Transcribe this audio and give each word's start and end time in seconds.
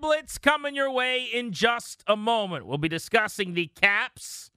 Blitz 0.00 0.38
coming 0.38 0.74
your 0.74 0.90
way 0.90 1.24
in 1.24 1.52
just 1.52 2.04
a 2.06 2.16
moment. 2.16 2.66
We'll 2.66 2.78
be 2.78 2.88
discussing 2.88 3.54
the 3.54 3.66
Caps 3.66 4.50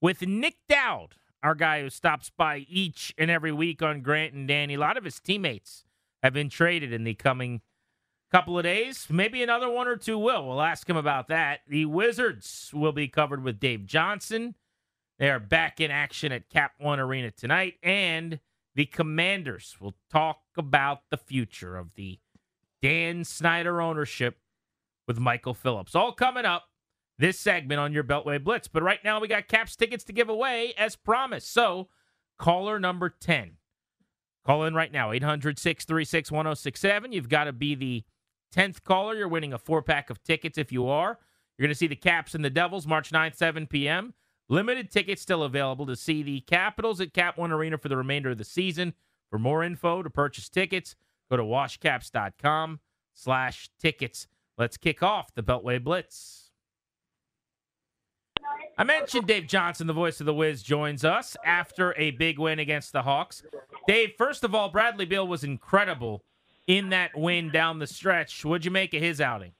with 0.00 0.22
Nick 0.26 0.56
Dowd, 0.68 1.16
our 1.42 1.54
guy 1.54 1.80
who 1.80 1.90
stops 1.90 2.30
by 2.36 2.66
each 2.68 3.14
and 3.16 3.30
every 3.30 3.52
week 3.52 3.82
on 3.82 4.02
Grant 4.02 4.34
and 4.34 4.46
Danny. 4.46 4.74
A 4.74 4.78
lot 4.78 4.96
of 4.96 5.04
his 5.04 5.20
teammates 5.20 5.84
have 6.22 6.32
been 6.32 6.48
traded 6.48 6.92
in 6.92 7.04
the 7.04 7.14
coming– 7.14 7.60
couple 8.32 8.56
of 8.56 8.64
days. 8.64 9.08
Maybe 9.10 9.42
another 9.42 9.68
one 9.68 9.86
or 9.86 9.96
two 9.96 10.18
will. 10.18 10.48
We'll 10.48 10.62
ask 10.62 10.88
him 10.88 10.96
about 10.96 11.28
that. 11.28 11.60
The 11.68 11.84
Wizards 11.84 12.70
will 12.72 12.92
be 12.92 13.06
covered 13.06 13.44
with 13.44 13.60
Dave 13.60 13.84
Johnson. 13.84 14.54
They 15.18 15.28
are 15.28 15.38
back 15.38 15.80
in 15.80 15.90
action 15.90 16.32
at 16.32 16.48
Cap 16.48 16.72
One 16.78 16.98
Arena 16.98 17.30
tonight. 17.30 17.74
And 17.82 18.40
the 18.74 18.86
Commanders 18.86 19.76
will 19.78 19.94
talk 20.10 20.38
about 20.56 21.02
the 21.10 21.18
future 21.18 21.76
of 21.76 21.94
the 21.94 22.20
Dan 22.80 23.24
Snyder 23.24 23.82
ownership 23.82 24.38
with 25.12 25.20
Michael 25.20 25.52
Phillips. 25.52 25.94
All 25.94 26.12
coming 26.12 26.46
up 26.46 26.64
this 27.18 27.38
segment 27.38 27.78
on 27.78 27.92
your 27.92 28.02
Beltway 28.02 28.42
Blitz. 28.42 28.66
But 28.66 28.82
right 28.82 29.00
now, 29.04 29.20
we 29.20 29.28
got 29.28 29.46
Caps 29.46 29.76
tickets 29.76 30.04
to 30.04 30.12
give 30.12 30.30
away 30.30 30.72
as 30.78 30.96
promised. 30.96 31.52
So, 31.52 31.88
caller 32.38 32.80
number 32.80 33.10
10. 33.10 33.52
Call 34.44 34.64
in 34.64 34.74
right 34.74 34.90
now, 34.90 35.12
800 35.12 35.58
636 35.58 36.32
1067. 36.32 37.12
You've 37.12 37.28
got 37.28 37.44
to 37.44 37.52
be 37.52 37.74
the 37.74 38.04
10th 38.54 38.82
caller, 38.82 39.14
you're 39.14 39.28
winning 39.28 39.52
a 39.52 39.58
four 39.58 39.82
pack 39.82 40.10
of 40.10 40.22
tickets 40.24 40.58
if 40.58 40.72
you 40.72 40.88
are. 40.88 41.18
You're 41.56 41.66
going 41.66 41.74
to 41.74 41.78
see 41.78 41.86
the 41.86 41.94
Caps 41.94 42.34
and 42.34 42.44
the 42.44 42.50
Devils 42.50 42.86
March 42.86 43.12
9th, 43.12 43.36
7 43.36 43.66
p.m. 43.66 44.14
Limited 44.48 44.90
tickets 44.90 45.22
still 45.22 45.42
available 45.42 45.86
to 45.86 45.94
see 45.94 46.22
the 46.22 46.40
Capitals 46.40 47.00
at 47.00 47.14
Cap 47.14 47.38
One 47.38 47.52
Arena 47.52 47.78
for 47.78 47.88
the 47.88 47.96
remainder 47.96 48.30
of 48.30 48.38
the 48.38 48.44
season. 48.44 48.94
For 49.30 49.38
more 49.38 49.62
info 49.62 50.02
to 50.02 50.10
purchase 50.10 50.48
tickets, 50.48 50.96
go 51.30 51.36
to 51.36 51.44
washcaps.com 51.44 52.80
slash 53.14 53.70
tickets. 53.78 54.26
Let's 54.62 54.76
kick 54.76 55.02
off 55.02 55.34
the 55.34 55.42
Beltway 55.42 55.82
Blitz. 55.82 56.52
I 58.78 58.84
mentioned 58.84 59.26
Dave 59.26 59.48
Johnson, 59.48 59.88
the 59.88 59.92
voice 59.92 60.20
of 60.20 60.26
the 60.26 60.32
Wiz, 60.32 60.62
joins 60.62 61.04
us 61.04 61.36
after 61.44 61.92
a 61.98 62.12
big 62.12 62.38
win 62.38 62.60
against 62.60 62.92
the 62.92 63.02
Hawks. 63.02 63.42
Dave, 63.88 64.12
first 64.16 64.44
of 64.44 64.54
all, 64.54 64.68
Bradley 64.68 65.04
Beal 65.04 65.26
was 65.26 65.42
incredible 65.42 66.22
in 66.68 66.90
that 66.90 67.10
win 67.16 67.50
down 67.50 67.80
the 67.80 67.88
stretch. 67.88 68.44
What'd 68.44 68.64
you 68.64 68.70
make 68.70 68.94
of 68.94 69.02
his 69.02 69.20
outing? 69.20 69.50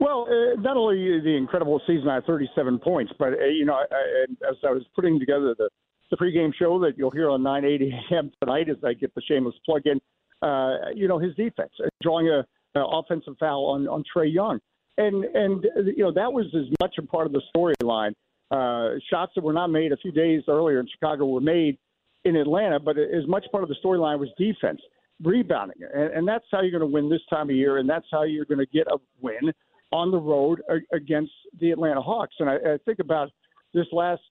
Well, 0.00 0.26
uh, 0.28 0.60
not 0.60 0.76
only 0.76 1.18
the 1.20 1.34
incredible 1.34 1.80
season 1.86 2.06
at 2.10 2.26
37 2.26 2.78
points, 2.80 3.14
but 3.18 3.32
uh, 3.32 3.46
you 3.46 3.64
know, 3.64 3.72
I, 3.72 3.86
I, 3.90 4.50
as 4.50 4.56
I 4.68 4.70
was 4.70 4.82
putting 4.94 5.18
together 5.18 5.54
the 5.56 5.70
the 6.10 6.18
pregame 6.18 6.52
show 6.54 6.78
that 6.80 6.98
you'll 6.98 7.10
hear 7.10 7.30
on 7.30 7.40
9:80 7.40 7.90
a.m. 8.10 8.30
tonight, 8.42 8.68
as 8.68 8.76
I 8.84 8.92
get 8.92 9.14
the 9.14 9.22
shameless 9.22 9.54
plug 9.64 9.86
in, 9.86 9.98
uh, 10.46 10.90
you 10.94 11.08
know, 11.08 11.18
his 11.18 11.34
defense, 11.36 11.72
uh, 11.82 11.88
drawing 12.02 12.28
a, 12.28 12.44
a 12.74 12.80
offensive 12.80 13.34
foul 13.38 13.66
on 13.66 13.88
on 13.88 14.04
Trae 14.14 14.32
Young, 14.32 14.60
and 14.98 15.24
and 15.24 15.66
uh, 15.76 15.82
you 15.82 16.04
know 16.04 16.12
that 16.12 16.32
was 16.32 16.46
as 16.54 16.66
much 16.80 16.96
a 16.98 17.02
part 17.02 17.26
of 17.26 17.32
the 17.32 17.42
storyline. 17.54 18.12
Uh, 18.50 18.98
shots 19.08 19.32
that 19.36 19.44
were 19.44 19.52
not 19.52 19.68
made 19.68 19.92
a 19.92 19.96
few 19.96 20.10
days 20.10 20.42
earlier 20.48 20.80
in 20.80 20.88
Chicago 20.88 21.24
were 21.26 21.40
made 21.40 21.78
in 22.24 22.34
Atlanta, 22.34 22.80
but 22.80 22.98
as 22.98 23.26
much 23.28 23.44
part 23.52 23.62
of 23.62 23.68
the 23.68 23.76
storyline 23.84 24.18
was 24.18 24.28
defense 24.36 24.80
rebounding. 25.22 25.76
And, 25.94 26.12
and 26.12 26.28
that's 26.28 26.44
how 26.50 26.60
you're 26.60 26.76
going 26.76 26.80
to 26.80 26.94
win 26.94 27.08
this 27.08 27.20
time 27.30 27.48
of 27.50 27.56
year, 27.56 27.78
and 27.78 27.88
that's 27.88 28.06
how 28.10 28.24
you're 28.24 28.44
going 28.44 28.58
to 28.58 28.66
get 28.66 28.86
a 28.88 28.96
win 29.20 29.52
on 29.92 30.10
the 30.10 30.18
road 30.18 30.62
against 30.92 31.32
the 31.60 31.70
Atlanta 31.70 32.00
Hawks. 32.00 32.34
And 32.38 32.48
I, 32.48 32.54
I 32.54 32.76
think 32.84 32.98
about 32.98 33.30
this 33.74 33.86
last 33.92 34.22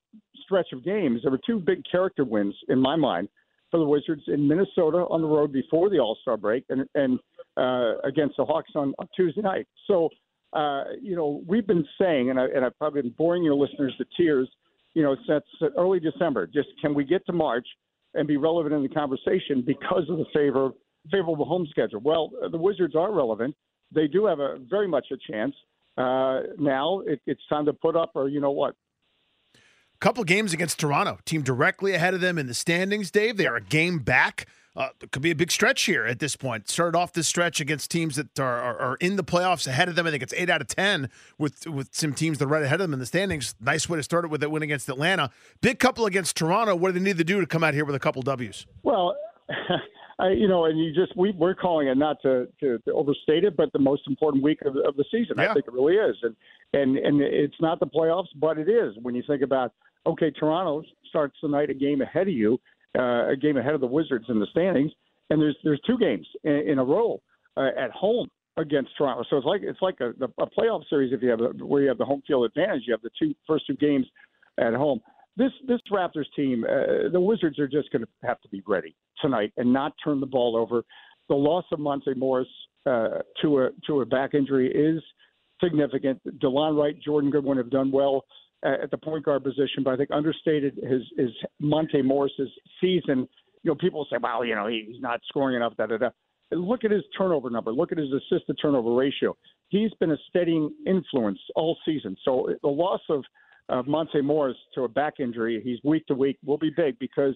stretch 0.44 0.68
of 0.72 0.84
games, 0.84 1.20
there 1.22 1.30
were 1.30 1.40
two 1.46 1.58
big 1.58 1.82
character 1.90 2.24
wins 2.24 2.54
in 2.68 2.78
my 2.78 2.96
mind 2.96 3.28
for 3.70 3.78
the 3.78 3.86
Wizards 3.86 4.22
in 4.26 4.46
Minnesota 4.46 5.06
on 5.10 5.22
the 5.22 5.28
road 5.28 5.52
before 5.52 5.88
the 5.90 5.98
All 5.98 6.18
Star 6.20 6.36
break, 6.36 6.64
and 6.68 6.86
and 6.94 7.18
uh, 7.60 7.98
against 8.04 8.36
the 8.36 8.44
Hawks 8.44 8.70
on, 8.74 8.94
on 8.98 9.08
Tuesday 9.14 9.42
night. 9.42 9.66
So, 9.86 10.08
uh, 10.52 10.84
you 11.00 11.14
know, 11.14 11.42
we've 11.46 11.66
been 11.66 11.84
saying, 12.00 12.30
and, 12.30 12.40
I, 12.40 12.46
and 12.46 12.64
I've 12.64 12.76
probably 12.78 13.02
been 13.02 13.14
boring 13.18 13.44
your 13.44 13.54
listeners 13.54 13.94
to 13.98 14.04
tears, 14.16 14.48
you 14.94 15.02
know, 15.02 15.14
since 15.28 15.44
early 15.76 16.00
December. 16.00 16.46
Just 16.46 16.68
can 16.80 16.94
we 16.94 17.04
get 17.04 17.24
to 17.26 17.32
March? 17.32 17.66
and 18.14 18.26
be 18.26 18.36
relevant 18.36 18.74
in 18.74 18.82
the 18.82 18.88
conversation 18.88 19.62
because 19.64 20.08
of 20.08 20.18
the 20.18 20.24
favor 20.34 20.70
favorable 21.10 21.46
home 21.46 21.66
schedule. 21.70 22.00
Well, 22.00 22.30
the 22.50 22.58
Wizards 22.58 22.94
are 22.94 23.12
relevant. 23.12 23.54
They 23.92 24.06
do 24.06 24.26
have 24.26 24.38
a 24.38 24.58
very 24.68 24.86
much 24.86 25.06
a 25.10 25.32
chance. 25.32 25.54
Uh, 25.96 26.40
now 26.58 27.00
it, 27.06 27.20
it's 27.26 27.40
time 27.48 27.64
to 27.66 27.72
put 27.72 27.96
up, 27.96 28.12
or 28.14 28.28
you 28.28 28.40
know 28.40 28.50
what, 28.50 28.74
couple 30.00 30.24
games 30.24 30.52
against 30.52 30.80
Toronto, 30.80 31.18
team 31.24 31.42
directly 31.42 31.94
ahead 31.94 32.14
of 32.14 32.20
them 32.20 32.38
in 32.38 32.46
the 32.46 32.54
standings. 32.54 33.10
Dave, 33.10 33.36
they 33.36 33.46
are 33.46 33.56
a 33.56 33.62
game 33.62 33.98
back. 33.98 34.46
Uh, 34.80 34.88
it 35.02 35.12
could 35.12 35.20
be 35.20 35.30
a 35.30 35.34
big 35.34 35.50
stretch 35.50 35.82
here 35.82 36.06
at 36.06 36.20
this 36.20 36.36
point. 36.36 36.66
Started 36.66 36.96
off 36.96 37.12
this 37.12 37.28
stretch 37.28 37.60
against 37.60 37.90
teams 37.90 38.16
that 38.16 38.40
are, 38.40 38.58
are, 38.58 38.78
are, 38.78 38.96
in 38.96 39.16
the 39.16 39.22
playoffs 39.22 39.66
ahead 39.66 39.90
of 39.90 39.94
them. 39.94 40.06
I 40.06 40.10
think 40.10 40.22
it's 40.22 40.32
eight 40.34 40.48
out 40.48 40.62
of 40.62 40.68
ten 40.68 41.10
with 41.36 41.66
with 41.66 41.94
some 41.94 42.14
teams 42.14 42.38
that 42.38 42.46
are 42.46 42.48
right 42.48 42.62
ahead 42.62 42.80
of 42.80 42.86
them 42.86 42.94
in 42.94 42.98
the 42.98 43.04
standings. 43.04 43.54
Nice 43.60 43.90
way 43.90 43.98
to 43.98 44.02
start 44.02 44.24
it 44.24 44.28
with 44.28 44.40
that 44.40 44.48
win 44.48 44.62
against 44.62 44.88
Atlanta. 44.88 45.30
Big 45.60 45.78
couple 45.78 46.06
against 46.06 46.34
Toronto. 46.34 46.74
What 46.74 46.94
do 46.94 46.98
they 46.98 47.04
need 47.04 47.18
to 47.18 47.24
do 47.24 47.42
to 47.42 47.46
come 47.46 47.62
out 47.62 47.74
here 47.74 47.84
with 47.84 47.94
a 47.94 47.98
couple 47.98 48.22
Ws? 48.22 48.64
Well. 48.82 49.16
I, 50.18 50.32
you 50.32 50.48
know, 50.48 50.66
and 50.66 50.78
you 50.78 50.94
just 50.94 51.16
we 51.16 51.32
we're 51.32 51.54
calling 51.54 51.88
it 51.88 51.96
not 51.96 52.20
to, 52.22 52.46
to, 52.60 52.78
to 52.80 52.92
overstate 52.92 53.42
it, 53.44 53.56
but 53.56 53.72
the 53.72 53.78
most 53.78 54.02
important 54.06 54.44
week 54.44 54.60
of, 54.66 54.76
of 54.86 54.94
the 54.96 55.04
season. 55.10 55.36
Yeah. 55.38 55.50
I 55.50 55.54
think 55.54 55.66
it 55.66 55.72
really 55.72 55.94
is, 55.94 56.14
and 56.22 56.36
and 56.74 56.98
and 56.98 57.22
it's 57.22 57.54
not 57.58 57.80
the 57.80 57.86
playoffs, 57.86 58.28
but 58.36 58.58
it 58.58 58.68
is 58.68 58.94
when 59.00 59.14
you 59.14 59.22
think 59.26 59.40
about 59.40 59.72
okay, 60.06 60.30
Toronto 60.30 60.82
starts 61.08 61.36
the 61.42 61.48
night 61.48 61.70
a 61.70 61.74
game 61.74 62.00
ahead 62.02 62.28
of 62.28 62.34
you, 62.34 62.60
uh, 62.98 63.28
a 63.28 63.36
game 63.36 63.56
ahead 63.56 63.74
of 63.74 63.80
the 63.80 63.86
Wizards 63.86 64.26
in 64.28 64.38
the 64.40 64.46
standings, 64.50 64.92
and 65.30 65.40
there's 65.40 65.56
there's 65.64 65.80
two 65.86 65.98
games 65.98 66.26
in, 66.44 66.68
in 66.68 66.78
a 66.78 66.84
row 66.84 67.20
uh, 67.56 67.68
at 67.78 67.90
home 67.90 68.28
against 68.56 68.90
Toronto. 68.96 69.24
So 69.30 69.36
it's 69.36 69.46
like 69.46 69.62
it's 69.62 69.82
like 69.82 70.00
a, 70.00 70.10
a 70.38 70.46
playoff 70.46 70.82
series 70.88 71.12
if 71.12 71.22
you 71.22 71.30
have 71.30 71.40
a, 71.40 71.64
where 71.64 71.82
you 71.82 71.88
have 71.88 71.98
the 71.98 72.04
home 72.04 72.22
field 72.26 72.44
advantage. 72.44 72.82
You 72.86 72.94
have 72.94 73.02
the 73.02 73.10
two 73.18 73.34
first 73.46 73.66
two 73.66 73.76
games 73.76 74.06
at 74.58 74.74
home. 74.74 75.00
This 75.36 75.52
this 75.66 75.80
Raptors 75.92 76.26
team, 76.34 76.64
uh, 76.64 77.10
the 77.12 77.20
Wizards 77.20 77.58
are 77.58 77.68
just 77.68 77.90
going 77.92 78.02
to 78.02 78.08
have 78.22 78.40
to 78.42 78.48
be 78.48 78.62
ready 78.66 78.96
tonight 79.20 79.52
and 79.56 79.72
not 79.72 79.94
turn 80.02 80.20
the 80.20 80.26
ball 80.26 80.56
over. 80.56 80.82
The 81.28 81.34
loss 81.34 81.64
of 81.72 81.78
Monte 81.78 82.14
Morris 82.14 82.48
uh, 82.86 83.20
to 83.42 83.60
a 83.60 83.70
to 83.86 84.00
a 84.00 84.06
back 84.06 84.34
injury 84.34 84.70
is 84.70 85.02
significant. 85.62 86.20
Delon 86.40 86.76
Wright, 86.76 87.00
Jordan 87.00 87.30
Goodwin 87.30 87.58
have 87.58 87.70
done 87.70 87.90
well 87.92 88.24
at 88.62 88.90
the 88.90 88.98
point 88.98 89.24
guard 89.24 89.42
position, 89.42 89.82
but 89.84 89.94
I 89.94 89.96
think 89.96 90.10
understated 90.10 90.74
his 90.76 91.02
his 91.16 91.30
Monte 91.58 92.02
Morris's 92.02 92.50
season. 92.80 93.28
You 93.62 93.72
know, 93.72 93.74
people 93.74 94.06
say, 94.10 94.16
well, 94.22 94.44
you 94.44 94.54
know, 94.54 94.66
he's 94.66 95.00
not 95.00 95.20
scoring 95.28 95.56
enough. 95.56 95.76
Da 95.76 95.86
da 95.86 95.96
da. 95.98 96.08
Look 96.52 96.84
at 96.84 96.90
his 96.90 97.02
turnover 97.16 97.48
number. 97.48 97.72
Look 97.72 97.92
at 97.92 97.98
his 97.98 98.08
assist 98.12 98.46
to 98.46 98.54
turnover 98.54 98.94
ratio. 98.94 99.36
He's 99.68 99.92
been 100.00 100.10
a 100.10 100.16
steadying 100.28 100.70
influence 100.86 101.38
all 101.54 101.78
season. 101.84 102.16
So 102.24 102.54
the 102.62 102.68
loss 102.68 103.00
of 103.08 103.24
of 103.68 103.86
Monte 103.86 104.20
Morris 104.20 104.56
to 104.74 104.82
a 104.82 104.88
back 104.88 105.20
injury, 105.20 105.60
he's 105.64 105.78
week 105.84 106.06
to 106.06 106.14
week, 106.14 106.38
will 106.44 106.58
be 106.58 106.70
big 106.76 106.98
because 106.98 107.34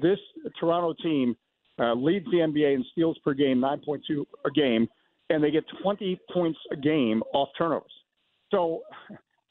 this 0.00 0.18
Toronto 0.58 0.94
team 1.02 1.36
uh, 1.78 1.94
leads 1.94 2.24
the 2.26 2.38
NBA 2.38 2.74
in 2.74 2.84
steals 2.92 3.18
per 3.24 3.34
game, 3.34 3.58
9.2 3.58 4.24
a 4.46 4.50
game, 4.52 4.86
and 5.30 5.42
they 5.42 5.50
get 5.50 5.64
20 5.82 6.20
points 6.32 6.58
a 6.72 6.76
game 6.76 7.22
off 7.32 7.48
turnovers. 7.58 7.90
So 8.50 8.82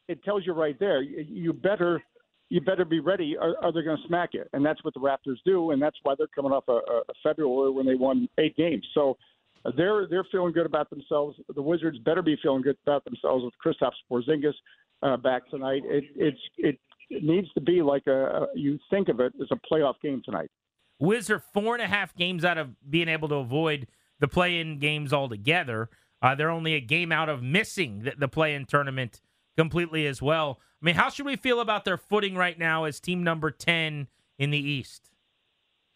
it 0.08 0.24
tells 0.24 0.46
you 0.46 0.54
right 0.54 0.78
there, 0.80 1.02
you 1.02 1.54
better 1.54 2.02
you 2.50 2.62
better 2.62 2.86
be 2.86 3.00
ready, 3.00 3.36
or, 3.36 3.56
or 3.64 3.72
they're 3.72 3.84
going 3.84 3.98
to 3.98 4.08
smack 4.08 4.30
you. 4.34 4.44
And 4.54 4.64
that's 4.64 4.84
what 4.84 4.94
the 4.94 5.00
Raptors 5.00 5.38
do, 5.44 5.72
and 5.72 5.82
that's 5.82 5.98
why 6.04 6.14
they're 6.16 6.28
coming 6.28 6.52
off 6.52 6.66
a, 6.68 6.74
a 6.74 7.14
February 7.24 7.72
when 7.72 7.86
they 7.86 7.96
won 7.96 8.30
eight 8.38 8.56
games. 8.56 8.86
So 8.94 9.18
uh, 9.66 9.72
they're 9.76 10.08
they're 10.08 10.28
feeling 10.32 10.54
good 10.54 10.66
about 10.66 10.90
themselves. 10.90 11.38
The 11.56 11.62
Wizards 11.62 11.98
better 12.00 12.22
be 12.22 12.38
feeling 12.44 12.62
good 12.62 12.78
about 12.86 13.06
themselves 13.06 13.44
with 13.44 13.54
Kristaps 13.64 13.94
Porzingis 14.12 14.54
uh, 15.02 15.18
back 15.18 15.50
tonight. 15.50 15.82
It 15.86 16.04
it's 16.16 16.40
it, 16.58 16.80
it 17.10 17.24
needs 17.24 17.52
to 17.54 17.62
be 17.62 17.82
like 17.82 18.04
a, 18.08 18.26
a 18.26 18.48
you 18.56 18.78
think 18.90 19.10
of 19.10 19.20
it 19.20 19.34
as 19.42 19.48
a 19.52 19.74
playoff 19.74 19.96
game 20.02 20.22
tonight. 20.24 20.52
Wizards 21.00 21.30
are 21.32 21.40
four 21.40 21.74
and 21.74 21.82
a 21.82 21.88
half 21.88 22.16
games 22.16 22.46
out 22.46 22.58
of 22.58 22.70
being 22.90 23.08
able 23.08 23.30
to 23.30 23.36
avoid 23.36 23.88
the 24.20 24.28
play-in 24.28 24.80
games 24.80 25.12
altogether. 25.12 25.90
Uh, 26.22 26.36
they're 26.36 26.52
only 26.52 26.76
a 26.76 26.80
game 26.80 27.12
out 27.12 27.30
of 27.30 27.42
missing 27.44 28.04
the, 28.04 28.14
the 28.18 28.28
play-in 28.28 28.66
tournament 28.66 29.20
completely 29.58 30.08
as 30.08 30.22
well. 30.22 30.60
I 30.82 30.86
mean, 30.86 30.96
how 30.96 31.10
should 31.10 31.26
we 31.26 31.36
feel 31.36 31.60
about 31.60 31.86
their 31.86 31.98
footing 31.98 32.36
right 32.36 32.58
now 32.58 32.84
as 32.84 33.00
team 33.00 33.24
number 33.24 33.52
10 33.52 34.08
in 34.38 34.50
the 34.52 34.58
East? 34.58 35.10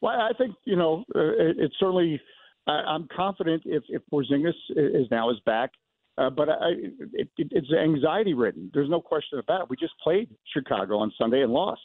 Well, 0.01 0.13
I 0.13 0.31
think, 0.38 0.56
you 0.65 0.75
know, 0.75 1.04
uh, 1.15 1.19
it, 1.19 1.57
it's 1.59 1.75
certainly, 1.80 2.21
I'm 2.68 3.07
confident 3.15 3.63
if, 3.65 3.83
if 3.89 4.01
Porzingis 4.12 4.54
is 4.69 5.07
now 5.09 5.30
is 5.30 5.39
back 5.45 5.71
Uh, 6.18 6.30
but 6.30 6.50
I, 6.50 6.69
it, 7.13 7.30
it, 7.38 7.48
it's 7.51 7.71
anxiety 7.71 8.33
ridden. 8.33 8.71
There's 8.74 8.89
no 8.89 9.00
question 9.00 9.39
about 9.39 9.62
it. 9.62 9.69
We 9.69 9.75
just 9.77 9.94
played 10.04 10.30
Chicago 10.54 10.98
on 10.98 11.12
Sunday 11.18 11.42
and 11.44 11.51
lost. 11.51 11.81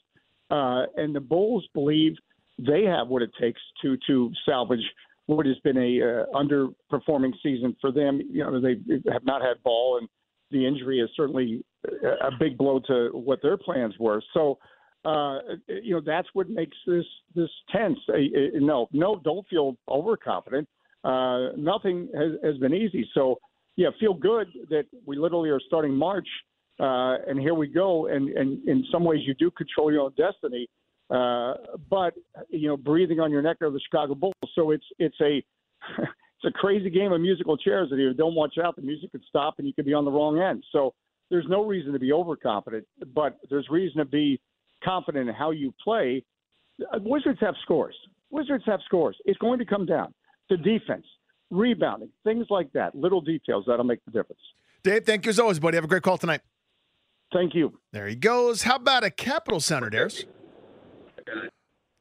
Uh, 0.51 0.85
and 0.97 1.15
the 1.15 1.21
Bulls 1.21 1.67
believe 1.75 2.13
they 2.59 2.85
have 2.85 3.09
what 3.09 3.23
it 3.23 3.31
takes 3.41 3.61
to 3.83 3.97
to 4.07 4.31
salvage 4.47 4.85
what 5.27 5.47
has 5.47 5.59
been 5.63 5.77
a 5.77 6.01
uh, 6.03 6.25
underperforming 6.35 7.33
season 7.43 7.77
for 7.81 7.93
them. 7.93 8.21
You 8.31 8.45
know, 8.45 8.61
they 8.61 8.77
have 9.11 9.25
not 9.25 9.43
had 9.43 9.63
ball, 9.63 9.99
and 9.99 10.09
the 10.53 10.67
injury 10.67 11.01
is 11.01 11.11
certainly 11.17 11.65
a 12.03 12.31
big 12.39 12.57
blow 12.57 12.81
to 12.87 13.11
what 13.13 13.41
their 13.43 13.57
plans 13.57 13.95
were. 13.99 14.23
So, 14.35 14.59
uh, 15.05 15.39
you 15.83 15.95
know, 15.95 16.03
that's 16.05 16.29
what 16.33 16.49
makes 16.49 16.77
this 16.87 17.05
this 17.35 17.51
tense. 17.73 17.99
No, 18.09 18.89
no, 18.93 19.21
don't 19.25 19.47
feel 19.49 19.77
overconfident. 19.89 20.69
Uh, 21.03 21.49
nothing 21.57 22.09
has, 22.15 22.33
has 22.45 22.57
been 22.59 22.73
easy. 22.73 23.09
So, 23.15 23.37
yeah, 23.77 23.89
feel 23.99 24.15
good 24.15 24.47
that 24.71 24.85
we 25.05 25.17
literally 25.17 25.51
are 25.51 25.61
starting 25.67 25.95
March, 25.95 26.29
uh, 26.79 27.17
and 27.27 27.41
here 27.41 27.55
we 27.55 27.67
go. 27.67 28.07
And, 28.07 28.29
and 28.29 28.67
in 28.69 28.85
some 28.93 29.03
ways, 29.03 29.21
you 29.27 29.35
do 29.35 29.51
control 29.51 29.91
your 29.91 30.03
own 30.03 30.13
destiny. 30.17 30.69
Uh, 31.11 31.55
but 31.91 32.15
you 32.49 32.69
know, 32.69 32.77
breathing 32.77 33.21
on 33.21 33.31
your 33.31 33.43
neck 33.43 33.57
are 33.61 33.71
the 33.71 33.81
Chicago 33.81 34.15
Bulls. 34.15 34.35
So 34.55 34.71
it's 34.71 34.87
it's 34.99 35.21
a 35.21 35.43
it's 36.43 36.55
a 36.55 36.59
crazy 36.59 36.91
game 36.91 37.13
of 37.13 37.21
musical 37.21 37.57
chairs. 37.57 37.89
If 37.93 37.99
you 37.99 38.13
don't 38.15 38.35
watch 38.35 38.55
out, 38.63 38.77
the 38.77 38.83
music 38.83 39.13
could 39.13 39.23
stop 39.29 39.55
and 39.59 39.67
you 39.67 39.73
could 39.73 39.85
be 39.85 39.95
on 39.95 40.05
the 40.05 40.11
wrong 40.11 40.41
end. 40.41 40.65
So 40.73 40.95
there's 41.31 41.47
no 41.49 41.65
reason 41.65 41.93
to 41.93 41.99
be 41.99 42.13
overconfident, 42.13 42.87
but 43.15 43.39
there's 43.49 43.69
reason 43.71 43.99
to 43.99 44.05
be 44.05 44.41
confident 44.83 45.29
in 45.29 45.35
how 45.35 45.51
you 45.51 45.73
play. 45.83 46.25
Uh, 46.81 46.99
Wizards 47.03 47.39
have 47.41 47.55
scores. 47.63 47.95
Wizards 48.31 48.65
have 48.67 48.81
scores. 48.85 49.17
It's 49.25 49.39
going 49.39 49.59
to 49.61 49.65
come 49.65 49.87
down 49.87 50.13
to 50.49 50.57
defense, 50.57 51.07
rebounding, 51.51 52.11
things 52.25 52.47
like 52.51 52.73
that. 52.73 52.95
Little 52.95 53.21
details 53.21 53.65
that'll 53.69 53.85
make 53.85 54.05
the 54.05 54.11
difference. 54.11 54.41
Dave, 54.83 55.05
thank 55.05 55.27
you 55.27 55.31
as 55.31 55.39
always, 55.39 55.61
buddy. 55.61 55.77
Have 55.77 55.85
a 55.85 55.89
great 55.89 56.03
call 56.03 56.19
tonight. 56.19 56.41
Thank 57.33 57.55
you. 57.55 57.79
There 57.93 58.09
he 58.09 58.17
goes. 58.17 58.63
How 58.63 58.77
about 58.77 59.05
a 59.05 59.11
Capital 59.11 59.61
Center, 59.61 59.89
Darius? 59.89 60.25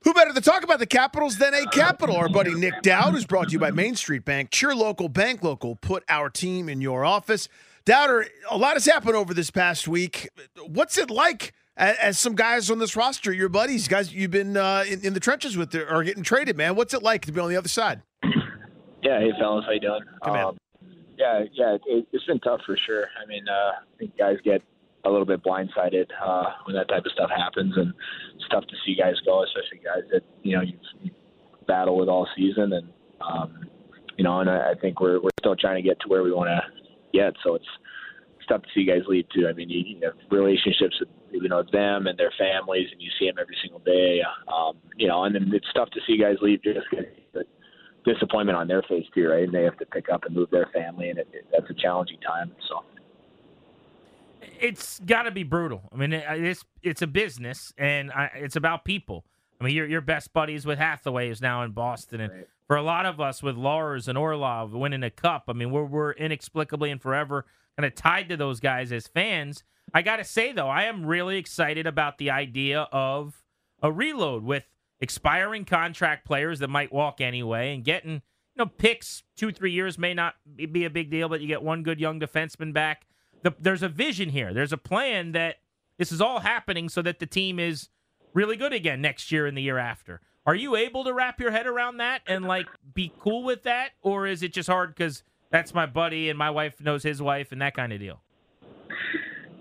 Who 0.03 0.13
better 0.13 0.33
to 0.33 0.42
talk 0.42 0.63
about 0.63 0.80
the 0.80 0.88
Capitals 0.88 1.38
than 1.38 1.53
a 1.53 1.65
Capital? 1.68 2.15
Our 2.15 2.27
buddy 2.27 2.56
Nick 2.56 2.81
Dowd 2.81 3.13
is 3.13 3.25
brought 3.25 3.50
to 3.50 3.53
you 3.53 3.59
by 3.59 3.69
Main 3.69 3.95
Street 3.95 4.25
Bank. 4.25 4.50
Cheer 4.50 4.74
local, 4.74 5.09
bank 5.09 5.44
local. 5.44 5.75
Put 5.75 6.03
our 6.09 6.27
team 6.27 6.69
in 6.69 6.81
your 6.81 7.06
office. 7.06 7.48
Dowder, 7.86 8.25
a 8.50 8.57
lot 8.57 8.74
has 8.74 8.86
happened 8.86 9.15
over 9.15 9.36
this 9.36 9.51
past 9.51 9.88
week. 9.88 10.30
What's 10.65 10.98
it 10.98 11.12
like 11.12 11.53
as, 11.77 11.98
as 11.98 12.19
some 12.19 12.33
guys 12.33 12.71
on 12.71 12.80
this 12.80 12.95
roster, 12.95 13.31
your 13.31 13.50
buddies, 13.50 13.88
guys 13.88 14.12
you've 14.12 14.31
been 14.31 14.57
uh, 14.57 14.86
in, 14.88 15.06
in, 15.06 15.13
the 15.13 15.19
trenches 15.19 15.56
with, 15.56 15.75
are 15.75 16.03
getting 16.03 16.24
traded, 16.24 16.57
man? 16.57 16.75
What's 16.75 16.95
it 16.95 17.03
like 17.03 17.25
to 17.25 17.31
be 17.31 17.39
on 17.39 17.50
the 17.50 17.56
other 17.56 17.69
side? 17.69 18.01
Yeah, 19.03 19.19
hey 19.19 19.31
fellas, 19.39 19.65
how 19.65 19.71
you 19.71 19.80
doing? 19.80 20.01
Um, 20.24 20.57
yeah, 21.18 21.44
yeah, 21.53 21.77
it, 21.86 22.07
has 22.12 22.24
been 22.25 22.39
tough 22.39 22.62
for 22.65 22.75
sure. 22.88 23.06
I 23.21 23.27
mean, 23.27 23.48
uh, 23.48 23.53
I 23.53 23.98
think 24.00 24.18
guys 24.18 24.38
get 24.44 24.63
a 25.06 25.09
little 25.09 25.25
bit 25.25 25.44
blindsided 25.44 26.07
uh, 26.24 26.45
when 26.65 26.75
that 26.75 26.88
type 26.89 27.06
of 27.06 27.12
stuff 27.12 27.30
happens, 27.36 27.74
and 27.75 27.94
it's 28.36 28.48
tough 28.50 28.65
to 28.68 28.75
see 28.86 28.95
guys 28.95 29.15
go, 29.25 29.44
especially 29.44 29.83
guys 29.83 30.03
that 30.12 30.24
you 30.44 30.56
know 30.56 30.62
you've 30.62 31.13
battled 31.68 32.00
with 32.00 32.09
all 32.09 32.27
season, 32.36 32.74
and 32.74 32.89
um, 33.21 33.65
you 34.18 34.24
know, 34.24 34.39
and 34.39 34.50
I, 34.50 34.71
I 34.71 34.74
think 34.80 35.00
we're 35.00 35.21
we're 35.21 35.30
still 35.39 35.56
trying 35.56 35.81
to 35.81 35.88
get 35.88 36.00
to 36.01 36.07
where 36.07 36.24
we 36.24 36.31
want 36.31 36.50
to 36.50 36.62
get. 37.18 37.33
So 37.44 37.56
it's 37.56 37.65
it's 38.38 38.48
tough 38.48 38.62
to 38.62 38.68
see 38.74 38.86
guys 38.86 39.01
leave 39.07 39.25
too. 39.33 39.48
I 39.48 39.53
mean, 39.53 39.69
you, 39.69 39.83
you 39.86 40.00
have 40.03 40.13
relationships 40.30 41.00
with 41.00 41.09
you 41.31 41.50
know 41.50 41.63
them 41.71 42.07
and 42.07 42.18
their 42.18 42.33
families, 42.38 42.88
and 42.92 43.01
you 43.01 43.09
see 43.19 43.27
them 43.27 43.38
every 43.39 43.57
single 43.62 43.80
day. 43.80 44.21
Um, 44.48 44.77
you 44.98 45.07
know, 45.07 45.24
and 45.24 45.36
then 45.36 45.50
it's 45.53 45.71
tough 45.75 45.89
to 45.92 46.00
see 46.06 46.18
guys 46.18 46.38
leave 46.42 46.62
just 46.63 46.80
because 46.89 47.06
disappointment 48.06 48.57
on 48.57 48.68
their 48.68 48.81
face 48.83 49.06
too, 49.13 49.27
right? 49.27 49.44
And 49.44 49.53
they 49.53 49.63
have 49.63 49.77
to 49.77 49.86
pick 49.86 50.09
up 50.09 50.25
and 50.25 50.36
move 50.36 50.50
their 50.51 50.69
family, 50.74 51.09
and 51.09 51.19
it, 51.19 51.27
it, 51.33 51.45
that's 51.51 51.69
a 51.69 51.74
challenging 51.74 52.19
time. 52.19 52.51
So 52.68 52.83
it's 54.60 55.00
got 55.00 55.24
to 55.24 55.32
be 55.32 55.44
brutal. 55.44 55.90
I 55.92 55.96
mean, 55.96 56.14
it's 56.14 56.64
it's 56.82 57.02
a 57.02 57.08
business, 57.08 57.74
and 57.78 58.12
I, 58.12 58.32
it's 58.36 58.56
about 58.56 58.86
people. 58.86 59.26
I 59.60 59.64
mean, 59.64 59.76
your 59.76 59.88
your 59.88 60.02
best 60.02 60.34
buddies 60.34 60.66
with 60.66 60.80
Hathaway 60.80 61.30
is 61.30 61.42
now 61.42 61.64
in 61.64 61.72
Boston, 61.72 62.22
and 62.22 62.34
right. 62.34 62.48
for 62.68 62.76
a 62.76 62.82
lot 62.82 63.06
of 63.06 63.20
us 63.20 63.44
with 63.44 63.56
Lars 63.56 64.08
and 64.08 64.18
Orlov 64.18 64.74
winning 64.74 65.04
a 65.04 65.10
cup, 65.10 65.46
I 65.48 65.54
mean, 65.54 65.72
we're 65.72 65.86
we're 65.86 66.12
inexplicably 66.14 66.92
and 66.92 67.02
forever 67.02 67.46
kind 67.78 67.86
of 67.86 67.96
tied 67.96 68.30
to 68.30 68.38
those 68.38 68.60
guys 68.60 68.92
as 68.92 69.08
fans. 69.08 69.64
I 69.94 70.02
got 70.02 70.18
to 70.18 70.24
say 70.24 70.52
though, 70.52 70.68
I 70.68 70.84
am 70.84 71.06
really 71.06 71.38
excited 71.38 71.88
about 71.88 72.18
the 72.18 72.32
idea 72.32 72.88
of 72.92 73.44
a 73.82 73.92
reload 73.92 74.44
with 74.44 74.66
expiring 75.00 75.66
contract 75.66 76.26
players 76.26 76.60
that 76.60 76.70
might 76.70 76.92
walk 76.92 77.22
anyway, 77.22 77.74
and 77.74 77.84
getting 77.84 78.14
you 78.14 78.58
know 78.58 78.66
picks 78.66 79.24
two 79.36 79.52
three 79.52 79.72
years 79.72 79.98
may 79.98 80.14
not 80.14 80.36
be 80.56 80.86
a 80.86 80.90
big 80.90 81.10
deal, 81.10 81.30
but 81.30 81.42
you 81.42 81.48
get 81.48 81.62
one 81.62 81.84
good 81.84 82.00
young 82.00 82.20
defenseman 82.20 82.74
back 82.74 83.06
the, 83.44 83.54
there's 83.60 83.84
a 83.84 83.90
vision 83.90 84.30
here. 84.30 84.54
There's 84.54 84.74
a 84.74 84.78
plan 84.78 85.32
that 85.34 85.58
this 85.98 86.12
is 86.12 86.22
all 86.22 86.40
happening 86.40 86.90
so 86.90 87.02
that 87.02 87.20
the 87.20 87.26
team 87.26 87.60
is 87.60 87.90
really 88.34 88.56
good 88.56 88.74
again 88.74 89.02
next 89.02 89.32
year 89.32 89.46
and 89.46 89.58
the 89.58 89.62
year 89.62 89.78
after. 89.78 90.22
Are 90.46 90.56
you 90.56 90.76
able 90.76 91.04
to 91.04 91.14
wrap 91.14 91.40
your 91.40 91.52
head 91.52 91.68
around 91.68 91.98
that 91.98 92.22
and 92.26 92.46
like 92.46 92.68
be 92.94 93.14
cool 93.20 93.44
with 93.44 93.64
that, 93.64 93.92
or 94.02 94.26
is 94.26 94.42
it 94.42 94.54
just 94.54 94.68
hard 94.68 94.96
because 94.96 95.24
that's 95.52 95.74
my 95.74 95.86
buddy 95.86 96.30
and 96.30 96.38
my 96.38 96.50
wife 96.50 96.82
knows 96.82 97.04
his 97.04 97.22
wife 97.22 97.52
and 97.52 97.62
that 97.62 97.76
kind 97.76 97.94
of 97.94 98.00
deal? 98.00 98.22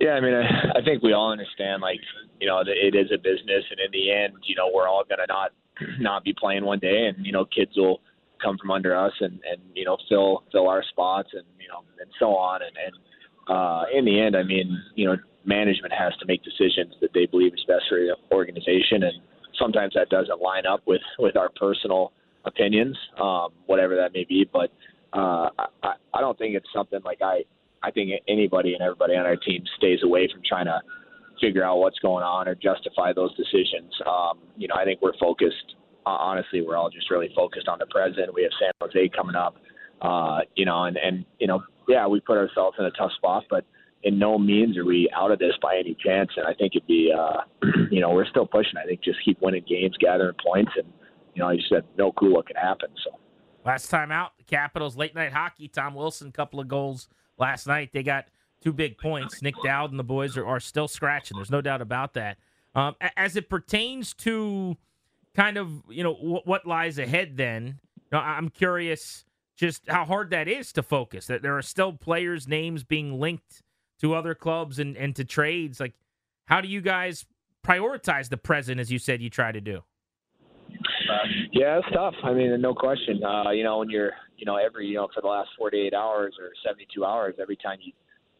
Yeah, 0.00 0.12
I 0.12 0.21
mean, 0.21 0.33
I, 0.33 0.79
I 0.79 0.83
think 0.83 1.03
we 1.03 1.12
all 1.12 1.31
understand, 1.31 1.83
like, 1.83 2.00
you 2.41 2.47
know, 2.47 2.62
it 2.67 2.94
is 2.94 3.12
a 3.12 3.19
business, 3.19 3.65
and 3.71 3.79
in 3.79 3.91
the 3.93 4.11
end, 4.11 4.33
you 4.44 4.56
know, 4.56 4.71
we're 4.73 4.88
all 4.88 5.05
gonna 5.06 5.26
not 5.29 5.50
not 5.99 6.25
be 6.25 6.33
playing 6.33 6.65
one 6.65 6.79
day, 6.79 7.06
and 7.06 7.26
you 7.26 7.33
know, 7.33 7.44
kids 7.44 7.73
will 7.76 8.00
come 8.43 8.56
from 8.56 8.71
under 8.71 8.97
us 8.97 9.12
and 9.21 9.38
and 9.50 9.61
you 9.75 9.85
know 9.85 9.99
fill 10.09 10.44
fill 10.50 10.69
our 10.69 10.83
spots 10.88 11.29
and 11.35 11.44
you 11.61 11.69
know 11.69 11.85
and 12.00 12.11
so 12.19 12.35
on, 12.35 12.62
and 12.62 12.73
and 12.83 12.94
uh, 13.50 13.82
in 13.93 14.05
the 14.05 14.20
end, 14.20 14.37
I 14.37 14.44
mean, 14.44 14.81
you 14.94 15.06
know, 15.06 15.17
management 15.44 15.93
has 15.93 16.12
to 16.20 16.26
make 16.26 16.43
decisions 16.44 16.94
that 17.00 17.11
they 17.12 17.26
believe 17.26 17.52
is 17.52 17.64
best 17.67 17.85
for 17.88 17.99
the 17.99 18.14
organization, 18.32 19.02
and 19.02 19.14
sometimes 19.58 19.94
that 19.94 20.08
doesn't 20.08 20.41
line 20.41 20.67
up 20.67 20.82
with 20.87 21.02
with 21.19 21.37
our 21.37 21.50
personal 21.58 22.12
opinions, 22.44 22.97
um, 23.20 23.49
whatever 23.67 23.97
that 23.97 24.12
may 24.14 24.25
be. 24.25 24.49
But 24.50 24.70
uh, 25.12 25.50
I, 25.82 25.94
I 26.14 26.20
don't 26.20 26.38
think 26.38 26.55
it's 26.55 26.69
something 26.75 27.00
like 27.05 27.19
I. 27.23 27.43
I 27.82 27.91
think 27.91 28.11
anybody 28.29 28.75
and 28.75 28.82
everybody 28.82 29.14
on 29.14 29.25
our 29.25 29.37
team 29.37 29.64
stays 29.79 30.00
away 30.05 30.29
from 30.31 30.43
trying 30.47 30.67
to 30.67 30.81
figure 31.41 31.64
out 31.64 31.79
what's 31.79 31.99
going 32.00 32.23
on 32.23 32.47
or 32.47 32.55
justify 32.55 33.11
those 33.14 33.35
decisions. 33.35 33.91
Um, 34.06 34.38
you 34.58 34.69
know, 34.69 34.75
I 34.76 34.85
think 34.85 35.00
we're 35.00 35.17
focused. 35.19 35.76
Uh, 36.05 36.11
honestly, 36.11 36.61
we're 36.61 36.76
all 36.76 36.91
just 36.91 37.11
really 37.11 37.31
focused 37.35 37.69
on 37.69 37.79
the 37.79 37.87
present. 37.87 38.35
We 38.35 38.43
have 38.43 38.52
San 38.61 38.70
Jose 38.82 39.08
coming 39.17 39.35
up. 39.35 39.56
Uh, 40.02 40.41
you 40.56 40.67
know, 40.67 40.85
and 40.85 40.99
and 40.99 41.25
you 41.38 41.47
know, 41.47 41.62
yeah, 41.90 42.06
we 42.06 42.20
put 42.20 42.38
ourselves 42.38 42.76
in 42.78 42.84
a 42.84 42.90
tough 42.92 43.12
spot, 43.16 43.44
but 43.50 43.64
in 44.02 44.19
no 44.19 44.38
means 44.38 44.78
are 44.78 44.84
we 44.84 45.10
out 45.14 45.31
of 45.31 45.38
this 45.38 45.52
by 45.60 45.76
any 45.76 45.96
chance. 46.02 46.31
And 46.37 46.46
I 46.46 46.54
think 46.54 46.75
it'd 46.75 46.87
be, 46.87 47.12
uh, 47.16 47.40
you 47.90 48.00
know, 48.00 48.11
we're 48.11 48.26
still 48.26 48.47
pushing. 48.47 48.75
I 48.82 48.87
think 48.87 49.02
just 49.02 49.18
keep 49.25 49.40
winning 49.42 49.64
games, 49.68 49.97
gathering 49.99 50.37
points, 50.44 50.73
and 50.76 50.87
you 51.35 51.42
know, 51.42 51.49
I 51.49 51.56
just 51.56 51.73
have 51.73 51.85
no 51.99 52.12
clue 52.12 52.35
what 52.35 52.47
can 52.47 52.56
happen. 52.56 52.88
So 53.04 53.18
last 53.64 53.88
time 53.88 54.11
out, 54.11 54.32
the 54.38 54.44
Capitals 54.44 54.97
late 54.97 55.14
night 55.14 55.32
hockey. 55.32 55.68
Tom 55.68 55.94
Wilson, 55.94 56.32
couple 56.32 56.61
of 56.61 56.68
goals 56.68 57.09
last 57.38 57.66
night. 57.66 57.90
They 57.92 58.02
got 58.02 58.26
two 58.62 58.73
big 58.73 58.99
points. 58.99 59.42
Nick 59.42 59.54
Dowd 59.62 59.90
and 59.90 59.99
the 59.99 60.04
boys 60.04 60.37
are, 60.37 60.47
are 60.47 60.61
still 60.61 60.88
scratching. 60.88 61.37
There's 61.37 61.50
no 61.50 61.61
doubt 61.61 61.82
about 61.82 62.14
that. 62.14 62.38
Um, 62.75 62.94
as 63.16 63.37
it 63.37 63.50
pertains 63.50 64.14
to 64.14 64.76
kind 65.35 65.56
of 65.56 65.82
you 65.88 66.04
know 66.04 66.14
what 66.14 66.66
lies 66.66 66.99
ahead, 66.99 67.37
then 67.37 67.80
you 67.97 68.02
know, 68.12 68.18
I'm 68.18 68.49
curious 68.49 69.25
just 69.61 69.83
how 69.88 70.07
hard 70.07 70.31
that 70.31 70.49
is 70.49 70.73
to 70.73 70.83
focus. 70.83 71.26
That 71.26 71.43
there 71.43 71.57
are 71.57 71.62
still 71.62 71.93
players' 71.93 72.49
names 72.49 72.83
being 72.83 73.21
linked 73.21 73.62
to 74.00 74.14
other 74.14 74.35
clubs 74.35 74.79
and, 74.79 74.97
and 74.97 75.14
to 75.17 75.25
trades. 75.25 75.79
Like, 75.79 75.93
how 76.47 76.62
do 76.62 76.69
you 76.69 76.81
guys 76.81 77.26
prioritize 77.64 78.31
the 78.31 78.38
present 78.38 78.81
as 78.81 78.90
you 78.90 78.99
said 78.99 79.21
you 79.21 79.29
try 79.29 79.52
to 79.52 79.61
do? 79.61 79.83
Yeah, 81.52 81.79
it's 81.79 81.88
tough. 81.93 82.14
I 82.25 82.33
mean, 82.33 82.59
no 82.62 82.73
question. 82.75 83.23
Uh, 83.23 83.50
you 83.50 83.62
know, 83.62 83.79
when 83.79 83.90
you're, 83.90 84.12
you 84.38 84.47
know, 84.47 84.57
every, 84.57 84.87
you 84.87 84.95
know, 84.95 85.09
for 85.14 85.21
the 85.21 85.26
last 85.29 85.50
48 85.59 85.93
hours 85.93 86.35
or 86.40 86.52
72 86.67 87.05
hours, 87.05 87.35
every 87.38 87.57
time 87.57 87.79
you, 87.83 87.93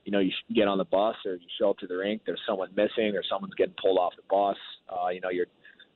you 0.07 0.13
know, 0.13 0.21
you 0.21 0.31
get 0.55 0.69
on 0.69 0.79
the 0.79 0.85
bus 0.85 1.17
or 1.27 1.35
you 1.35 1.47
show 1.61 1.71
up 1.71 1.79
to 1.79 1.87
the 1.87 1.97
rink, 1.97 2.23
there's 2.25 2.41
someone 2.49 2.71
missing 2.75 3.15
or 3.15 3.23
someone's 3.31 3.55
getting 3.57 3.75
pulled 3.83 3.99
off 3.99 4.15
the 4.17 4.23
bus. 4.31 4.57
Uh, 4.89 5.09
you 5.09 5.21
know, 5.21 5.29
you're 5.29 5.47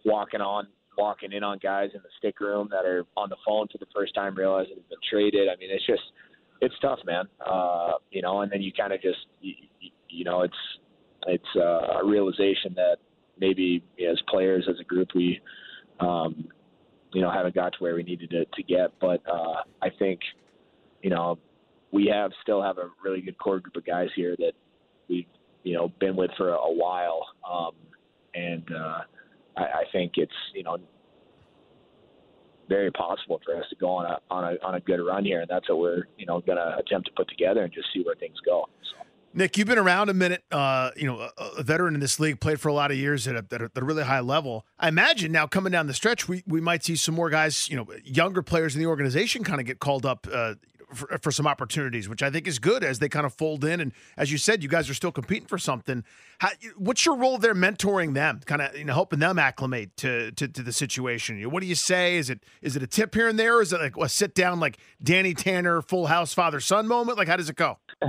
walking 0.04 0.42
on 0.42 0.66
walking 0.96 1.32
in 1.32 1.42
on 1.42 1.58
guys 1.58 1.90
in 1.94 2.00
the 2.02 2.08
stick 2.18 2.40
room 2.40 2.68
that 2.70 2.84
are 2.84 3.04
on 3.16 3.28
the 3.28 3.36
phone 3.46 3.66
for 3.70 3.78
the 3.78 3.86
first 3.94 4.14
time, 4.14 4.34
realizing 4.34 4.74
they've 4.76 4.88
been 4.88 4.98
traded. 5.10 5.48
I 5.48 5.56
mean, 5.56 5.70
it's 5.70 5.86
just 5.86 6.02
it's 6.60 6.74
tough, 6.80 7.00
man. 7.04 7.26
Uh, 7.44 7.92
you 8.10 8.22
know, 8.22 8.40
and 8.40 8.50
then 8.50 8.62
you 8.62 8.72
kind 8.72 8.92
of 8.92 9.00
just 9.02 9.26
you, 9.40 9.54
you 10.08 10.24
know 10.24 10.42
it's 10.42 10.54
it's 11.26 11.44
uh, 11.56 12.00
a 12.00 12.04
realization 12.04 12.74
that 12.76 12.96
maybe 13.38 13.82
as 14.10 14.20
players 14.28 14.66
as 14.68 14.76
a 14.80 14.84
group 14.84 15.08
we 15.14 15.40
um, 16.00 16.48
you 17.12 17.22
know 17.22 17.30
haven't 17.30 17.54
got 17.54 17.72
to 17.72 17.78
where 17.78 17.94
we 17.94 18.02
needed 18.02 18.30
to, 18.30 18.44
to 18.44 18.62
get. 18.62 18.92
But 19.00 19.22
uh, 19.30 19.62
I 19.82 19.88
think 19.98 20.20
you 21.02 21.10
know 21.10 21.38
we 21.92 22.06
have 22.12 22.32
still 22.42 22.62
have 22.62 22.78
a 22.78 22.90
really 23.02 23.20
good 23.20 23.38
core 23.38 23.60
group 23.60 23.76
of 23.76 23.86
guys 23.86 24.08
here 24.16 24.36
that 24.38 24.52
we've 25.08 25.26
you 25.62 25.74
know 25.74 25.92
been 26.00 26.16
with 26.16 26.30
for 26.36 26.50
a, 26.50 26.72
while, 26.72 27.26
um, 27.50 27.72
and 28.34 28.64
uh, 28.74 29.00
I, 29.56 29.62
I 29.62 29.84
think 29.92 30.12
it's 30.16 30.32
you 30.54 30.62
know 30.62 30.78
very 32.68 32.90
possible 32.90 33.40
for 33.44 33.56
us 33.56 33.64
to 33.70 33.76
go 33.76 33.88
on 33.88 34.06
a 34.06 34.18
on 34.30 34.44
a 34.44 34.66
on 34.66 34.74
a 34.74 34.80
good 34.80 35.00
run 35.00 35.24
here, 35.24 35.40
and 35.40 35.48
that's 35.48 35.68
what 35.68 35.78
we're 35.78 36.04
you 36.18 36.26
know 36.26 36.40
going 36.40 36.58
to 36.58 36.76
attempt 36.78 37.06
to 37.08 37.12
put 37.16 37.28
together 37.28 37.62
and 37.62 37.72
just 37.72 37.88
see 37.92 38.02
where 38.02 38.14
things 38.14 38.36
go. 38.44 38.66
So. 38.82 39.04
Nick, 39.36 39.58
you've 39.58 39.66
been 39.66 39.78
around 39.78 40.10
a 40.10 40.14
minute. 40.14 40.44
Uh, 40.52 40.92
you 40.96 41.06
know, 41.06 41.28
a, 41.36 41.44
a, 41.58 41.62
veteran 41.64 41.94
in 41.94 42.00
this 42.00 42.20
league, 42.20 42.38
played 42.38 42.60
for 42.60 42.68
a 42.68 42.72
lot 42.72 42.92
of 42.92 42.96
years 42.96 43.26
at 43.26 43.34
a, 43.34 43.44
at 43.52 43.62
a, 43.74 43.84
really 43.84 44.04
high 44.04 44.20
level. 44.20 44.64
I 44.78 44.86
imagine 44.86 45.32
now 45.32 45.48
coming 45.48 45.72
down 45.72 45.88
the 45.88 45.94
stretch, 45.94 46.28
we, 46.28 46.44
we 46.46 46.60
might 46.60 46.84
see 46.84 46.94
some 46.94 47.16
more 47.16 47.30
guys, 47.30 47.68
you 47.68 47.76
know, 47.76 47.84
younger 48.04 48.42
players 48.42 48.76
in 48.76 48.80
the 48.80 48.86
organization 48.86 49.42
kind 49.42 49.58
of 49.58 49.66
get 49.66 49.80
called 49.80 50.06
up 50.06 50.28
uh, 50.32 50.54
for, 50.94 51.18
for, 51.18 51.30
some 51.30 51.46
opportunities, 51.46 52.08
which 52.08 52.22
I 52.22 52.30
think 52.30 52.46
is 52.46 52.58
good 52.58 52.84
as 52.84 52.98
they 52.98 53.08
kind 53.08 53.26
of 53.26 53.34
fold 53.34 53.64
in. 53.64 53.80
And 53.80 53.92
as 54.16 54.32
you 54.32 54.38
said, 54.38 54.62
you 54.62 54.68
guys 54.68 54.88
are 54.88 54.94
still 54.94 55.12
competing 55.12 55.46
for 55.46 55.58
something. 55.58 56.04
How, 56.38 56.50
what's 56.76 57.04
your 57.04 57.16
role 57.16 57.38
there, 57.38 57.54
mentoring 57.54 58.14
them, 58.14 58.40
kind 58.46 58.62
of 58.62 58.76
you 58.76 58.84
know 58.84 58.94
helping 58.94 59.18
them 59.18 59.38
acclimate 59.38 59.96
to, 59.98 60.30
to, 60.32 60.48
to 60.48 60.62
the 60.62 60.72
situation? 60.72 61.42
what 61.50 61.60
do 61.60 61.66
you 61.66 61.74
say? 61.74 62.16
Is 62.16 62.30
it 62.30 62.40
is 62.62 62.76
it 62.76 62.82
a 62.82 62.86
tip 62.86 63.14
here 63.14 63.28
and 63.28 63.38
there, 63.38 63.60
is 63.60 63.72
it 63.72 63.80
like 63.80 63.96
a 63.96 64.08
sit 64.08 64.34
down 64.34 64.60
like 64.60 64.78
Danny 65.02 65.34
Tanner, 65.34 65.82
Full 65.82 66.06
House 66.06 66.32
father 66.32 66.60
son 66.60 66.86
moment? 66.86 67.18
Like 67.18 67.28
how 67.28 67.36
does 67.36 67.50
it 67.50 67.56
go? 67.56 67.78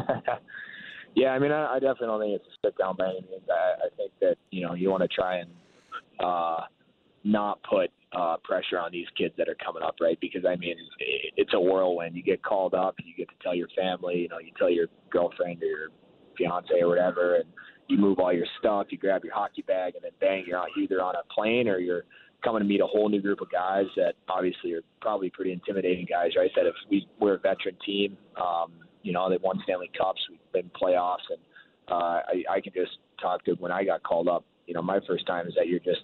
Yeah, 1.16 1.30
I 1.30 1.40
mean, 1.40 1.52
I, 1.52 1.76
I 1.76 1.80
definitely 1.80 2.08
don't 2.08 2.20
think 2.20 2.42
it's 2.42 2.46
a 2.46 2.68
sit 2.68 2.78
down 2.78 2.98
by 2.98 3.06
any 3.06 3.22
means. 3.32 3.44
I, 3.50 3.86
I 3.86 3.90
think 3.96 4.12
that 4.20 4.36
you 4.52 4.68
know 4.68 4.74
you 4.74 4.90
want 4.90 5.02
to 5.02 5.08
try 5.08 5.38
and 5.38 5.50
uh, 6.20 6.62
not 7.26 7.60
put 7.64 7.90
uh, 8.14 8.38
pressure 8.44 8.80
on 8.80 8.92
these 8.92 9.08
kids 9.18 9.34
that 9.38 9.50
are 9.50 9.58
coming 9.64 9.84
up, 9.84 9.96
right? 10.00 10.18
Because 10.22 10.46
I 10.48 10.56
mean, 10.56 10.76
it, 11.00 11.34
it's 11.36 11.54
a 11.54 11.60
whirlwind. 11.60 12.16
You 12.16 12.24
get 12.24 12.44
called 12.44 12.74
up, 12.74 12.96
you 13.04 13.14
get 13.18 13.28
to 13.30 13.36
tell 13.44 13.56
your 13.56 13.68
family, 13.76 14.20
you 14.20 14.30
know, 14.30 14.40
you 14.40 14.52
tell 14.58 14.70
your 14.70 14.88
girlfriend 15.10 15.62
or 15.64 15.66
your 15.66 15.88
fiance 16.38 16.72
or 16.80 16.88
whatever, 16.88 17.36
and 17.36 17.46
you 17.88 17.98
move 17.98 18.20
all 18.20 18.32
your 18.32 18.46
stuff, 18.60 18.88
you 18.90 18.98
grab 18.98 19.24
your 19.24 19.34
hockey 19.34 19.64
bag, 19.64 19.96
and 19.96 20.04
then 20.04 20.12
bang, 20.22 20.46
you're 20.48 20.64
either 20.82 21.02
on 21.02 21.16
a 21.16 21.34
plane 21.34 21.68
or 21.68 21.80
you're 21.80 22.04
coming 22.44 22.62
to 22.62 22.68
meet 22.68 22.80
a 22.80 22.86
whole 22.86 23.10
new 23.10 23.22
group 23.22 23.42
of 23.42 23.52
guys 23.52 23.86
that 23.96 24.14
obviously 24.30 24.74
are 24.74 24.82
probably 25.02 25.30
pretty 25.32 25.52
intimidating 25.52 26.06
guys, 26.08 26.32
right? 26.38 26.52
That 26.56 26.68
if 26.68 26.76
we 26.90 27.08
we're 27.20 27.36
a 27.36 27.40
veteran 27.40 27.76
team, 27.84 28.18
um, 28.40 28.72
you 29.02 29.14
know, 29.14 29.30
they've 29.30 29.42
won 29.42 29.60
Stanley 29.64 29.90
Cups, 29.98 30.22
we've 30.30 30.40
been 30.54 30.70
playoffs, 30.80 31.26
and 31.30 31.40
uh, 31.88 32.22
I, 32.28 32.44
I 32.50 32.62
can 32.62 32.74
just 32.74 32.98
talk 33.20 33.44
to 33.46 33.54
when 33.54 33.72
I 33.72 33.84
got 33.84 34.04
called 34.04 34.28
up. 34.28 34.46
You 34.68 34.74
know, 34.74 34.82
my 34.82 35.00
first 35.08 35.26
time 35.28 35.48
is 35.48 35.54
that 35.56 35.68
you're 35.68 35.80
just 35.80 36.02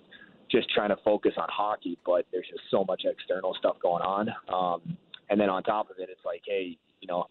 just 0.51 0.69
trying 0.69 0.89
to 0.89 0.97
focus 1.03 1.33
on 1.37 1.47
hockey, 1.49 1.97
but 2.05 2.25
there's 2.31 2.47
just 2.49 2.63
so 2.69 2.83
much 2.87 3.03
external 3.05 3.55
stuff 3.57 3.77
going 3.81 4.03
on. 4.03 4.29
Um, 4.53 4.97
and 5.29 5.39
then 5.39 5.49
on 5.49 5.63
top 5.63 5.89
of 5.89 5.97
it, 5.99 6.09
it's 6.11 6.25
like, 6.25 6.41
hey, 6.45 6.77
you 6.99 7.07
know, 7.07 7.25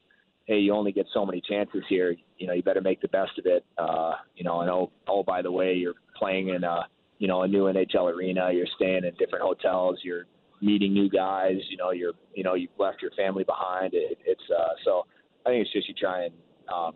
hey, 0.46 0.58
you 0.58 0.72
only 0.74 0.92
get 0.92 1.06
so 1.12 1.24
many 1.26 1.40
chances 1.40 1.82
here. 1.88 2.16
You 2.38 2.46
know, 2.46 2.54
you 2.54 2.62
better 2.62 2.80
make 2.80 3.00
the 3.00 3.08
best 3.08 3.38
of 3.38 3.46
it. 3.46 3.64
Uh, 3.78 4.14
you 4.34 4.44
know, 4.44 4.60
and 4.60 4.70
oh, 4.70 4.90
oh, 5.06 5.22
by 5.22 5.42
the 5.42 5.52
way, 5.52 5.74
you're 5.74 5.94
playing 6.16 6.48
in 6.48 6.64
a, 6.64 6.88
you 7.18 7.28
know, 7.28 7.42
a 7.42 7.48
new 7.48 7.64
NHL 7.64 8.12
arena. 8.12 8.50
You're 8.52 8.66
staying 8.76 9.04
in 9.04 9.12
different 9.18 9.44
hotels. 9.44 9.98
You're 10.02 10.24
meeting 10.62 10.92
new 10.92 11.10
guys. 11.10 11.56
You 11.68 11.76
know, 11.76 11.90
you're, 11.90 12.14
you 12.34 12.42
know, 12.42 12.54
you've 12.54 12.70
left 12.78 13.02
your 13.02 13.10
family 13.12 13.44
behind. 13.44 13.92
It, 13.92 14.18
it's 14.24 14.42
uh, 14.50 14.72
so 14.84 15.06
I 15.44 15.50
think 15.50 15.62
it's 15.62 15.72
just 15.72 15.88
you 15.88 15.94
try 15.94 16.24
and, 16.24 16.34
um, 16.72 16.94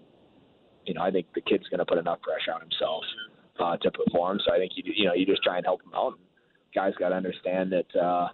you 0.87 0.95
know, 0.95 1.03
I 1.03 1.11
think 1.11 1.27
the 1.35 1.41
kid's 1.41 1.69
going 1.69 1.79
to 1.79 1.87
put 1.87 1.99
enough 1.99 2.21
pressure 2.23 2.53
on 2.53 2.61
himself 2.61 3.05
uh, 3.59 3.77
to 3.79 3.91
perform. 3.91 4.41
So 4.47 4.53
I 4.53 4.59
think 4.59 4.73
you, 4.77 4.85
you 4.95 5.07
know, 5.07 5.15
you 5.15 5.27
just 5.27 5.43
try 5.43 5.57
and 5.57 5.67
help 5.67 5.83
him 5.83 5.93
out. 5.95 6.19
Guys 6.75 6.93
got 6.99 7.11
to 7.11 7.15
understand 7.15 7.73
that, 7.73 8.01
uh, 8.01 8.29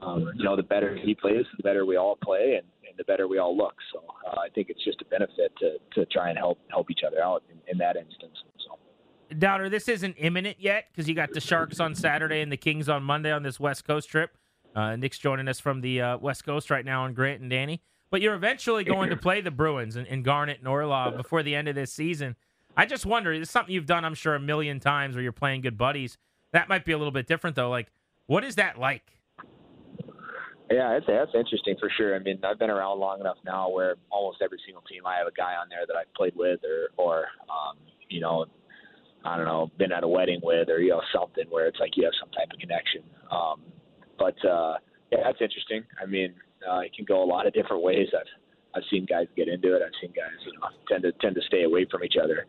um, 0.00 0.30
you 0.36 0.44
know, 0.44 0.56
the 0.56 0.62
better 0.62 0.96
he 0.96 1.14
plays, 1.14 1.44
the 1.56 1.62
better 1.62 1.86
we 1.86 1.96
all 1.96 2.16
play, 2.22 2.56
and, 2.58 2.66
and 2.88 2.96
the 2.98 3.04
better 3.04 3.26
we 3.26 3.38
all 3.38 3.56
look. 3.56 3.74
So 3.92 4.04
uh, 4.26 4.40
I 4.40 4.48
think 4.54 4.68
it's 4.68 4.84
just 4.84 5.00
a 5.00 5.04
benefit 5.06 5.52
to 5.60 5.78
to 5.94 6.06
try 6.06 6.28
and 6.28 6.38
help 6.38 6.58
help 6.68 6.90
each 6.90 7.00
other 7.06 7.22
out 7.22 7.42
in, 7.50 7.58
in 7.72 7.78
that 7.78 7.96
instance. 7.96 8.36
So. 8.58 8.78
Dowder, 9.34 9.70
this 9.70 9.88
isn't 9.88 10.16
imminent 10.18 10.58
yet 10.60 10.86
because 10.92 11.08
you 11.08 11.14
got 11.14 11.32
the 11.32 11.40
Sharks 11.40 11.80
on 11.80 11.94
Saturday 11.94 12.40
and 12.40 12.52
the 12.52 12.56
Kings 12.56 12.88
on 12.88 13.02
Monday 13.02 13.32
on 13.32 13.42
this 13.42 13.58
West 13.58 13.84
Coast 13.84 14.08
trip. 14.08 14.36
Uh, 14.74 14.96
Nick's 14.96 15.18
joining 15.18 15.48
us 15.48 15.60
from 15.60 15.80
the 15.80 16.00
uh, 16.00 16.18
West 16.18 16.44
Coast 16.44 16.70
right 16.70 16.84
now 16.84 17.04
on 17.04 17.14
Grant 17.14 17.40
and 17.40 17.50
Danny. 17.50 17.80
But 18.10 18.20
you're 18.20 18.34
eventually 18.34 18.84
going 18.84 19.10
to 19.10 19.16
play 19.24 19.40
the 19.40 19.50
Bruins 19.50 19.96
and, 19.96 20.06
in 20.06 20.22
Garnet 20.22 20.58
and 20.58 20.68
Orlov 20.68 21.16
before 21.16 21.42
the 21.42 21.54
end 21.54 21.68
of 21.68 21.74
this 21.74 21.92
season. 21.92 22.36
I 22.76 22.86
just 22.86 23.06
wonder, 23.06 23.32
it's 23.32 23.50
something 23.50 23.74
you've 23.74 23.86
done, 23.86 24.04
I'm 24.04 24.14
sure, 24.14 24.34
a 24.34 24.40
million 24.40 24.80
times 24.80 25.14
where 25.14 25.22
you're 25.22 25.32
playing 25.32 25.60
good 25.60 25.78
buddies. 25.78 26.18
That 26.52 26.68
might 26.68 26.84
be 26.84 26.92
a 26.92 26.98
little 26.98 27.12
bit 27.12 27.26
different, 27.26 27.56
though. 27.56 27.70
Like, 27.70 27.92
what 28.26 28.44
is 28.44 28.56
that 28.56 28.78
like? 28.78 29.02
Yeah, 30.70 30.96
it's, 30.96 31.06
that's 31.06 31.34
interesting 31.34 31.76
for 31.78 31.90
sure. 31.96 32.16
I 32.16 32.18
mean, 32.18 32.40
I've 32.42 32.58
been 32.58 32.70
around 32.70 32.98
long 32.98 33.20
enough 33.20 33.36
now 33.44 33.68
where 33.68 33.96
almost 34.10 34.38
every 34.42 34.58
single 34.64 34.82
team 34.82 35.06
I 35.06 35.18
have 35.18 35.26
a 35.26 35.32
guy 35.32 35.54
on 35.54 35.68
there 35.68 35.86
that 35.86 35.94
I've 35.94 36.12
played 36.14 36.34
with 36.34 36.60
or, 36.64 36.88
or 36.96 37.18
um, 37.50 37.76
you 38.08 38.20
know, 38.20 38.46
I 39.24 39.36
don't 39.36 39.46
know, 39.46 39.70
been 39.78 39.92
at 39.92 40.04
a 40.04 40.08
wedding 40.08 40.40
with 40.42 40.68
or, 40.68 40.80
you 40.80 40.90
know, 40.90 41.02
something 41.14 41.44
where 41.50 41.66
it's 41.66 41.78
like 41.78 41.92
you 41.96 42.04
have 42.04 42.14
some 42.18 42.30
type 42.30 42.48
of 42.52 42.58
connection. 42.58 43.02
Um, 43.30 43.60
but, 44.18 44.36
uh, 44.44 44.78
yeah, 45.12 45.18
that's 45.24 45.40
interesting. 45.40 45.84
I 46.02 46.06
mean, 46.06 46.34
uh, 46.68 46.80
it 46.80 46.94
can 46.94 47.04
go 47.04 47.22
a 47.22 47.28
lot 47.28 47.46
of 47.46 47.52
different 47.52 47.82
ways. 47.82 48.08
I've 48.12 48.26
I've 48.74 48.82
seen 48.90 49.06
guys 49.06 49.26
get 49.36 49.48
into 49.48 49.74
it. 49.74 49.82
I've 49.84 49.92
seen 50.00 50.10
guys 50.10 50.32
you 50.44 50.52
know 50.58 50.68
tend 50.88 51.02
to 51.04 51.12
tend 51.20 51.34
to 51.36 51.42
stay 51.46 51.64
away 51.64 51.86
from 51.90 52.04
each 52.04 52.16
other. 52.22 52.46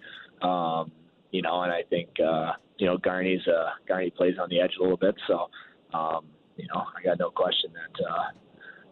Um, 0.47 0.91
you 1.31 1.41
know, 1.41 1.61
and 1.61 1.71
I 1.71 1.83
think 1.89 2.09
uh, 2.19 2.53
you 2.77 2.87
know 2.87 2.97
Garney's 2.97 3.45
uh, 3.47 3.69
Garney 3.87 4.13
plays 4.13 4.35
on 4.41 4.49
the 4.49 4.59
edge 4.59 4.73
a 4.79 4.81
little 4.81 4.97
bit, 4.97 5.15
so 5.27 5.49
um, 5.93 6.25
you 6.57 6.67
know 6.73 6.83
I 6.97 7.03
got 7.03 7.19
no 7.19 7.29
question 7.29 7.71
that 7.73 8.05
uh, 8.05 8.25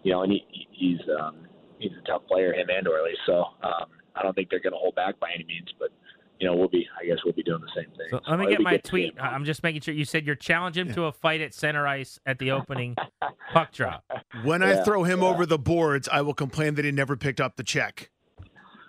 you 0.04 0.12
know, 0.12 0.24
and 0.24 0.32
he, 0.32 0.68
he's 0.72 1.00
um, 1.20 1.48
he's 1.80 1.92
a 2.02 2.08
tough 2.08 2.28
player, 2.28 2.54
him 2.54 2.68
and 2.70 2.88
Orly. 2.88 3.14
So 3.26 3.44
um, 3.64 3.88
I 4.16 4.22
don't 4.22 4.34
think 4.34 4.50
they're 4.50 4.60
going 4.60 4.74
to 4.74 4.80
hold 4.80 4.96
back 4.96 5.20
by 5.20 5.32
any 5.34 5.46
means, 5.46 5.70
but 5.80 5.90
you 6.44 6.50
know, 6.50 6.58
we'll 6.58 6.68
be, 6.68 6.86
I 7.02 7.06
guess 7.06 7.20
we'll 7.24 7.34
be 7.34 7.42
doing 7.42 7.62
the 7.62 7.72
same 7.74 7.90
thing. 7.96 8.08
So 8.10 8.20
let 8.30 8.38
me 8.38 8.50
get 8.50 8.60
my 8.60 8.76
tweet. 8.76 9.16
I'm 9.18 9.46
just 9.46 9.64
making 9.64 9.80
sure 9.80 9.94
you 9.94 10.04
said 10.04 10.26
you're 10.26 10.36
challenging 10.36 10.88
him 10.88 10.94
to 10.96 11.06
a 11.06 11.12
fight 11.14 11.40
at 11.40 11.54
center 11.54 11.88
ice 11.88 12.20
at 12.26 12.38
the 12.38 12.52
opening 12.52 12.98
puck 13.54 13.72
drop. 13.72 14.04
When 14.44 14.60
yeah, 14.60 14.82
I 14.82 14.84
throw 14.84 15.06
him 15.06 15.22
yeah. 15.22 15.30
over 15.30 15.46
the 15.46 15.58
boards, 15.58 16.10
I 16.12 16.22
will 16.22 16.34
complain 16.34 16.76
that 16.76 16.84
he 16.84 16.92
never 16.92 17.16
picked 17.16 17.40
up 17.40 17.56
the 17.56 17.64
check. 17.64 18.10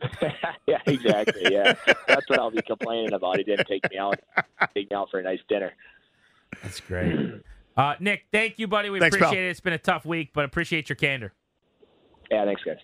yeah, 0.66 0.78
exactly. 0.84 1.42
Yeah, 1.48 1.74
that's 2.08 2.28
what 2.28 2.40
I'll 2.40 2.50
be 2.50 2.60
complaining 2.60 3.12
about. 3.12 3.38
He 3.38 3.44
didn't 3.44 3.68
take 3.68 3.88
me 3.88 3.98
out, 3.98 4.18
take 4.74 4.90
me 4.90 4.96
out 4.96 5.12
for 5.12 5.20
a 5.20 5.22
nice 5.22 5.38
dinner. 5.48 5.72
That's 6.60 6.80
great. 6.80 7.40
Uh, 7.76 7.94
Nick, 8.00 8.24
thank 8.32 8.58
you, 8.58 8.66
buddy. 8.66 8.90
We 8.90 8.98
thanks, 8.98 9.14
appreciate 9.14 9.38
pal. 9.38 9.46
it. 9.46 9.50
It's 9.50 9.60
been 9.60 9.72
a 9.74 9.78
tough 9.78 10.04
week, 10.04 10.30
but 10.34 10.44
appreciate 10.44 10.88
your 10.88 10.96
candor. 10.96 11.32
Yeah, 12.32 12.44
thanks, 12.46 12.62
guys. 12.64 12.78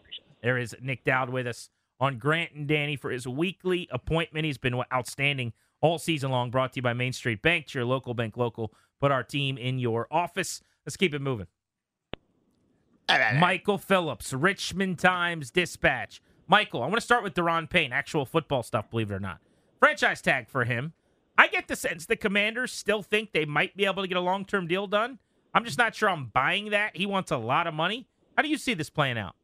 There 0.44 0.58
is 0.58 0.76
Nick 0.80 1.02
Dowd 1.02 1.30
with 1.30 1.48
us 1.48 1.70
on 2.00 2.18
Grant 2.18 2.52
and 2.52 2.66
Danny 2.66 2.96
for 2.96 3.10
his 3.10 3.28
weekly 3.28 3.88
appointment. 3.92 4.46
He's 4.46 4.58
been 4.58 4.82
outstanding 4.92 5.52
all 5.80 5.98
season 5.98 6.30
long. 6.30 6.50
Brought 6.50 6.72
to 6.72 6.78
you 6.78 6.82
by 6.82 6.94
Main 6.94 7.12
Street 7.12 7.42
Bank, 7.42 7.72
your 7.74 7.84
local 7.84 8.14
bank, 8.14 8.36
local. 8.36 8.72
Put 9.00 9.12
our 9.12 9.22
team 9.22 9.56
in 9.58 9.78
your 9.78 10.08
office. 10.10 10.62
Let's 10.84 10.96
keep 10.96 11.14
it 11.14 11.20
moving. 11.20 11.46
Michael 13.40 13.78
Phillips, 13.78 14.32
Richmond 14.32 14.98
Times 14.98 15.50
Dispatch. 15.50 16.22
Michael, 16.46 16.82
I 16.82 16.86
want 16.86 16.96
to 16.96 17.00
start 17.00 17.22
with 17.22 17.34
Daron 17.34 17.68
Payne, 17.68 17.92
actual 17.92 18.24
football 18.24 18.62
stuff, 18.62 18.90
believe 18.90 19.10
it 19.10 19.14
or 19.14 19.20
not. 19.20 19.38
Franchise 19.78 20.20
tag 20.20 20.48
for 20.48 20.64
him. 20.64 20.92
I 21.38 21.48
get 21.48 21.68
the 21.68 21.76
sense 21.76 22.06
the 22.06 22.16
commanders 22.16 22.72
still 22.72 23.02
think 23.02 23.32
they 23.32 23.44
might 23.44 23.76
be 23.76 23.86
able 23.86 24.02
to 24.02 24.08
get 24.08 24.16
a 24.16 24.20
long 24.20 24.44
term 24.44 24.66
deal 24.66 24.86
done. 24.86 25.18
I'm 25.54 25.64
just 25.64 25.78
not 25.78 25.94
sure 25.94 26.10
I'm 26.10 26.26
buying 26.26 26.70
that. 26.70 26.96
He 26.96 27.06
wants 27.06 27.30
a 27.30 27.36
lot 27.36 27.66
of 27.66 27.74
money. 27.74 28.06
How 28.36 28.42
do 28.42 28.48
you 28.48 28.58
see 28.58 28.74
this 28.74 28.90
playing 28.90 29.18
out? 29.18 29.34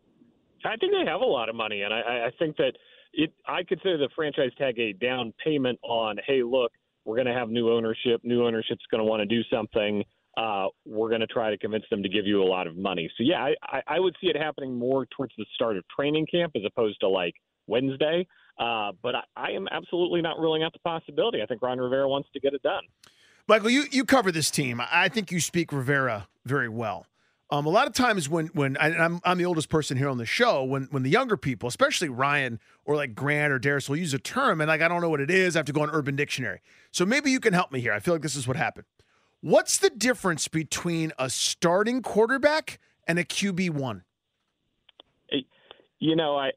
I 0.66 0.76
think 0.76 0.92
they 0.92 1.10
have 1.10 1.20
a 1.20 1.24
lot 1.24 1.48
of 1.48 1.54
money, 1.54 1.82
and 1.82 1.92
I, 1.92 2.26
I 2.26 2.30
think 2.38 2.56
that 2.56 2.72
it. 3.12 3.32
I 3.46 3.62
consider 3.62 3.98
the 3.98 4.08
franchise 4.14 4.50
tag 4.58 4.78
a 4.78 4.92
down 4.92 5.32
payment 5.42 5.78
on. 5.82 6.16
Hey, 6.26 6.42
look, 6.42 6.72
we're 7.04 7.16
going 7.16 7.26
to 7.26 7.34
have 7.34 7.48
new 7.48 7.70
ownership. 7.70 8.20
New 8.24 8.46
ownership's 8.46 8.84
going 8.90 9.00
to 9.00 9.04
want 9.04 9.20
to 9.20 9.26
do 9.26 9.42
something. 9.50 10.04
Uh, 10.36 10.66
we're 10.84 11.08
going 11.08 11.20
to 11.20 11.26
try 11.26 11.48
to 11.48 11.56
convince 11.56 11.84
them 11.88 12.02
to 12.02 12.10
give 12.10 12.26
you 12.26 12.42
a 12.42 12.44
lot 12.44 12.66
of 12.66 12.76
money. 12.76 13.10
So 13.16 13.24
yeah, 13.24 13.52
I, 13.62 13.82
I 13.86 14.00
would 14.00 14.14
see 14.20 14.26
it 14.26 14.36
happening 14.36 14.78
more 14.78 15.06
towards 15.16 15.32
the 15.38 15.46
start 15.54 15.78
of 15.78 15.84
training 15.88 16.26
camp 16.30 16.52
as 16.56 16.62
opposed 16.66 17.00
to 17.00 17.08
like 17.08 17.34
Wednesday. 17.66 18.26
Uh, 18.58 18.92
but 19.02 19.14
I, 19.14 19.22
I 19.36 19.50
am 19.52 19.66
absolutely 19.70 20.20
not 20.20 20.38
ruling 20.38 20.62
out 20.62 20.74
the 20.74 20.78
possibility. 20.80 21.42
I 21.42 21.46
think 21.46 21.62
Ron 21.62 21.78
Rivera 21.78 22.06
wants 22.06 22.28
to 22.34 22.40
get 22.40 22.52
it 22.52 22.62
done. 22.62 22.82
Michael, 23.48 23.70
you, 23.70 23.84
you 23.90 24.04
cover 24.04 24.30
this 24.32 24.50
team. 24.50 24.82
I 24.90 25.08
think 25.08 25.30
you 25.30 25.40
speak 25.40 25.72
Rivera 25.72 26.28
very 26.44 26.68
well. 26.68 27.06
Um, 27.48 27.64
a 27.64 27.70
lot 27.70 27.86
of 27.86 27.92
times 27.92 28.28
when 28.28 28.46
when 28.48 28.76
I, 28.78 28.88
am 28.90 29.20
I'm 29.24 29.38
the 29.38 29.44
oldest 29.44 29.68
person 29.68 29.96
here 29.96 30.08
on 30.08 30.18
the 30.18 30.26
show, 30.26 30.64
when 30.64 30.88
when 30.90 31.04
the 31.04 31.10
younger 31.10 31.36
people, 31.36 31.68
especially 31.68 32.08
Ryan 32.08 32.58
or 32.84 32.96
like 32.96 33.14
Grant 33.14 33.52
or 33.52 33.58
Darius, 33.58 33.88
will 33.88 33.96
use 33.96 34.14
a 34.14 34.18
term 34.18 34.60
and 34.60 34.68
like 34.68 34.80
I 34.80 34.88
don't 34.88 35.00
know 35.00 35.08
what 35.08 35.20
it 35.20 35.30
is, 35.30 35.54
I 35.54 35.60
have 35.60 35.66
to 35.66 35.72
go 35.72 35.82
on 35.82 35.90
Urban 35.90 36.16
Dictionary. 36.16 36.60
So 36.90 37.06
maybe 37.06 37.30
you 37.30 37.38
can 37.38 37.52
help 37.52 37.70
me 37.70 37.80
here. 37.80 37.92
I 37.92 38.00
feel 38.00 38.14
like 38.14 38.22
this 38.22 38.34
is 38.34 38.48
what 38.48 38.56
happened. 38.56 38.86
What's 39.42 39.78
the 39.78 39.90
difference 39.90 40.48
between 40.48 41.12
a 41.18 41.30
starting 41.30 42.02
quarterback 42.02 42.80
and 43.06 43.18
a 43.18 43.24
QB 43.24 43.70
one? 43.70 44.02
You 45.98 46.16
know, 46.16 46.36
I 46.36 46.50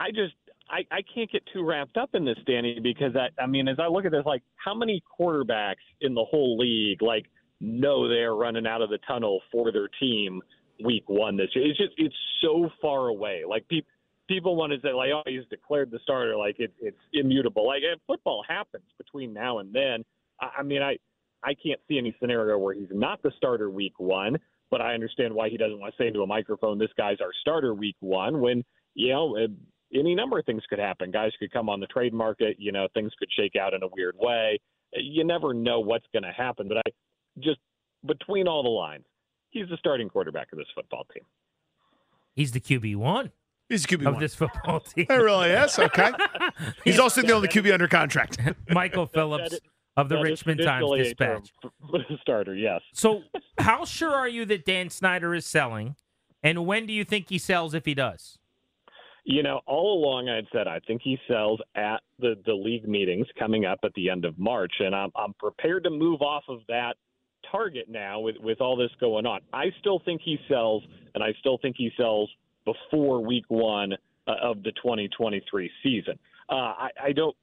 I 0.00 0.10
just 0.10 0.34
I, 0.68 0.84
I 0.90 1.02
can't 1.14 1.30
get 1.30 1.44
too 1.52 1.64
wrapped 1.64 1.96
up 1.96 2.10
in 2.14 2.24
this, 2.24 2.38
Danny, 2.46 2.80
because 2.82 3.14
I 3.14 3.28
I 3.40 3.46
mean, 3.46 3.68
as 3.68 3.78
I 3.78 3.86
look 3.86 4.04
at 4.04 4.10
this, 4.10 4.26
like 4.26 4.42
how 4.56 4.74
many 4.74 5.02
quarterbacks 5.20 5.76
in 6.00 6.14
the 6.14 6.24
whole 6.24 6.58
league, 6.58 7.00
like 7.00 7.26
know 7.60 8.08
they're 8.08 8.34
running 8.34 8.66
out 8.66 8.82
of 8.82 8.90
the 8.90 8.98
tunnel 9.06 9.40
for 9.50 9.72
their 9.72 9.88
team 10.00 10.42
week 10.84 11.04
one 11.08 11.36
this 11.36 11.48
year. 11.54 11.66
It's 11.66 11.78
just 11.78 11.94
it's 11.96 12.14
so 12.42 12.70
far 12.82 13.08
away. 13.08 13.42
Like 13.48 13.66
people 13.68 13.90
people 14.28 14.56
want 14.56 14.72
to 14.72 14.80
say 14.80 14.92
like, 14.92 15.10
oh, 15.14 15.22
he's 15.26 15.46
declared 15.50 15.90
the 15.90 16.00
starter, 16.02 16.36
like 16.36 16.56
it, 16.58 16.72
it's 16.80 16.98
immutable. 17.12 17.66
Like 17.66 17.82
football 18.06 18.44
happens 18.48 18.84
between 18.98 19.32
now 19.32 19.58
and 19.58 19.72
then. 19.72 20.04
I, 20.40 20.60
I 20.60 20.62
mean, 20.62 20.82
I 20.82 20.98
I 21.42 21.54
can't 21.54 21.80
see 21.88 21.98
any 21.98 22.14
scenario 22.20 22.58
where 22.58 22.74
he's 22.74 22.88
not 22.90 23.22
the 23.22 23.32
starter 23.36 23.70
week 23.70 23.98
one. 23.98 24.36
but 24.70 24.80
I 24.80 24.94
understand 24.94 25.32
why 25.34 25.48
he 25.48 25.56
doesn't 25.56 25.78
want 25.78 25.94
to 25.96 26.02
say 26.02 26.08
into 26.08 26.22
a 26.22 26.26
microphone, 26.26 26.78
"This 26.78 26.90
guy's 26.96 27.20
our 27.20 27.32
starter 27.40 27.74
week 27.74 27.96
one." 28.00 28.40
When 28.40 28.64
you 28.94 29.12
know 29.12 29.36
uh, 29.36 29.46
any 29.94 30.14
number 30.14 30.38
of 30.38 30.44
things 30.44 30.62
could 30.68 30.78
happen. 30.78 31.10
Guys 31.10 31.32
could 31.38 31.52
come 31.52 31.68
on 31.68 31.80
the 31.80 31.86
trade 31.86 32.12
market. 32.12 32.56
You 32.58 32.72
know, 32.72 32.88
things 32.94 33.12
could 33.18 33.28
shake 33.36 33.56
out 33.56 33.74
in 33.74 33.82
a 33.82 33.88
weird 33.92 34.16
way. 34.18 34.58
You 34.92 35.24
never 35.24 35.54
know 35.54 35.80
what's 35.80 36.06
going 36.12 36.24
to 36.24 36.32
happen. 36.32 36.68
But 36.68 36.78
I 36.78 36.90
just 37.38 37.58
between 38.06 38.48
all 38.48 38.62
the 38.62 38.68
lines, 38.68 39.04
he's 39.50 39.68
the 39.68 39.76
starting 39.78 40.08
quarterback 40.08 40.52
of 40.52 40.58
this 40.58 40.68
football 40.74 41.06
team. 41.12 41.24
He's 42.34 42.52
the 42.52 42.60
QB 42.60 42.96
one. 42.96 43.32
He's 43.68 43.84
the 43.84 43.96
QB 43.96 44.06
of 44.06 44.14
one. 44.14 44.20
this 44.20 44.34
football 44.34 44.80
team. 44.94 45.06
It 45.08 45.14
really 45.14 45.50
is. 45.50 45.78
Okay. 45.78 46.12
He's 46.84 47.00
also 47.00 47.22
the 47.22 47.32
only 47.32 47.48
QB 47.48 47.72
under 47.72 47.88
contract. 47.88 48.38
Michael 48.70 49.06
Phillips 49.06 49.58
of 49.96 50.08
the 50.08 50.20
Richmond 50.20 50.60
Times 50.60 50.86
traditionally 50.86 51.00
a 51.00 51.04
Dispatch. 51.04 51.52
term 51.62 51.72
for 51.90 51.98
the 51.98 52.18
starter, 52.20 52.54
yes. 52.54 52.80
So, 52.92 53.22
how 53.58 53.84
sure 53.84 54.14
are 54.14 54.28
you 54.28 54.44
that 54.44 54.64
Dan 54.64 54.90
Snyder 54.90 55.34
is 55.34 55.46
selling? 55.46 55.96
And 56.42 56.66
when 56.66 56.86
do 56.86 56.92
you 56.92 57.02
think 57.04 57.28
he 57.28 57.38
sells 57.38 57.74
if 57.74 57.86
he 57.86 57.94
does? 57.94 58.38
You 59.24 59.42
know, 59.42 59.60
all 59.66 59.98
along 59.98 60.28
I'd 60.28 60.46
said 60.52 60.68
I 60.68 60.78
think 60.86 61.00
he 61.02 61.18
sells 61.26 61.58
at 61.74 62.00
the 62.20 62.36
the 62.46 62.52
league 62.52 62.86
meetings 62.86 63.26
coming 63.36 63.64
up 63.64 63.80
at 63.82 63.92
the 63.94 64.08
end 64.10 64.24
of 64.24 64.38
March, 64.38 64.74
and 64.78 64.94
I'm 64.94 65.10
I'm 65.16 65.34
prepared 65.40 65.82
to 65.84 65.90
move 65.90 66.22
off 66.22 66.44
of 66.48 66.60
that 66.68 66.94
target 67.50 67.88
now 67.88 68.20
with 68.20 68.36
with 68.40 68.60
all 68.60 68.76
this 68.76 68.90
going 69.00 69.26
on. 69.26 69.40
I 69.52 69.66
still 69.80 70.00
think 70.04 70.20
he 70.24 70.38
sells, 70.48 70.82
and 71.14 71.22
I 71.22 71.32
still 71.40 71.58
think 71.58 71.76
he 71.76 71.90
sells 71.96 72.30
before 72.64 73.24
week 73.24 73.44
one 73.48 73.92
uh, 74.26 74.34
of 74.42 74.62
the 74.62 74.72
2023 74.72 75.70
season. 75.82 76.18
Uh, 76.48 76.54
I, 76.54 76.88
I 77.04 77.12
don't. 77.12 77.36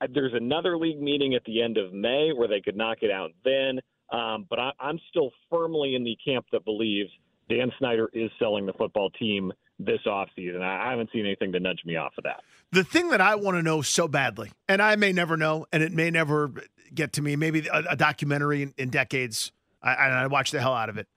I, 0.00 0.06
there's 0.12 0.34
another 0.34 0.78
league 0.78 1.00
meeting 1.00 1.34
at 1.34 1.44
the 1.44 1.62
end 1.62 1.76
of 1.76 1.92
May 1.92 2.32
where 2.34 2.48
they 2.48 2.60
could 2.60 2.76
knock 2.76 2.98
it 3.02 3.10
out 3.10 3.32
then, 3.44 3.80
um, 4.12 4.46
but 4.48 4.58
I, 4.58 4.72
I'm 4.80 4.98
still 5.10 5.30
firmly 5.50 5.94
in 5.94 6.04
the 6.04 6.16
camp 6.24 6.46
that 6.52 6.64
believes 6.64 7.10
Dan 7.48 7.70
Snyder 7.78 8.08
is 8.12 8.30
selling 8.38 8.64
the 8.64 8.72
football 8.72 9.10
team 9.10 9.52
this 9.84 10.00
offseason. 10.06 10.60
I, 10.60 10.88
I 10.88 10.90
haven't 10.90 11.10
seen 11.12 11.24
anything 11.24 11.52
to 11.52 11.60
nudge 11.60 11.80
me 11.84 11.96
off 11.96 12.12
of 12.18 12.24
that. 12.24 12.42
The 12.72 12.84
thing 12.84 13.10
that 13.10 13.20
I 13.20 13.34
want 13.34 13.56
to 13.56 13.62
know 13.62 13.82
so 13.82 14.06
badly, 14.06 14.52
and 14.68 14.80
I 14.80 14.96
may 14.96 15.12
never 15.12 15.36
know, 15.36 15.66
and 15.72 15.82
it 15.82 15.92
may 15.92 16.10
never 16.10 16.52
get 16.94 17.12
to 17.14 17.22
me, 17.22 17.36
maybe 17.36 17.66
a, 17.66 17.82
a 17.90 17.96
documentary 17.96 18.62
in, 18.62 18.74
in 18.76 18.90
decades, 18.90 19.52
I, 19.82 19.94
I 19.94 20.26
watch 20.26 20.50
the 20.50 20.60
hell 20.60 20.74
out 20.74 20.88
of 20.88 20.98
it. 20.98 21.08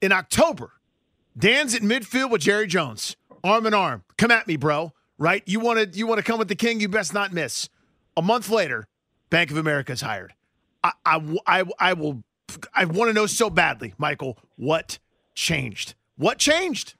In 0.00 0.12
October, 0.12 0.72
Dan's 1.38 1.74
at 1.74 1.82
midfield 1.82 2.30
with 2.30 2.42
Jerry 2.42 2.66
Jones, 2.66 3.16
arm 3.44 3.66
in 3.66 3.74
arm. 3.74 4.02
Come 4.18 4.30
at 4.30 4.46
me, 4.46 4.56
bro. 4.56 4.92
Right? 5.16 5.42
You 5.46 5.60
want 5.60 5.78
to 5.92 5.98
you 5.98 6.06
want 6.06 6.18
to 6.18 6.24
come 6.24 6.38
with 6.38 6.48
the 6.48 6.56
king? 6.56 6.80
You 6.80 6.88
best 6.88 7.12
not 7.12 7.32
miss. 7.32 7.68
A 8.16 8.22
month 8.22 8.48
later, 8.48 8.86
Bank 9.28 9.50
of 9.50 9.58
America's 9.58 10.00
hired. 10.00 10.32
I 10.82 10.92
I, 11.04 11.36
I, 11.46 11.64
I 11.78 11.92
will. 11.92 12.24
I 12.74 12.86
want 12.86 13.10
to 13.10 13.12
know 13.12 13.26
so 13.26 13.50
badly, 13.50 13.94
Michael. 13.98 14.38
What 14.56 14.98
changed? 15.34 15.94
What 16.16 16.38
changed? 16.38 16.94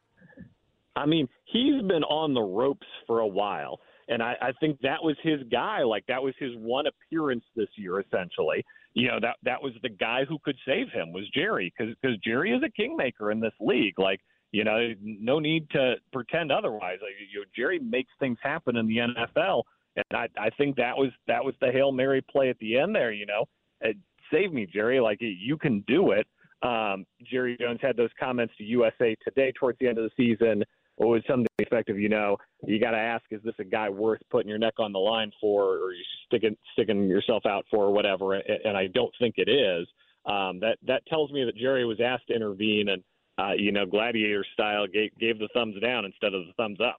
I 0.97 1.07
mean, 1.07 1.29
he's 1.45 1.83
been 1.83 2.05
on 2.05 2.35
the 2.35 2.43
ropes 2.43 2.87
for 3.07 3.21
a 3.21 3.27
while. 3.27 3.81
And 4.09 4.23
I, 4.23 4.35
I 4.43 4.53
think 4.59 4.81
that 4.81 5.03
was 5.03 5.17
his 5.23 5.41
guy. 5.53 5.83
Like 5.85 6.05
that 6.09 6.23
was 6.23 6.35
his 6.39 6.51
one 6.57 6.87
appearance 6.87 7.45
this 7.55 7.69
year, 7.77 8.01
essentially. 8.01 8.65
You 8.93 9.07
know 9.07 9.21
that 9.23 9.37
that 9.45 9.63
was 9.63 9.73
the 9.83 9.89
guy 9.89 10.25
who 10.29 10.39
could 10.45 10.57
save 10.67 10.89
him 10.91 11.13
was 11.13 11.29
Jerry, 11.33 11.73
because 11.77 11.95
because 12.03 12.19
Jerry 12.19 12.51
is 12.51 12.61
a 12.65 12.71
kingmaker 12.71 13.31
in 13.31 13.39
this 13.39 13.53
league. 13.61 14.01
Like 14.01 14.21
you 14.51 14.65
know, 14.65 14.93
no 15.01 15.39
need 15.39 15.71
to 15.71 15.95
pretend 16.13 16.51
otherwise. 16.51 16.99
Like, 17.01 17.13
you 17.33 17.39
know, 17.39 17.45
Jerry 17.55 17.79
makes 17.79 18.11
things 18.19 18.37
happen 18.43 18.77
in 18.77 18.89
the 18.89 18.97
NFL, 18.97 19.63
and 19.95 20.05
I 20.13 20.27
I 20.37 20.51
think 20.59 20.75
that 20.77 20.97
was 20.97 21.11
that 21.29 21.45
was 21.45 21.55
the 21.61 21.71
hail 21.71 21.93
mary 21.93 22.21
play 22.21 22.51
at 22.51 22.59
the 22.59 22.79
end 22.79 22.97
there. 22.97 23.13
You 23.13 23.27
know, 23.27 23.45
uh, 23.85 23.93
save 24.33 24.53
me, 24.53 24.67
Jerry. 24.67 24.99
Like 24.99 25.19
you 25.21 25.57
can 25.57 25.85
do 25.87 26.11
it. 26.11 26.27
Um, 26.67 27.07
Jerry 27.31 27.57
Jones 27.61 27.79
had 27.81 27.97
those 27.97 28.11
comments 28.19 28.55
to 28.59 28.65
USA 28.65 29.17
Today 29.23 29.53
towards 29.53 29.79
the 29.79 29.87
end 29.87 29.99
of 29.99 30.05
the 30.05 30.11
season 30.17 30.65
what 31.01 31.09
was 31.09 31.23
something 31.27 31.47
effective, 31.59 31.99
you 31.99 32.11
know, 32.11 32.37
you 32.67 32.79
got 32.79 32.91
to 32.91 32.99
ask, 32.99 33.25
is 33.31 33.41
this 33.43 33.55
a 33.59 33.65
guy 33.65 33.89
worth 33.89 34.21
putting 34.31 34.51
your 34.51 34.59
neck 34.59 34.75
on 34.79 34.93
the 34.93 34.99
line 34.99 35.33
for, 35.41 35.79
or 35.79 35.93
you 35.93 36.05
sticking 36.27 36.55
sticking 36.75 37.09
yourself 37.09 37.47
out 37.47 37.65
for, 37.71 37.87
or 37.87 37.91
whatever? 37.91 38.35
And, 38.35 38.45
and 38.67 38.77
I 38.77 38.87
don't 38.89 39.13
think 39.19 39.37
it 39.39 39.49
is. 39.49 39.89
Um, 40.27 40.61
that 40.61 40.77
that 40.87 41.07
tells 41.07 41.33
me 41.33 41.43
that 41.47 41.57
Jerry 41.57 41.87
was 41.87 42.03
asked 42.05 42.27
to 42.29 42.35
intervene, 42.35 42.91
and 42.91 43.03
uh, 43.39 43.53
you 43.57 43.73
know, 43.73 43.87
gladiator 43.87 44.45
style, 44.53 44.87
gave, 44.87 45.17
gave 45.19 45.39
the 45.39 45.49
thumbs 45.55 45.81
down 45.81 46.05
instead 46.05 46.35
of 46.35 46.45
the 46.47 46.53
thumbs 46.59 46.79
up. 46.85 46.99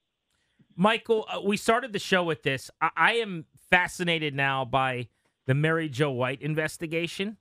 Michael, 0.75 1.27
uh, 1.31 1.39
we 1.39 1.55
started 1.55 1.93
the 1.93 1.99
show 1.99 2.23
with 2.23 2.41
this. 2.41 2.71
I, 2.81 2.89
I 2.97 3.13
am 3.17 3.45
fascinated 3.69 4.33
now 4.33 4.65
by 4.65 5.09
the 5.45 5.53
Mary 5.53 5.89
Jo 5.89 6.09
White 6.09 6.41
investigation, 6.41 7.37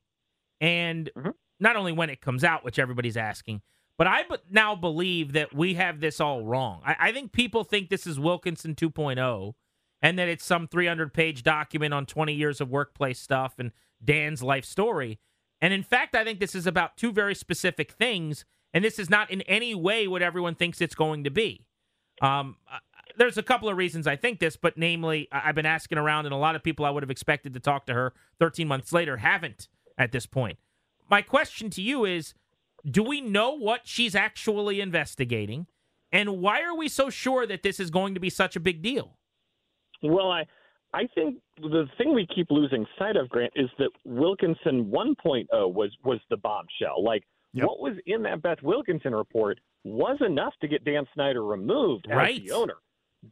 and 0.61 1.11
Mhm. 1.16 1.33
not 1.59 1.77
only 1.77 1.92
when 1.92 2.11
it 2.11 2.20
comes 2.20 2.44
out, 2.44 2.64
which 2.64 2.79
everybody's 2.79 3.16
asking, 3.16 3.62
but 4.00 4.06
I 4.06 4.22
now 4.50 4.74
believe 4.74 5.34
that 5.34 5.54
we 5.54 5.74
have 5.74 6.00
this 6.00 6.22
all 6.22 6.42
wrong. 6.42 6.80
I, 6.86 6.96
I 6.98 7.12
think 7.12 7.32
people 7.32 7.64
think 7.64 7.90
this 7.90 8.06
is 8.06 8.18
Wilkinson 8.18 8.74
2.0 8.74 9.52
and 10.00 10.18
that 10.18 10.26
it's 10.26 10.42
some 10.42 10.66
300 10.68 11.12
page 11.12 11.42
document 11.42 11.92
on 11.92 12.06
20 12.06 12.32
years 12.32 12.62
of 12.62 12.70
workplace 12.70 13.20
stuff 13.20 13.56
and 13.58 13.72
Dan's 14.02 14.42
life 14.42 14.64
story. 14.64 15.18
And 15.60 15.74
in 15.74 15.82
fact, 15.82 16.16
I 16.16 16.24
think 16.24 16.40
this 16.40 16.54
is 16.54 16.66
about 16.66 16.96
two 16.96 17.12
very 17.12 17.34
specific 17.34 17.92
things. 17.92 18.46
And 18.72 18.82
this 18.82 18.98
is 18.98 19.10
not 19.10 19.30
in 19.30 19.42
any 19.42 19.74
way 19.74 20.08
what 20.08 20.22
everyone 20.22 20.54
thinks 20.54 20.80
it's 20.80 20.94
going 20.94 21.24
to 21.24 21.30
be. 21.30 21.66
Um, 22.22 22.56
there's 23.18 23.36
a 23.36 23.42
couple 23.42 23.68
of 23.68 23.76
reasons 23.76 24.06
I 24.06 24.16
think 24.16 24.40
this, 24.40 24.56
but 24.56 24.78
namely, 24.78 25.28
I've 25.30 25.54
been 25.54 25.66
asking 25.66 25.98
around, 25.98 26.24
and 26.24 26.32
a 26.32 26.38
lot 26.38 26.56
of 26.56 26.62
people 26.62 26.86
I 26.86 26.90
would 26.90 27.02
have 27.02 27.10
expected 27.10 27.52
to 27.52 27.60
talk 27.60 27.84
to 27.84 27.92
her 27.92 28.14
13 28.38 28.66
months 28.66 28.94
later 28.94 29.18
haven't 29.18 29.68
at 29.98 30.10
this 30.10 30.24
point. 30.24 30.58
My 31.10 31.20
question 31.20 31.68
to 31.68 31.82
you 31.82 32.06
is 32.06 32.32
do 32.88 33.03
we 33.03 33.21
know 33.21 33.53
what 33.57 33.83
she's 33.85 34.14
actually 34.14 34.81
investigating? 34.81 35.66
And 36.12 36.40
why 36.40 36.62
are 36.62 36.77
we 36.77 36.88
so 36.88 37.09
sure 37.11 37.47
that 37.47 37.62
this 37.62 37.79
is 37.79 37.90
going 37.90 38.14
to 38.14 38.21
be 38.21 38.31
such 38.31 38.57
a 38.57 38.61
big 38.61 38.83
deal? 38.83 39.16
Well, 40.03 40.31
I 40.31 40.45
I 40.93 41.07
think 41.14 41.38
the 41.59 41.87
thing 41.99 42.14
we 42.14 42.27
keep 42.35 42.51
losing 42.51 42.85
sight 42.99 43.16
of, 43.16 43.29
Grant, 43.29 43.53
is 43.55 43.69
that 43.79 43.90
Wilkinson 44.05 44.87
1.0 44.90 45.47
was 45.73 45.90
was 46.05 46.19
the 46.31 46.37
bombshell. 46.37 47.03
Like 47.05 47.25
Yep. 47.53 47.66
what 47.66 47.81
was 47.81 47.97
in 48.07 48.23
that 48.23 48.43
Beth 48.43 48.62
Wilkinson 48.62 49.12
report 49.14 49.59
was 49.83 50.16
enough 50.21 50.55
to 50.61 50.69
get 50.69 50.85
Dan 50.85 51.05
Snyder 51.14 51.45
removed 51.45 52.07
as 52.09 52.16
Right. 52.16 52.45
the 52.47 52.53
owner. 52.53 52.77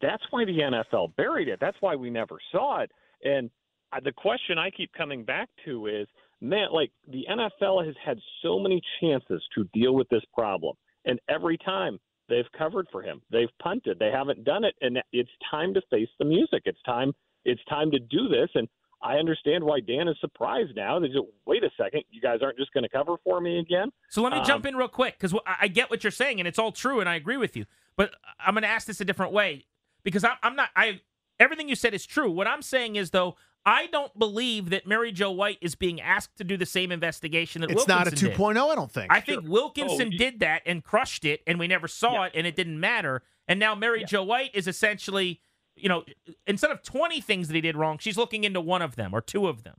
That's 0.01 0.23
why 0.31 0.45
the 0.45 0.59
NFL 0.61 1.15
buried 1.17 1.47
it. 1.49 1.61
That's 1.61 1.77
why 1.81 1.95
we 1.97 2.11
never 2.11 2.39
saw 2.53 2.81
it. 2.81 2.91
And 3.25 3.49
uh, 3.93 4.01
the 4.01 4.13
question 4.13 4.59
I 4.59 4.71
keep 4.71 4.93
coming 4.93 5.25
back 5.25 5.49
to 5.65 5.87
is, 5.87 6.09
man, 6.41 6.69
like 6.73 6.91
the 7.09 7.25
NFL 7.31 7.85
has 7.87 7.95
had 8.05 8.19
so 8.43 8.59
many 8.59 8.81
chances 9.01 9.43
to 9.55 9.65
deal 9.73 9.95
with 9.95 10.09
this 10.09 10.23
problem, 10.35 10.77
and 11.05 11.19
every 11.29 11.59
time 11.59 11.99
they've 12.29 12.51
covered 12.57 12.87
for 12.93 13.03
him, 13.03 13.21
they've 13.31 13.49
punted, 13.63 13.99
they 13.99 14.11
haven't 14.11 14.45
done 14.45 14.65
it, 14.65 14.75
and 14.81 14.99
it's 15.13 15.31
time 15.51 15.75
to 15.75 15.81
face 15.91 16.09
the 16.19 16.25
music. 16.25 16.63
It's 16.67 16.83
time. 16.85 17.13
It's 17.45 17.63
time 17.69 17.91
to 17.93 17.99
do 17.99 18.29
this, 18.29 18.51
and 18.55 18.69
I 19.01 19.15
understand 19.15 19.63
why 19.65 19.81
Dan 19.81 20.09
is 20.09 20.17
surprised 20.21 20.75
now. 20.75 20.99
They 20.99 21.07
just 21.07 21.21
wait 21.47 21.63
a 21.65 21.71
second, 21.81 22.03
you 22.11 22.21
guys 22.21 22.41
aren't 22.43 22.59
just 22.59 22.73
going 22.73 22.83
to 22.83 22.89
cover 22.91 23.15
for 23.25 23.41
me 23.41 23.59
again. 23.61 23.91
So 24.11 24.23
let 24.23 24.33
me 24.33 24.41
Um, 24.41 24.45
jump 24.45 24.67
in 24.67 24.77
real 24.77 24.89
quick 24.89 25.15
because 25.19 25.33
I 25.47 25.57
I 25.63 25.69
get 25.69 25.89
what 25.91 26.03
you're 26.05 26.11
saying, 26.11 26.41
and 26.41 26.49
it's 26.49 26.59
all 26.59 26.73
true, 26.73 27.01
and 27.01 27.09
I 27.09 27.15
agree 27.15 27.37
with 27.37 27.57
you. 27.57 27.65
But 27.97 28.13
I'm 28.39 28.55
going 28.55 28.63
to 28.63 28.69
ask 28.69 28.87
this 28.87 29.01
a 29.01 29.05
different 29.05 29.33
way 29.33 29.67
because 30.03 30.25
I'm, 30.25 30.37
I'm 30.43 30.57
not. 30.57 30.71
I 30.77 31.01
everything 31.41 31.69
you 31.69 31.77
said 31.77 31.95
is 31.95 32.05
true. 32.07 32.31
What 32.31 32.47
I'm 32.47 32.63
saying 32.63 32.97
is 32.97 33.11
though. 33.11 33.37
I 33.69 33.87
don't 33.89 34.17
believe 34.19 34.71
that 34.71 34.87
Mary 34.87 35.13
Jo 35.13 35.31
White 35.31 35.59
is 35.61 35.75
being 35.75 36.01
asked 36.01 36.37
to 36.39 36.45
do 36.45 36.57
the 36.57 36.65
same 36.67 36.91
investigation 36.91 37.61
that 37.61 37.69
Wilkinson. 37.69 37.83
It's 37.83 37.89
not 37.89 38.07
a 38.07 38.11
Wilkinson 38.11 38.31
2.0, 38.31 38.55
did. 38.55 38.57
Oh, 38.61 38.71
I 38.71 38.75
don't 38.75 38.91
think. 38.91 39.13
I 39.13 39.21
think 39.21 39.49
Wilkinson 39.49 40.11
Oh, 40.15 40.17
did 40.17 40.41
that 40.41 40.63
and 40.65 40.83
crushed 40.83 41.25
it, 41.25 41.43
and 41.47 41.59
we 41.59 41.67
never 41.69 41.87
saw 41.89 42.13
Yeah. 42.15 42.25
it, 42.27 42.33
and 42.35 42.47
it 42.47 42.57
didn't 42.57 42.81
matter. 42.81 43.23
And 43.47 43.61
now 43.61 43.75
Mary 43.75 44.05
Jo 44.05 44.23
White 44.23 44.51
is 44.55 44.67
essentially, 44.67 45.41
you 45.77 45.89
know, 45.89 46.05
instead 46.47 46.71
of 46.71 46.83
20 46.83 47.21
things 47.21 47.49
that 47.49 47.55
he 47.55 47.61
did 47.61 47.77
wrong, 47.77 47.99
she's 47.99 48.17
looking 48.17 48.45
into 48.45 48.61
one 48.61 48.81
of 48.83 48.97
them 48.97 49.15
or 49.15 49.21
two 49.21 49.47
of 49.49 49.65
them. 49.65 49.77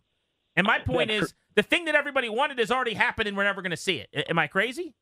And 0.56 0.67
my 0.67 0.78
uh, 0.80 0.84
point 0.84 1.10
That's 1.10 1.28
is, 1.28 1.34
the 1.56 1.63
thing 1.63 1.86
that 1.86 1.95
everybody 1.95 2.30
wanted 2.30 2.60
has 2.60 2.71
already 2.71 2.93
happened, 2.93 3.28
and 3.28 3.36
we're 3.36 3.43
never 3.43 3.62
going 3.62 3.71
to 3.71 3.78
see 3.78 3.97
it. 3.97 4.10
A- 4.13 4.30
Am 4.30 4.38
I 4.38 4.47
crazy? 4.47 4.93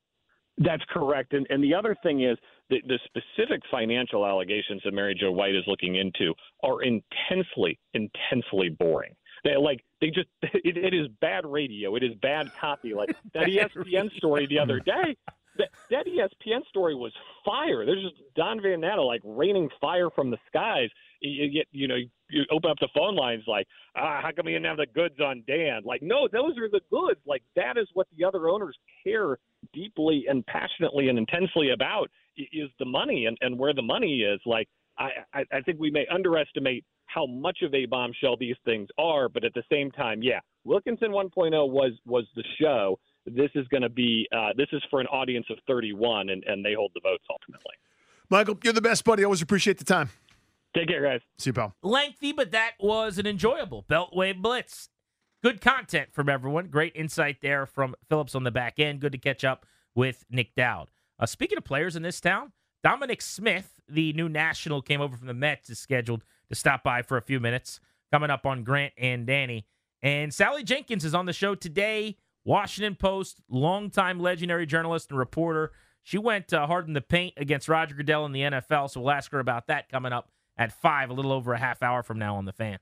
That's 0.58 0.84
correct. 0.90 1.34
And, 1.34 1.46
and 1.50 1.64
the 1.64 1.74
other 1.74 1.96
thing 2.04 2.24
is 2.24 2.38
the, 2.70 2.82
the 2.88 3.00
specific 3.06 3.62
financial 3.72 4.26
allegations 4.26 4.82
that 4.84 4.94
Mary 4.94 5.16
Jo 5.20 5.32
White 5.32 5.56
is 5.56 5.64
looking 5.68 5.96
into 5.96 6.34
are 6.64 6.82
intensely, 6.82 7.80
intensely 7.94 8.70
boring. 8.70 9.14
They 9.44 9.56
like 9.56 9.84
they 10.02 10.08
just 10.08 10.28
it, 10.42 10.78
it 10.78 10.94
is 10.94 11.08
bad 11.22 11.46
radio. 11.46 11.96
It 11.96 12.04
is 12.04 12.14
bad 12.22 12.52
copy. 12.60 12.94
Like 12.94 13.10
that 13.34 13.48
ESPN 13.48 14.16
story 14.18 14.48
the 14.48 14.60
other 14.60 14.80
day. 14.80 15.16
That, 15.58 15.70
that 15.90 16.06
ESPN 16.06 16.64
story 16.70 16.94
was 16.94 17.12
fire. 17.44 17.84
There's 17.84 18.04
just 18.04 18.22
Don 18.36 18.62
Van 18.62 18.80
Natta 18.80 19.02
like 19.02 19.22
raining 19.24 19.70
fire 19.82 20.12
from 20.12 20.30
the 20.30 20.38
skies. 20.46 20.90
You, 21.20 21.32
you 21.32 21.52
get 21.52 21.66
you 21.72 21.88
know 21.88 21.96
you 22.30 22.44
open 22.52 22.70
up 22.70 22.78
the 22.80 22.90
phone 22.96 23.16
lines 23.16 23.42
like 23.48 23.66
ah 23.96 24.20
how 24.22 24.30
come 24.36 24.48
you 24.48 24.54
didn't 24.54 24.68
have 24.68 24.78
the 24.78 24.86
goods 24.86 25.20
on 25.20 25.44
Dan? 25.48 25.82
Like 25.84 26.04
no, 26.04 26.28
those 26.32 26.56
are 26.60 26.70
the 26.70 26.82
goods. 26.92 27.20
Like 27.26 27.42
that 27.56 27.76
is 27.76 27.88
what 27.96 28.06
the 28.16 28.24
other 28.24 28.50
owners 28.50 28.78
care 29.04 29.40
deeply 29.74 30.26
and 30.30 30.46
passionately 30.46 31.10
and 31.10 31.18
intensely 31.18 31.72
about 31.72 32.12
is 32.38 32.70
the 32.80 32.86
money 32.86 33.26
and, 33.26 33.38
and 33.42 33.58
where 33.58 33.74
the 33.74 33.82
money 33.82 34.22
is. 34.22 34.40
Like 34.46 34.68
I, 34.98 35.10
I, 35.34 35.44
I 35.52 35.62
think 35.62 35.80
we 35.80 35.92
may 35.92 36.06
underestimate 36.14 36.86
how 37.06 37.26
much 37.26 37.60
of 37.64 37.74
a 37.74 37.86
bombshell 37.86 38.36
these 38.38 38.56
things 38.66 38.88
are, 38.98 39.30
but 39.30 39.44
at 39.44 39.54
the 39.54 39.64
same 39.72 39.92
time, 39.92 40.22
yeah, 40.22 40.40
Wilkinson 40.66 41.12
1.0 41.12 41.32
was 41.70 41.94
was 42.06 42.26
the 42.36 42.44
show. 42.60 43.00
this 43.26 43.50
is 43.56 43.68
going 43.70 43.84
to 43.84 43.90
be 43.90 44.28
uh, 44.36 44.50
this 44.56 44.68
is 44.72 44.84
for 44.90 45.00
an 45.00 45.08
audience 45.08 45.46
of 45.50 45.58
31, 45.68 46.30
and, 46.30 46.44
and 46.46 46.64
they 46.64 46.74
hold 46.74 46.92
the 46.94 47.02
votes 47.02 47.24
ultimately. 47.30 47.74
Michael, 48.30 48.58
you're 48.64 48.74
the 48.74 48.82
best 48.82 49.04
buddy. 49.06 49.24
Always 49.24 49.42
appreciate 49.42 49.78
the 49.78 49.86
time. 49.86 50.10
Take 50.76 50.90
care, 50.90 51.02
guys. 51.02 51.22
See 51.40 51.50
you, 51.50 51.54
pal. 51.54 51.74
Lengthy, 51.82 52.34
but 52.34 52.52
that 52.52 52.74
was 52.80 53.18
an 53.18 53.26
enjoyable 53.26 53.86
Beltway 53.90 54.40
Blitz. 54.40 54.90
Good 55.42 55.62
content 55.62 56.10
from 56.12 56.30
everyone. 56.30 56.68
Great 56.68 56.94
insight 56.96 57.38
there 57.42 57.66
from 57.66 57.96
Phillips 58.10 58.36
on 58.36 58.44
the 58.44 58.52
back 58.52 58.80
end. 58.80 59.00
Good 59.00 59.14
to 59.14 59.18
catch 59.18 59.46
up 59.46 59.66
with 59.96 60.26
Nick 60.30 60.56
Dowd. 60.56 60.90
Uh, 61.20 61.26
speaking 61.26 61.58
of 61.58 61.64
players 61.64 61.96
in 61.96 62.04
this 62.04 62.22
town, 62.22 62.52
Dominic 62.84 63.22
Smith, 63.22 63.80
the 63.88 64.14
new 64.14 64.30
national, 64.30 64.82
came 64.82 65.02
over 65.02 65.18
from 65.18 65.28
the 65.28 65.34
Mets, 65.34 65.70
is 65.70 65.80
scheduled 65.80 66.24
to 66.50 66.56
stop 66.56 66.84
by 66.84 67.02
for 67.02 67.18
a 67.18 67.22
few 67.22 67.40
minutes. 67.40 67.80
Coming 68.12 68.30
up 68.30 68.46
on 68.46 68.64
Grant 68.64 68.94
and 68.98 69.28
Danny. 69.28 69.66
And 70.02 70.34
Sally 70.34 70.64
Jenkins 70.64 71.04
is 71.04 71.14
on 71.14 71.26
the 71.26 71.34
show 71.34 71.56
today. 71.56 72.18
Washington 72.46 72.96
Post, 72.96 73.42
longtime 73.50 74.22
legendary 74.22 74.66
journalist 74.66 75.10
and 75.10 75.20
reporter. 75.20 75.74
She 76.04 76.18
went 76.18 76.54
uh, 76.54 76.66
hard 76.68 76.88
in 76.88 76.94
the 76.94 77.02
paint 77.02 77.34
against 77.36 77.68
Roger 77.68 77.94
Goodell 77.94 78.26
in 78.26 78.32
the 78.32 78.40
NFL, 78.40 78.90
so 78.90 79.02
we'll 79.02 79.12
ask 79.12 79.30
her 79.34 79.40
about 79.40 79.68
that 79.68 79.90
coming 79.90 80.14
up 80.14 80.32
at 80.58 80.72
5, 80.72 81.10
a 81.10 81.14
little 81.14 81.34
over 81.34 81.54
a 81.54 81.60
half 81.60 81.84
hour 81.84 82.02
from 82.04 82.18
now 82.18 82.38
on 82.38 82.46
the 82.46 82.54
fan. 82.54 82.80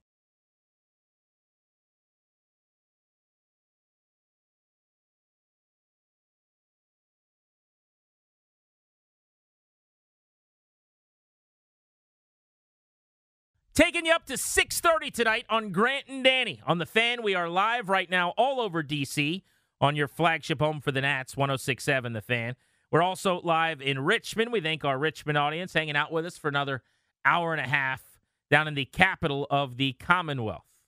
Taking 13.75 14.05
you 14.05 14.13
up 14.13 14.25
to 14.27 14.38
6:30 14.38 15.11
tonight 15.11 15.45
on 15.49 15.73
Grant 15.73 16.07
and 16.07 16.23
Danny 16.23 16.61
on 16.65 16.77
the 16.77 16.85
fan. 16.85 17.21
We 17.21 17.35
are 17.35 17.49
live 17.49 17.89
right 17.89 18.09
now 18.09 18.29
all 18.38 18.61
over 18.61 18.81
DC 18.81 19.43
on 19.81 19.97
your 19.97 20.07
flagship 20.07 20.61
home 20.61 20.79
for 20.79 20.93
the 20.93 21.01
Nats 21.01 21.35
1067 21.35 22.13
the 22.13 22.21
fan. 22.21 22.55
We're 22.89 23.01
also 23.01 23.41
live 23.41 23.81
in 23.81 23.99
Richmond. 23.99 24.53
We 24.53 24.61
thank 24.61 24.85
our 24.85 24.97
Richmond 24.97 25.38
audience 25.38 25.73
hanging 25.73 25.97
out 25.97 26.09
with 26.09 26.25
us 26.25 26.38
for 26.38 26.47
another 26.47 26.83
hour 27.25 27.51
and 27.51 27.59
a 27.59 27.67
half 27.67 28.17
down 28.49 28.69
in 28.69 28.75
the 28.75 28.85
capital 28.85 29.45
of 29.49 29.75
the 29.75 29.91
Commonwealth. 29.91 30.79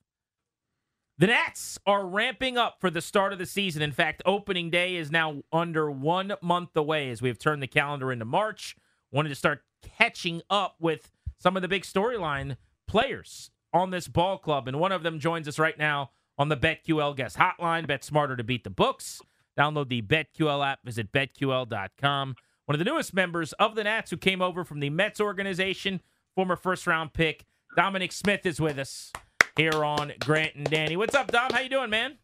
The 1.17 1.27
Nats 1.27 1.77
are 1.85 2.07
ramping 2.07 2.57
up 2.57 2.79
for 2.79 2.89
the 2.89 3.01
start 3.01 3.33
of 3.33 3.39
the 3.39 3.45
season. 3.45 3.81
In 3.81 3.91
fact, 3.91 4.21
opening 4.25 4.69
day 4.69 4.95
is 4.95 5.11
now 5.11 5.43
under 5.51 5.91
one 5.91 6.35
month 6.41 6.77
away 6.77 7.09
as 7.09 7.21
we've 7.21 7.37
turned 7.37 7.61
the 7.61 7.67
calendar 7.67 8.13
into 8.13 8.23
March. 8.23 8.77
Wanted 9.11 9.29
to 9.29 9.35
start 9.35 9.65
catching 9.81 10.41
up 10.49 10.77
with 10.79 11.11
some 11.37 11.57
of 11.57 11.61
the 11.61 11.67
big 11.67 11.83
storyline 11.83 12.55
players 12.87 13.51
on 13.73 13.91
this 13.91 14.07
ball 14.07 14.37
club, 14.37 14.67
and 14.67 14.79
one 14.79 14.91
of 14.91 15.03
them 15.03 15.19
joins 15.19 15.47
us 15.47 15.59
right 15.59 15.77
now 15.77 16.11
on 16.37 16.49
the 16.49 16.57
BetQL 16.57 17.15
guest 17.15 17.37
hotline. 17.37 17.87
Bet 17.87 18.03
smarter 18.03 18.35
to 18.35 18.43
beat 18.43 18.63
the 18.63 18.69
books. 18.69 19.21
Download 19.57 19.89
the 19.89 20.01
BetQL 20.01 20.65
app. 20.65 20.79
Visit 20.83 21.11
betql.com. 21.11 22.35
One 22.65 22.75
of 22.75 22.79
the 22.79 22.85
newest 22.85 23.13
members 23.13 23.53
of 23.53 23.75
the 23.75 23.83
Nats 23.83 24.11
who 24.11 24.17
came 24.17 24.41
over 24.41 24.63
from 24.63 24.79
the 24.79 24.89
Mets 24.89 25.21
organization, 25.21 26.01
former 26.35 26.55
first 26.55 26.85
round 26.85 27.13
pick 27.13 27.45
Dominic 27.75 28.11
Smith 28.11 28.45
is 28.45 28.59
with 28.59 28.77
us 28.77 29.11
here 29.55 29.83
on 29.83 30.13
Grant 30.19 30.55
and 30.55 30.69
Danny. 30.69 30.97
What's 30.97 31.15
up, 31.15 31.31
Dom? 31.31 31.51
How 31.51 31.59
you 31.59 31.69
doing, 31.69 31.89
man? 31.89 32.17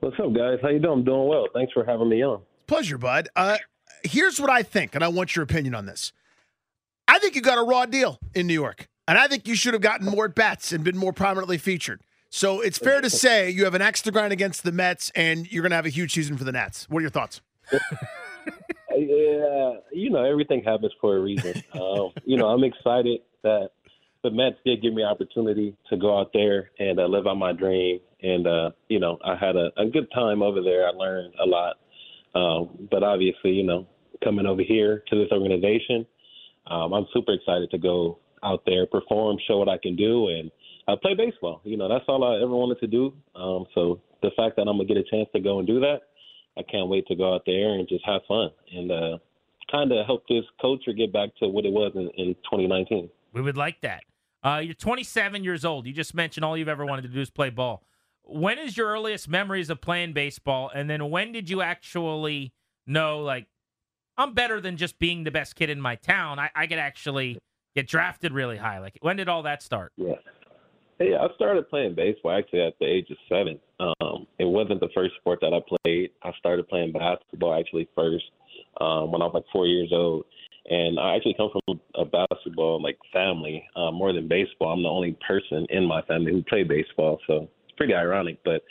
What's 0.00 0.18
up, 0.20 0.32
guys? 0.34 0.58
How 0.62 0.68
you 0.68 0.78
doing? 0.78 1.00
I'm 1.00 1.04
doing 1.04 1.28
well. 1.28 1.46
Thanks 1.54 1.72
for 1.72 1.84
having 1.84 2.08
me 2.08 2.22
on. 2.22 2.42
Pleasure, 2.66 2.98
bud. 2.98 3.28
Uh, 3.34 3.58
here's 4.02 4.40
what 4.40 4.50
I 4.50 4.62
think, 4.62 4.94
and 4.94 5.02
I 5.02 5.08
want 5.08 5.34
your 5.34 5.42
opinion 5.42 5.74
on 5.74 5.86
this. 5.86 6.12
I 7.08 7.18
think 7.18 7.34
you 7.34 7.40
got 7.40 7.58
a 7.58 7.62
raw 7.62 7.86
deal 7.86 8.18
in 8.34 8.46
New 8.46 8.54
York. 8.54 8.88
And 9.08 9.18
I 9.18 9.28
think 9.28 9.46
you 9.46 9.54
should 9.54 9.72
have 9.72 9.82
gotten 9.82 10.06
more 10.06 10.28
bets 10.28 10.72
and 10.72 10.82
been 10.82 10.96
more 10.96 11.12
prominently 11.12 11.58
featured. 11.58 12.00
So 12.28 12.60
it's 12.60 12.78
fair 12.78 13.00
to 13.00 13.08
say 13.08 13.48
you 13.48 13.64
have 13.64 13.74
an 13.74 13.82
axe 13.82 14.02
to 14.02 14.10
grind 14.10 14.32
against 14.32 14.64
the 14.64 14.72
Mets, 14.72 15.12
and 15.14 15.50
you're 15.50 15.62
going 15.62 15.70
to 15.70 15.76
have 15.76 15.86
a 15.86 15.90
huge 15.90 16.12
season 16.12 16.36
for 16.36 16.44
the 16.44 16.52
Nats. 16.52 16.86
What 16.88 16.98
are 16.98 17.02
your 17.02 17.10
thoughts? 17.10 17.40
yeah, 17.72 19.74
you 19.92 20.10
know 20.10 20.24
everything 20.24 20.62
happens 20.62 20.92
for 21.00 21.16
a 21.16 21.20
reason. 21.20 21.62
Um, 21.72 22.10
you 22.24 22.36
know 22.36 22.48
I'm 22.48 22.64
excited 22.64 23.20
that 23.42 23.70
the 24.22 24.30
Mets 24.30 24.56
did 24.64 24.82
give 24.82 24.92
me 24.92 25.04
opportunity 25.04 25.76
to 25.88 25.96
go 25.96 26.18
out 26.18 26.32
there 26.32 26.70
and 26.78 26.98
uh, 26.98 27.06
live 27.06 27.26
out 27.26 27.36
my 27.36 27.52
dream, 27.52 28.00
and 28.22 28.46
uh, 28.46 28.70
you 28.88 28.98
know 28.98 29.18
I 29.24 29.36
had 29.36 29.56
a, 29.56 29.70
a 29.76 29.86
good 29.86 30.10
time 30.12 30.42
over 30.42 30.62
there. 30.62 30.86
I 30.86 30.90
learned 30.90 31.34
a 31.40 31.46
lot, 31.46 31.76
um, 32.34 32.88
but 32.90 33.02
obviously, 33.02 33.52
you 33.52 33.64
know, 33.64 33.86
coming 34.22 34.46
over 34.46 34.62
here 34.62 35.02
to 35.08 35.16
this 35.16 35.30
organization, 35.32 36.06
um, 36.66 36.92
I'm 36.92 37.06
super 37.12 37.32
excited 37.32 37.70
to 37.70 37.78
go 37.78 38.18
out 38.42 38.62
there, 38.66 38.86
perform, 38.86 39.36
show 39.46 39.58
what 39.58 39.68
I 39.68 39.78
can 39.78 39.96
do, 39.96 40.28
and 40.28 40.50
uh, 40.88 40.96
play 40.96 41.14
baseball. 41.14 41.60
You 41.64 41.76
know, 41.76 41.88
that's 41.88 42.04
all 42.08 42.24
I 42.24 42.36
ever 42.42 42.54
wanted 42.54 42.80
to 42.80 42.86
do. 42.86 43.12
Um, 43.34 43.66
so 43.74 44.00
the 44.22 44.30
fact 44.36 44.56
that 44.56 44.62
I'm 44.62 44.76
gonna 44.76 44.84
get 44.84 44.96
a 44.96 45.04
chance 45.04 45.28
to 45.34 45.40
go 45.40 45.58
and 45.58 45.66
do 45.66 45.80
that, 45.80 46.00
I 46.56 46.62
can't 46.62 46.88
wait 46.88 47.06
to 47.08 47.14
go 47.16 47.34
out 47.34 47.42
there 47.46 47.74
and 47.74 47.88
just 47.88 48.04
have 48.06 48.22
fun 48.28 48.50
and 48.72 48.90
uh, 48.90 49.18
kind 49.70 49.92
of 49.92 50.06
help 50.06 50.26
this 50.28 50.44
culture 50.60 50.92
get 50.92 51.12
back 51.12 51.30
to 51.40 51.48
what 51.48 51.64
it 51.64 51.72
was 51.72 51.92
in, 51.94 52.08
in 52.16 52.34
2019. 52.44 53.10
We 53.32 53.42
would 53.42 53.56
like 53.56 53.80
that. 53.82 54.04
Uh, 54.42 54.58
you're 54.58 54.74
27 54.74 55.44
years 55.44 55.64
old. 55.64 55.86
You 55.86 55.92
just 55.92 56.14
mentioned 56.14 56.44
all 56.44 56.56
you've 56.56 56.68
ever 56.68 56.86
wanted 56.86 57.02
to 57.02 57.08
do 57.08 57.20
is 57.20 57.30
play 57.30 57.50
ball. 57.50 57.82
When 58.22 58.58
is 58.58 58.76
your 58.76 58.88
earliest 58.88 59.28
memories 59.28 59.70
of 59.70 59.80
playing 59.80 60.12
baseball? 60.12 60.70
And 60.74 60.88
then 60.88 61.10
when 61.10 61.32
did 61.32 61.50
you 61.50 61.62
actually 61.62 62.52
know, 62.86 63.20
like, 63.20 63.46
I'm 64.16 64.34
better 64.34 64.60
than 64.60 64.76
just 64.76 64.98
being 64.98 65.24
the 65.24 65.30
best 65.30 65.56
kid 65.56 65.68
in 65.68 65.80
my 65.80 65.96
town? 65.96 66.38
I, 66.38 66.50
I 66.54 66.66
could 66.66 66.78
actually 66.78 67.38
get 67.76 67.86
drafted 67.86 68.32
really 68.32 68.56
high? 68.56 68.80
Like, 68.80 68.96
when 69.02 69.16
did 69.16 69.28
all 69.28 69.44
that 69.44 69.62
start? 69.62 69.92
Yeah. 69.96 70.14
Hey, 70.98 71.14
I 71.14 71.26
started 71.34 71.68
playing 71.68 71.94
baseball 71.94 72.32
actually 72.32 72.62
at 72.62 72.72
the 72.80 72.86
age 72.86 73.10
of 73.10 73.18
seven. 73.28 73.60
Um, 73.78 74.26
it 74.38 74.46
wasn't 74.46 74.80
the 74.80 74.88
first 74.94 75.14
sport 75.20 75.40
that 75.42 75.52
I 75.52 75.60
played. 75.84 76.10
I 76.22 76.32
started 76.38 76.66
playing 76.68 76.92
basketball 76.92 77.54
actually 77.54 77.86
first 77.94 78.24
um, 78.80 79.12
when 79.12 79.20
I 79.20 79.26
was 79.26 79.34
like 79.34 79.44
four 79.52 79.66
years 79.66 79.90
old. 79.92 80.24
And 80.68 80.98
I 80.98 81.14
actually 81.14 81.34
come 81.34 81.50
from 81.52 81.80
a 81.94 82.04
basketball 82.04 82.82
like 82.82 82.98
family 83.12 83.62
uh, 83.76 83.92
more 83.92 84.12
than 84.12 84.26
baseball. 84.26 84.72
I'm 84.72 84.82
the 84.82 84.88
only 84.88 85.16
person 85.26 85.66
in 85.68 85.84
my 85.84 86.00
family 86.02 86.32
who 86.32 86.42
played 86.42 86.66
baseball, 86.66 87.20
so 87.26 87.48
it's 87.64 87.76
pretty 87.76 87.94
ironic. 87.94 88.38
But 88.42 88.62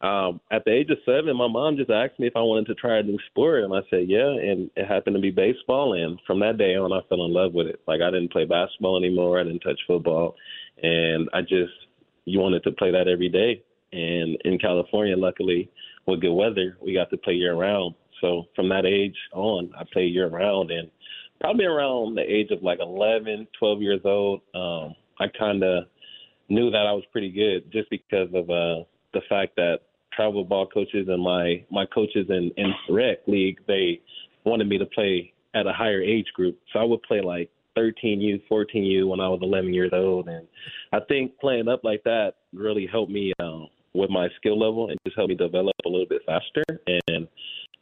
um, 0.00 0.40
at 0.52 0.64
the 0.64 0.72
age 0.72 0.90
of 0.90 0.98
seven, 1.04 1.36
my 1.36 1.48
mom 1.48 1.76
just 1.76 1.90
asked 1.90 2.20
me 2.20 2.28
if 2.28 2.36
I 2.36 2.40
wanted 2.40 2.66
to 2.66 2.74
try 2.76 2.98
a 2.98 3.02
new 3.02 3.18
sport, 3.30 3.64
and 3.64 3.74
I 3.74 3.80
said 3.90 4.08
yeah, 4.08 4.30
and 4.30 4.70
it 4.76 4.86
happened 4.86 5.16
to 5.16 5.20
be 5.22 5.32
baseball. 5.32 5.94
And 5.94 6.20
from 6.24 6.38
that 6.40 6.56
day 6.56 6.76
on, 6.76 6.92
I 6.92 7.00
fell 7.08 7.24
in 7.24 7.32
love 7.32 7.52
with 7.52 7.66
it. 7.66 7.80
Like 7.88 8.00
I 8.00 8.10
didn't 8.10 8.32
play 8.32 8.44
basketball 8.44 8.96
anymore, 8.96 9.40
I 9.40 9.42
didn't 9.42 9.60
touch 9.60 9.80
football, 9.86 10.36
and 10.82 11.28
I 11.34 11.40
just 11.40 11.72
you 12.26 12.38
wanted 12.38 12.62
to 12.64 12.72
play 12.72 12.92
that 12.92 13.08
every 13.08 13.28
day. 13.28 13.62
And 13.92 14.36
in 14.44 14.58
California, 14.58 15.16
luckily, 15.16 15.68
with 16.06 16.20
good 16.20 16.34
weather, 16.34 16.76
we 16.80 16.94
got 16.94 17.10
to 17.10 17.16
play 17.16 17.34
year 17.34 17.54
round. 17.54 17.94
So 18.20 18.44
from 18.54 18.68
that 18.68 18.86
age 18.86 19.16
on, 19.32 19.72
I 19.76 19.82
played 19.92 20.14
year 20.14 20.28
round, 20.28 20.70
and 20.70 20.90
probably 21.40 21.64
around 21.64 22.16
the 22.16 22.22
age 22.22 22.50
of 22.50 22.62
like 22.62 22.78
11, 22.80 23.48
12 23.58 23.82
years 23.82 24.00
old, 24.04 24.42
um, 24.54 24.94
I 25.18 25.26
kind 25.36 25.62
of 25.64 25.84
knew 26.48 26.70
that 26.70 26.86
I 26.86 26.92
was 26.92 27.04
pretty 27.10 27.30
good 27.30 27.70
just 27.72 27.90
because 27.90 28.28
of 28.34 28.48
uh, 28.50 28.84
the 29.12 29.20
fact 29.28 29.56
that 29.56 29.80
travel 30.18 30.44
ball 30.44 30.66
coaches 30.66 31.06
and 31.08 31.22
my 31.22 31.64
my 31.70 31.86
coaches 31.86 32.26
in 32.28 32.50
in 32.56 32.72
rec 32.90 33.18
league 33.26 33.58
they 33.68 34.00
wanted 34.44 34.68
me 34.68 34.78
to 34.78 34.86
play 34.86 35.32
at 35.54 35.66
a 35.66 35.72
higher 35.72 36.02
age 36.02 36.26
group, 36.34 36.58
so 36.72 36.78
I 36.78 36.84
would 36.84 37.02
play 37.02 37.20
like 37.20 37.50
13U, 37.76 38.42
14U 38.50 39.08
when 39.08 39.20
I 39.20 39.28
was 39.28 39.40
11 39.42 39.72
years 39.72 39.90
old, 39.92 40.28
and 40.28 40.46
I 40.92 41.00
think 41.08 41.38
playing 41.38 41.68
up 41.68 41.84
like 41.84 42.02
that 42.04 42.34
really 42.52 42.88
helped 42.90 43.12
me 43.12 43.32
um, 43.40 43.68
with 43.94 44.10
my 44.10 44.28
skill 44.36 44.58
level 44.58 44.90
and 44.90 44.98
just 45.06 45.16
helped 45.16 45.30
me 45.30 45.36
develop 45.36 45.74
a 45.86 45.88
little 45.88 46.06
bit 46.08 46.22
faster. 46.26 46.64
And 46.86 47.28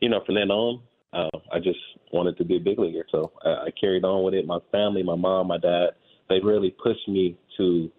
you 0.00 0.08
know, 0.08 0.22
from 0.24 0.34
then 0.34 0.50
on, 0.50 0.82
uh, 1.12 1.38
I 1.52 1.58
just 1.58 1.78
wanted 2.12 2.36
to 2.38 2.44
be 2.44 2.56
a 2.56 2.60
big 2.60 2.78
leaguer, 2.78 3.04
so 3.10 3.32
I, 3.44 3.48
I 3.48 3.68
carried 3.78 4.04
on 4.04 4.24
with 4.24 4.34
it. 4.34 4.46
My 4.46 4.58
family, 4.70 5.02
my 5.02 5.16
mom, 5.16 5.48
my 5.48 5.58
dad, 5.58 5.90
they 6.28 6.40
really 6.42 6.74
pushed 6.82 7.08
me 7.08 7.36
to 7.56 7.90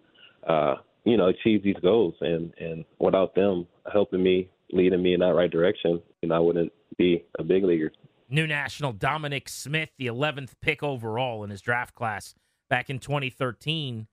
uh, 0.48 0.74
you 1.08 1.16
know, 1.16 1.28
achieve 1.28 1.62
these 1.62 1.76
goals. 1.82 2.14
And 2.20 2.52
and 2.58 2.84
without 2.98 3.34
them 3.34 3.66
helping 3.92 4.22
me, 4.22 4.50
leading 4.72 5.02
me 5.02 5.14
in 5.14 5.20
that 5.20 5.34
right 5.34 5.50
direction, 5.50 6.02
you 6.22 6.28
know, 6.28 6.34
I 6.34 6.38
wouldn't 6.38 6.72
be 6.96 7.24
a 7.38 7.44
big 7.44 7.64
leaguer. 7.64 7.92
New 8.28 8.46
national 8.46 8.92
Dominic 8.92 9.48
Smith, 9.48 9.88
the 9.96 10.06
11th 10.06 10.50
pick 10.60 10.82
overall 10.82 11.44
in 11.44 11.50
his 11.50 11.62
draft 11.62 11.94
class 11.94 12.34
back 12.68 12.90
in 12.90 12.98
2013. 12.98 14.06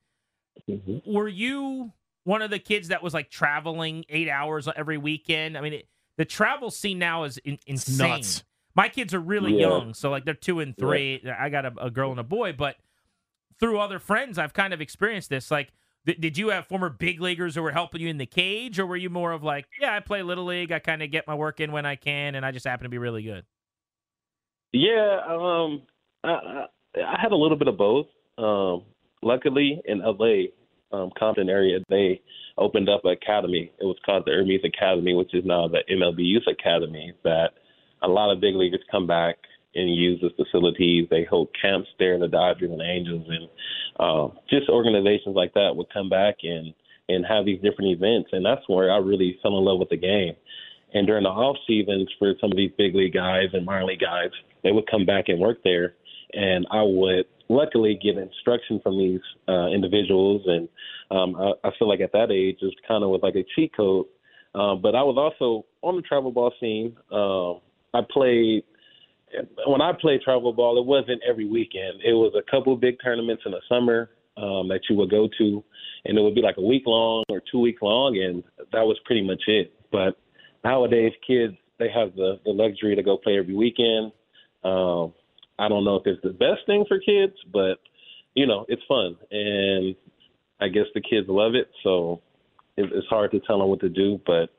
Mm-hmm. 0.68 1.12
Were 1.12 1.28
you 1.28 1.92
one 2.24 2.40
of 2.40 2.50
the 2.50 2.58
kids 2.58 2.88
that 2.88 3.02
was 3.02 3.12
like 3.12 3.28
traveling 3.28 4.06
eight 4.08 4.30
hours 4.30 4.66
every 4.74 4.96
weekend? 4.96 5.58
I 5.58 5.60
mean, 5.60 5.74
it, 5.74 5.88
the 6.16 6.24
travel 6.24 6.70
scene 6.70 6.98
now 6.98 7.24
is 7.24 7.36
in, 7.38 7.58
insane. 7.66 8.24
My 8.74 8.88
kids 8.88 9.12
are 9.12 9.20
really 9.20 9.52
yeah. 9.52 9.68
young, 9.68 9.92
so 9.92 10.10
like 10.10 10.24
they're 10.24 10.34
two 10.34 10.60
and 10.60 10.74
three. 10.76 11.20
Yeah. 11.22 11.36
I 11.38 11.50
got 11.50 11.66
a, 11.66 11.72
a 11.78 11.90
girl 11.90 12.10
and 12.10 12.20
a 12.20 12.24
boy, 12.24 12.54
but 12.54 12.76
through 13.60 13.80
other 13.80 13.98
friends, 13.98 14.38
I've 14.38 14.54
kind 14.54 14.72
of 14.72 14.80
experienced 14.80 15.28
this. 15.28 15.50
Like 15.50 15.72
did 16.06 16.38
you 16.38 16.50
have 16.50 16.66
former 16.66 16.88
big 16.88 17.20
leaguers 17.20 17.54
who 17.54 17.62
were 17.62 17.72
helping 17.72 18.00
you 18.00 18.08
in 18.08 18.18
the 18.18 18.26
cage, 18.26 18.78
or 18.78 18.86
were 18.86 18.96
you 18.96 19.10
more 19.10 19.32
of 19.32 19.42
like, 19.42 19.66
yeah, 19.80 19.94
I 19.94 20.00
play 20.00 20.22
little 20.22 20.44
league, 20.44 20.70
I 20.72 20.78
kind 20.78 21.02
of 21.02 21.10
get 21.10 21.26
my 21.26 21.34
work 21.34 21.60
in 21.60 21.72
when 21.72 21.84
I 21.84 21.96
can, 21.96 22.36
and 22.36 22.46
I 22.46 22.52
just 22.52 22.66
happen 22.66 22.84
to 22.84 22.88
be 22.88 22.98
really 22.98 23.22
good? 23.22 23.44
Yeah, 24.72 25.20
um, 25.28 25.82
I, 26.22 26.66
I 26.96 27.20
had 27.20 27.32
a 27.32 27.36
little 27.36 27.58
bit 27.58 27.68
of 27.68 27.76
both. 27.76 28.06
Um, 28.38 28.84
luckily, 29.22 29.80
in 29.84 30.00
LA, 30.00 30.48
um, 30.92 31.10
Compton 31.18 31.48
area, 31.48 31.78
they 31.88 32.20
opened 32.58 32.88
up 32.88 33.04
an 33.04 33.10
academy. 33.10 33.72
It 33.80 33.84
was 33.84 33.96
called 34.04 34.24
the 34.26 34.32
Hermes 34.32 34.64
Academy, 34.64 35.14
which 35.14 35.34
is 35.34 35.44
now 35.44 35.68
the 35.68 35.80
MLB 35.90 36.18
Youth 36.18 36.46
Academy. 36.46 37.12
That 37.24 37.50
a 38.02 38.08
lot 38.08 38.32
of 38.32 38.40
big 38.40 38.54
leaguers 38.54 38.84
come 38.90 39.06
back 39.06 39.36
and 39.76 39.94
use 39.94 40.20
the 40.20 40.30
facilities. 40.42 41.06
They 41.10 41.24
hold 41.24 41.48
camps 41.60 41.88
there, 41.98 42.14
in 42.14 42.20
the 42.20 42.28
Dodgers 42.28 42.70
and 42.70 42.82
Angels, 42.82 43.26
and 43.28 43.48
uh, 44.00 44.28
just 44.48 44.68
organizations 44.68 45.36
like 45.36 45.54
that 45.54 45.76
would 45.76 45.92
come 45.92 46.08
back 46.08 46.36
and 46.42 46.74
and 47.08 47.24
have 47.24 47.44
these 47.44 47.62
different 47.62 47.92
events. 47.92 48.30
And 48.32 48.44
that's 48.44 48.68
where 48.68 48.90
I 48.90 48.96
really 48.98 49.38
fell 49.40 49.56
in 49.58 49.64
love 49.64 49.78
with 49.78 49.90
the 49.90 49.96
game. 49.96 50.34
And 50.92 51.06
during 51.06 51.22
the 51.22 51.30
off 51.30 51.56
seasons 51.66 52.08
for 52.18 52.34
some 52.40 52.50
of 52.50 52.56
these 52.56 52.72
big 52.76 52.96
league 52.96 53.14
guys 53.14 53.48
and 53.52 53.64
minor 53.64 53.84
league 53.84 54.00
guys, 54.00 54.30
they 54.64 54.72
would 54.72 54.90
come 54.90 55.06
back 55.06 55.28
and 55.28 55.38
work 55.38 55.58
there, 55.62 55.94
and 56.32 56.66
I 56.70 56.82
would 56.82 57.26
luckily 57.48 57.98
get 58.02 58.18
instruction 58.18 58.80
from 58.82 58.98
these 58.98 59.20
uh, 59.48 59.68
individuals. 59.68 60.42
And 60.46 60.68
um, 61.10 61.36
I, 61.36 61.68
I 61.68 61.70
feel 61.78 61.88
like 61.88 62.00
at 62.00 62.12
that 62.12 62.30
age, 62.30 62.58
it 62.60 62.74
kind 62.88 63.04
of 63.04 63.10
with 63.10 63.22
like 63.22 63.36
a 63.36 63.44
cheat 63.54 63.76
code. 63.76 64.06
Uh, 64.54 64.74
but 64.74 64.94
I 64.94 65.02
was 65.02 65.16
also 65.18 65.66
on 65.82 65.96
the 65.96 66.02
travel 66.02 66.32
ball 66.32 66.52
scene. 66.58 66.96
Uh, 67.12 67.54
I 67.96 68.02
played 68.10 68.64
when 69.66 69.80
I 69.80 69.92
played 69.92 70.22
travel 70.22 70.52
ball. 70.52 70.78
It 70.78 70.86
wasn't 70.86 71.22
every 71.28 71.48
weekend. 71.48 72.00
It 72.04 72.12
was 72.12 72.34
a 72.36 72.50
couple 72.50 72.76
big 72.76 72.96
tournaments 73.02 73.42
in 73.46 73.52
the 73.52 73.60
summer 73.68 74.10
um, 74.36 74.68
that 74.68 74.80
you 74.88 74.96
would 74.96 75.10
go 75.10 75.28
to, 75.38 75.64
and 76.04 76.18
it 76.18 76.22
would 76.22 76.34
be 76.34 76.42
like 76.42 76.56
a 76.58 76.62
week 76.62 76.84
long 76.86 77.24
or 77.28 77.42
two 77.50 77.60
week 77.60 77.82
long, 77.82 78.16
and 78.16 78.42
that 78.72 78.82
was 78.82 78.98
pretty 79.04 79.22
much 79.22 79.42
it. 79.46 79.72
But 79.90 80.18
nowadays, 80.64 81.12
kids 81.26 81.54
they 81.78 81.90
have 81.90 82.14
the 82.14 82.40
the 82.44 82.50
luxury 82.50 82.96
to 82.96 83.02
go 83.02 83.16
play 83.16 83.38
every 83.38 83.54
weekend. 83.54 84.12
Um, 84.64 85.12
I 85.58 85.68
don't 85.68 85.84
know 85.84 85.96
if 85.96 86.06
it's 86.06 86.22
the 86.22 86.30
best 86.30 86.66
thing 86.66 86.84
for 86.88 86.98
kids, 86.98 87.34
but 87.52 87.76
you 88.34 88.46
know, 88.46 88.66
it's 88.68 88.82
fun, 88.86 89.16
and 89.30 89.94
I 90.60 90.68
guess 90.68 90.86
the 90.94 91.00
kids 91.00 91.26
love 91.28 91.54
it. 91.54 91.68
So 91.82 92.20
it, 92.76 92.90
it's 92.92 93.06
hard 93.08 93.30
to 93.32 93.40
tell 93.40 93.58
them 93.58 93.68
what 93.68 93.80
to 93.80 93.88
do, 93.88 94.20
but 94.26 94.50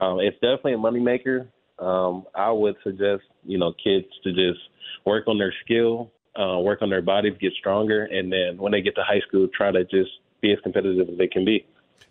um, 0.00 0.20
it's 0.20 0.36
definitely 0.36 0.74
a 0.74 0.78
moneymaker. 0.78 1.48
Um, 1.78 2.26
I 2.34 2.50
would 2.50 2.76
suggest 2.82 3.22
you 3.44 3.58
know 3.58 3.72
kids 3.72 4.06
to 4.24 4.32
just 4.32 4.60
work 5.04 5.28
on 5.28 5.38
their 5.38 5.54
skill, 5.64 6.10
uh, 6.38 6.58
work 6.58 6.82
on 6.82 6.90
their 6.90 7.02
bodies, 7.02 7.34
get 7.40 7.52
stronger, 7.58 8.04
and 8.04 8.32
then 8.32 8.58
when 8.58 8.72
they 8.72 8.82
get 8.82 8.94
to 8.96 9.02
high 9.02 9.20
school, 9.26 9.48
try 9.56 9.70
to 9.70 9.84
just 9.84 10.10
be 10.40 10.52
as 10.52 10.58
competitive 10.62 11.08
as 11.08 11.18
they 11.18 11.28
can 11.28 11.44
be. 11.44 11.64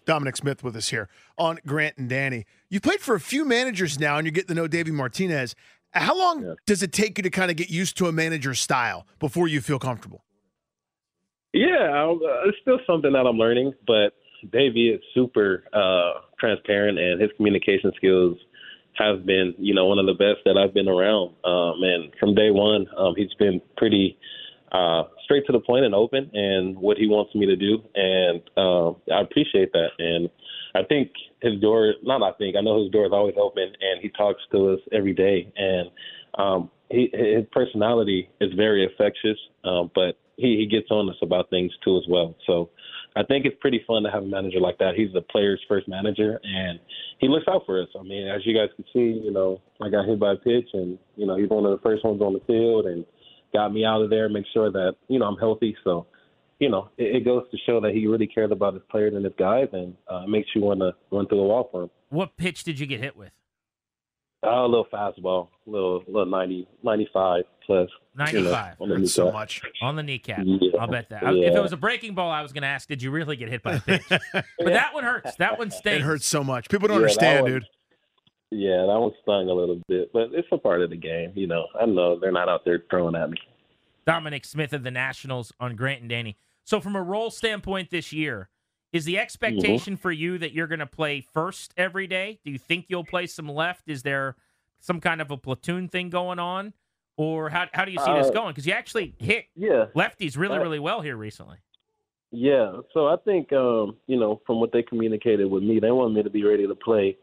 Dominic 0.05 0.37
Smith 0.37 0.63
with 0.63 0.75
us 0.75 0.89
here 0.89 1.09
on 1.37 1.59
Grant 1.65 1.97
and 1.97 2.09
Danny. 2.09 2.45
You've 2.69 2.81
played 2.81 3.01
for 3.01 3.15
a 3.15 3.19
few 3.19 3.45
managers 3.45 3.99
now, 3.99 4.17
and 4.17 4.25
you're 4.25 4.31
getting 4.31 4.49
to 4.49 4.53
know 4.53 4.67
Davey 4.67 4.91
Martinez. 4.91 5.55
How 5.91 6.17
long 6.17 6.43
yeah. 6.43 6.53
does 6.65 6.83
it 6.83 6.91
take 6.91 7.17
you 7.17 7.23
to 7.23 7.29
kind 7.29 7.51
of 7.51 7.57
get 7.57 7.69
used 7.69 7.97
to 7.97 8.07
a 8.07 8.11
manager's 8.11 8.59
style 8.59 9.05
before 9.19 9.47
you 9.47 9.61
feel 9.61 9.79
comfortable? 9.79 10.23
Yeah, 11.53 12.09
uh, 12.09 12.47
it's 12.47 12.57
still 12.61 12.79
something 12.85 13.13
that 13.13 13.25
I'm 13.25 13.37
learning, 13.37 13.73
but 13.85 14.13
Davey 14.51 14.89
is 14.89 15.01
super 15.13 15.63
uh, 15.73 16.21
transparent, 16.39 16.99
and 16.99 17.21
his 17.21 17.31
communication 17.37 17.91
skills 17.95 18.37
have 18.97 19.25
been, 19.25 19.53
you 19.57 19.73
know, 19.73 19.85
one 19.85 19.99
of 19.99 20.05
the 20.05 20.13
best 20.13 20.39
that 20.45 20.57
I've 20.57 20.73
been 20.73 20.87
around. 20.87 21.35
Um, 21.43 21.83
and 21.83 22.13
from 22.19 22.35
day 22.35 22.51
one, 22.51 22.87
um, 22.97 23.13
he's 23.15 23.33
been 23.37 23.61
pretty 23.75 24.17
uh, 24.71 25.03
straight 25.23 25.45
to 25.45 25.53
the 25.53 25.59
point 25.59 25.85
and 25.85 25.95
open, 25.95 26.29
and 26.33 26.77
what 26.77 26.97
he 26.97 27.07
wants 27.07 27.33
me 27.35 27.45
to 27.45 27.55
do, 27.55 27.81
and 27.95 28.41
uh, 28.57 28.89
I 29.13 29.21
appreciate 29.21 29.71
that. 29.73 29.89
And 29.99 30.29
I 30.75 30.83
think 30.83 31.11
his 31.41 31.59
door, 31.61 31.93
not 32.03 32.21
I 32.21 32.31
think, 32.33 32.55
I 32.55 32.61
know 32.61 32.83
his 32.83 32.91
door 32.91 33.05
is 33.05 33.11
always 33.13 33.35
open, 33.39 33.63
and 33.63 34.01
he 34.01 34.09
talks 34.09 34.41
to 34.51 34.73
us 34.73 34.79
every 34.91 35.13
day. 35.13 35.51
And 35.55 35.89
um, 36.37 36.69
he, 36.89 37.09
his 37.13 37.45
personality 37.51 38.29
is 38.41 38.53
very 38.53 38.83
infectious, 38.83 39.37
um, 39.63 39.89
but 39.95 40.17
he, 40.35 40.57
he 40.57 40.65
gets 40.65 40.91
on 40.91 41.09
us 41.09 41.15
about 41.21 41.49
things 41.49 41.71
too 41.83 41.97
as 41.97 42.03
well. 42.09 42.35
So 42.45 42.69
I 43.15 43.23
think 43.23 43.45
it's 43.45 43.57
pretty 43.59 43.81
fun 43.87 44.03
to 44.03 44.11
have 44.11 44.23
a 44.23 44.27
manager 44.27 44.59
like 44.59 44.77
that. 44.77 44.93
He's 44.95 45.11
the 45.13 45.21
player's 45.21 45.61
first 45.67 45.87
manager, 45.87 46.39
and 46.43 46.79
he 47.19 47.27
looks 47.27 47.45
out 47.49 47.63
for 47.65 47.81
us. 47.81 47.87
I 47.99 48.03
mean, 48.03 48.27
as 48.27 48.45
you 48.45 48.55
guys 48.55 48.69
can 48.75 48.85
see, 48.93 49.19
you 49.23 49.31
know, 49.31 49.61
I 49.81 49.89
got 49.89 50.05
hit 50.05 50.19
by 50.19 50.33
a 50.33 50.35
pitch, 50.35 50.69
and 50.73 50.99
you 51.15 51.25
know, 51.25 51.35
he's 51.37 51.49
one 51.49 51.65
of 51.65 51.71
the 51.71 51.81
first 51.83 52.05
ones 52.05 52.21
on 52.21 52.33
the 52.33 52.41
field, 52.45 52.85
and 52.85 53.05
got 53.53 53.73
me 53.73 53.85
out 53.85 54.01
of 54.01 54.09
there, 54.09 54.29
make 54.29 54.45
sure 54.53 54.71
that 54.71 54.95
you 55.07 55.19
know 55.19 55.25
I'm 55.25 55.37
healthy. 55.37 55.75
So 55.83 56.07
you 56.59 56.69
know, 56.69 56.89
it, 56.97 57.17
it, 57.17 57.25
goes 57.25 57.43
to 57.51 57.57
show 57.65 57.79
that 57.81 57.93
he 57.93 58.07
really 58.07 58.27
cares 58.27 58.51
about 58.51 58.73
his 58.73 58.83
players 58.89 59.13
and 59.15 59.23
his 59.23 59.33
guys, 59.37 59.67
and 59.73 59.95
uh, 60.07 60.25
makes 60.27 60.49
you 60.55 60.61
want 60.61 60.79
to 60.79 60.91
run 61.11 61.27
through 61.27 61.39
the 61.39 61.43
wall 61.43 61.69
for 61.71 61.83
him. 61.83 61.89
What 62.09 62.37
pitch 62.37 62.63
did 62.63 62.79
you 62.79 62.85
get 62.85 62.99
hit 62.99 63.15
with? 63.15 63.31
Uh, 64.43 64.65
a 64.65 64.67
little 64.67 64.87
fastball, 64.91 65.49
a 65.65 65.69
little, 65.69 66.03
little 66.07 66.25
90, 66.25 66.67
95 66.83 67.43
plus. 67.67 67.89
95. 68.15 68.77
You 68.79 68.87
know, 68.87 69.05
so 69.05 69.31
much. 69.31 69.61
On 69.81 69.95
the 69.95 70.01
kneecap. 70.01 70.39
Yeah. 70.43 70.79
I'll 70.79 70.87
bet 70.87 71.09
that. 71.09 71.21
Yeah. 71.23 71.49
If 71.49 71.55
it 71.55 71.61
was 71.61 71.73
a 71.73 71.77
breaking 71.77 72.15
ball, 72.15 72.31
I 72.31 72.41
was 72.41 72.51
going 72.51 72.63
to 72.63 72.67
ask, 72.67 72.89
did 72.89 73.03
you 73.03 73.11
really 73.11 73.35
get 73.35 73.49
hit 73.49 73.61
by 73.61 73.75
a 73.75 73.79
pitch? 73.85 74.01
but 74.09 74.45
that 74.59 74.93
one 74.93 75.03
hurts. 75.03 75.35
That 75.35 75.59
one 75.59 75.69
stings. 75.69 75.97
It 75.97 76.01
hurts 76.01 76.25
so 76.25 76.43
much. 76.43 76.69
People 76.69 76.87
don't 76.87 76.95
yeah, 76.95 77.03
understand, 77.03 77.43
one, 77.43 77.51
dude. 77.51 77.65
Yeah, 78.49 78.77
that 78.87 78.99
one 78.99 79.11
stung 79.21 79.49
a 79.49 79.53
little 79.53 79.81
bit, 79.87 80.11
but 80.13 80.29
it's 80.31 80.47
a 80.51 80.57
part 80.57 80.81
of 80.81 80.89
the 80.89 80.95
game. 80.95 81.33
You 81.35 81.47
know, 81.47 81.67
I 81.79 81.85
know 81.85 82.17
they're 82.19 82.31
not 82.31 82.49
out 82.49 82.65
there 82.65 82.83
throwing 82.89 83.15
at 83.15 83.29
me. 83.29 83.37
Dominic 84.05 84.45
Smith 84.45 84.71
of 84.71 84.83
the 84.83 84.91
Nationals 84.91 85.51
on 85.59 85.75
Grant 85.75 86.01
and 86.01 86.09
Danny. 86.09 86.37
So, 86.63 86.79
from 86.79 86.95
a 86.95 87.03
role 87.03 87.29
standpoint 87.29 87.91
this 87.91 88.13
year, 88.13 88.49
is 88.93 89.03
the 89.03 89.19
expectation 89.19 89.93
mm-hmm. 89.93 90.01
for 90.01 90.11
you 90.11 90.37
that 90.37 90.53
you're 90.53 90.67
going 90.67 90.79
to 90.79 90.85
play 90.85 91.21
first 91.33 91.73
every 91.75 92.07
day? 92.07 92.39
Do 92.45 92.51
you 92.51 92.57
think 92.57 92.85
you'll 92.87 93.03
play 93.03 93.27
some 93.27 93.49
left? 93.49 93.89
Is 93.89 94.03
there 94.03 94.37
some 94.79 95.01
kind 95.01 95.21
of 95.21 95.29
a 95.29 95.37
platoon 95.37 95.89
thing 95.89 96.09
going 96.09 96.39
on? 96.39 96.73
Or 97.17 97.49
how, 97.49 97.65
how 97.73 97.83
do 97.83 97.91
you 97.91 97.97
see 97.97 98.11
uh, 98.11 98.21
this 98.21 98.31
going? 98.31 98.49
Because 98.49 98.67
you 98.67 98.73
actually 98.73 99.15
hit 99.17 99.45
yeah. 99.55 99.85
lefties 99.95 100.37
really, 100.37 100.57
uh, 100.57 100.61
really 100.61 100.79
well 100.79 101.01
here 101.01 101.17
recently. 101.17 101.57
Yeah. 102.31 102.73
So 102.93 103.07
I 103.07 103.15
think, 103.25 103.51
um, 103.53 103.97
you 104.05 104.19
know, 104.19 104.41
from 104.45 104.59
what 104.59 104.71
they 104.71 104.83
communicated 104.83 105.49
with 105.49 105.63
me, 105.63 105.79
they 105.79 105.91
want 105.91 106.13
me 106.13 106.23
to 106.23 106.29
be 106.29 106.43
ready 106.43 106.67
to 106.67 106.75
play 106.75 107.17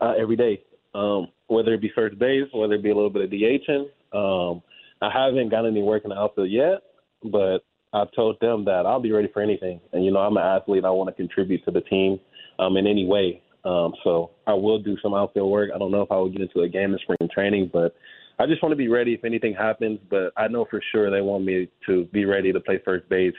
uh, 0.00 0.14
every 0.18 0.36
day, 0.36 0.62
um, 0.94 1.28
whether 1.48 1.74
it 1.74 1.82
be 1.82 1.92
first 1.94 2.18
base, 2.18 2.44
whether 2.52 2.74
it 2.74 2.82
be 2.82 2.90
a 2.90 2.94
little 2.94 3.10
bit 3.10 3.22
of 3.22 3.30
DHing. 3.30 3.86
Um, 4.12 4.62
I 5.02 5.10
haven't 5.12 5.50
got 5.50 5.66
any 5.66 5.82
work 5.82 6.04
in 6.04 6.10
the 6.10 6.16
outfield 6.16 6.50
yet, 6.50 6.82
but 7.22 7.58
I've 7.92 8.12
told 8.12 8.38
them 8.40 8.64
that 8.64 8.86
I'll 8.86 9.00
be 9.00 9.12
ready 9.12 9.28
for 9.32 9.42
anything. 9.42 9.80
And 9.92 10.04
you 10.04 10.10
know, 10.10 10.20
I'm 10.20 10.36
an 10.36 10.42
athlete. 10.42 10.84
I 10.84 10.90
want 10.90 11.08
to 11.08 11.14
contribute 11.14 11.64
to 11.64 11.70
the 11.70 11.82
team 11.82 12.18
um, 12.58 12.76
in 12.76 12.86
any 12.86 13.06
way. 13.06 13.42
Um, 13.64 13.92
so 14.04 14.30
I 14.46 14.54
will 14.54 14.78
do 14.78 14.96
some 15.02 15.12
outfield 15.12 15.50
work. 15.50 15.70
I 15.74 15.78
don't 15.78 15.90
know 15.90 16.02
if 16.02 16.12
I 16.12 16.16
will 16.16 16.30
get 16.30 16.40
into 16.40 16.60
a 16.60 16.68
game 16.68 16.92
in 16.92 16.98
spring 17.00 17.28
training, 17.32 17.70
but 17.72 17.96
I 18.38 18.46
just 18.46 18.62
want 18.62 18.72
to 18.72 18.76
be 18.76 18.88
ready 18.88 19.14
if 19.14 19.24
anything 19.24 19.54
happens. 19.54 19.98
But 20.10 20.32
I 20.36 20.48
know 20.48 20.66
for 20.68 20.80
sure 20.92 21.10
they 21.10 21.20
want 21.20 21.44
me 21.44 21.68
to 21.86 22.04
be 22.06 22.24
ready 22.24 22.52
to 22.52 22.60
play 22.60 22.80
first 22.84 23.08
base 23.08 23.34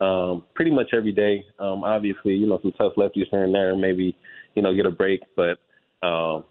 um, 0.00 0.44
pretty 0.54 0.70
much 0.70 0.90
every 0.92 1.12
day. 1.12 1.44
Um, 1.58 1.84
obviously, 1.84 2.34
you 2.34 2.46
know, 2.46 2.58
some 2.62 2.72
tough 2.72 2.94
lefties 2.96 3.28
here 3.30 3.44
and 3.44 3.54
there, 3.54 3.76
maybe 3.76 4.16
you 4.54 4.62
know 4.62 4.74
get 4.74 4.86
a 4.86 4.90
break, 4.90 5.20
but 5.36 5.58
um, 6.06 6.44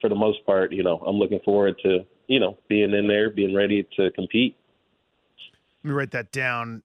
for 0.00 0.08
the 0.08 0.14
most 0.14 0.44
part, 0.46 0.72
you 0.72 0.82
know, 0.82 0.98
I'm 1.06 1.16
looking 1.16 1.40
forward 1.44 1.76
to 1.82 2.00
you 2.26 2.40
know 2.40 2.58
being 2.68 2.92
in 2.94 3.06
there, 3.06 3.30
being 3.30 3.54
ready 3.54 3.86
to 3.96 4.10
compete. 4.12 4.56
Let 5.84 5.90
me 5.90 5.94
write 5.94 6.10
that 6.12 6.32
down 6.32 6.82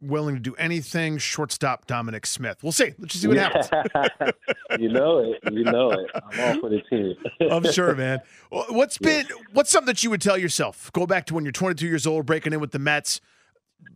willing 0.00 0.34
to 0.34 0.40
do 0.40 0.54
anything. 0.56 1.18
Shortstop 1.18 1.86
Dominic 1.86 2.26
Smith. 2.26 2.62
We'll 2.62 2.72
see. 2.72 2.94
Let's 2.98 3.12
just 3.12 3.22
see 3.22 3.28
what 3.28 3.36
happens. 3.36 3.68
you 4.78 4.88
know 4.88 5.18
it. 5.18 5.52
You 5.52 5.64
know 5.64 5.90
it. 5.90 6.10
I'm 6.14 6.40
all 6.40 6.60
for 6.60 6.70
the 6.70 6.80
team. 6.90 7.14
I'm 7.50 7.70
sure, 7.72 7.94
man. 7.94 8.20
What's 8.50 8.98
been 8.98 9.26
what's 9.52 9.70
something 9.70 9.86
that 9.86 10.02
you 10.02 10.10
would 10.10 10.22
tell 10.22 10.38
yourself? 10.38 10.90
Go 10.92 11.06
back 11.06 11.26
to 11.26 11.34
when 11.34 11.44
you're 11.44 11.52
22 11.52 11.86
years 11.86 12.06
old, 12.06 12.26
breaking 12.26 12.52
in 12.52 12.60
with 12.60 12.72
the 12.72 12.78
Mets. 12.78 13.20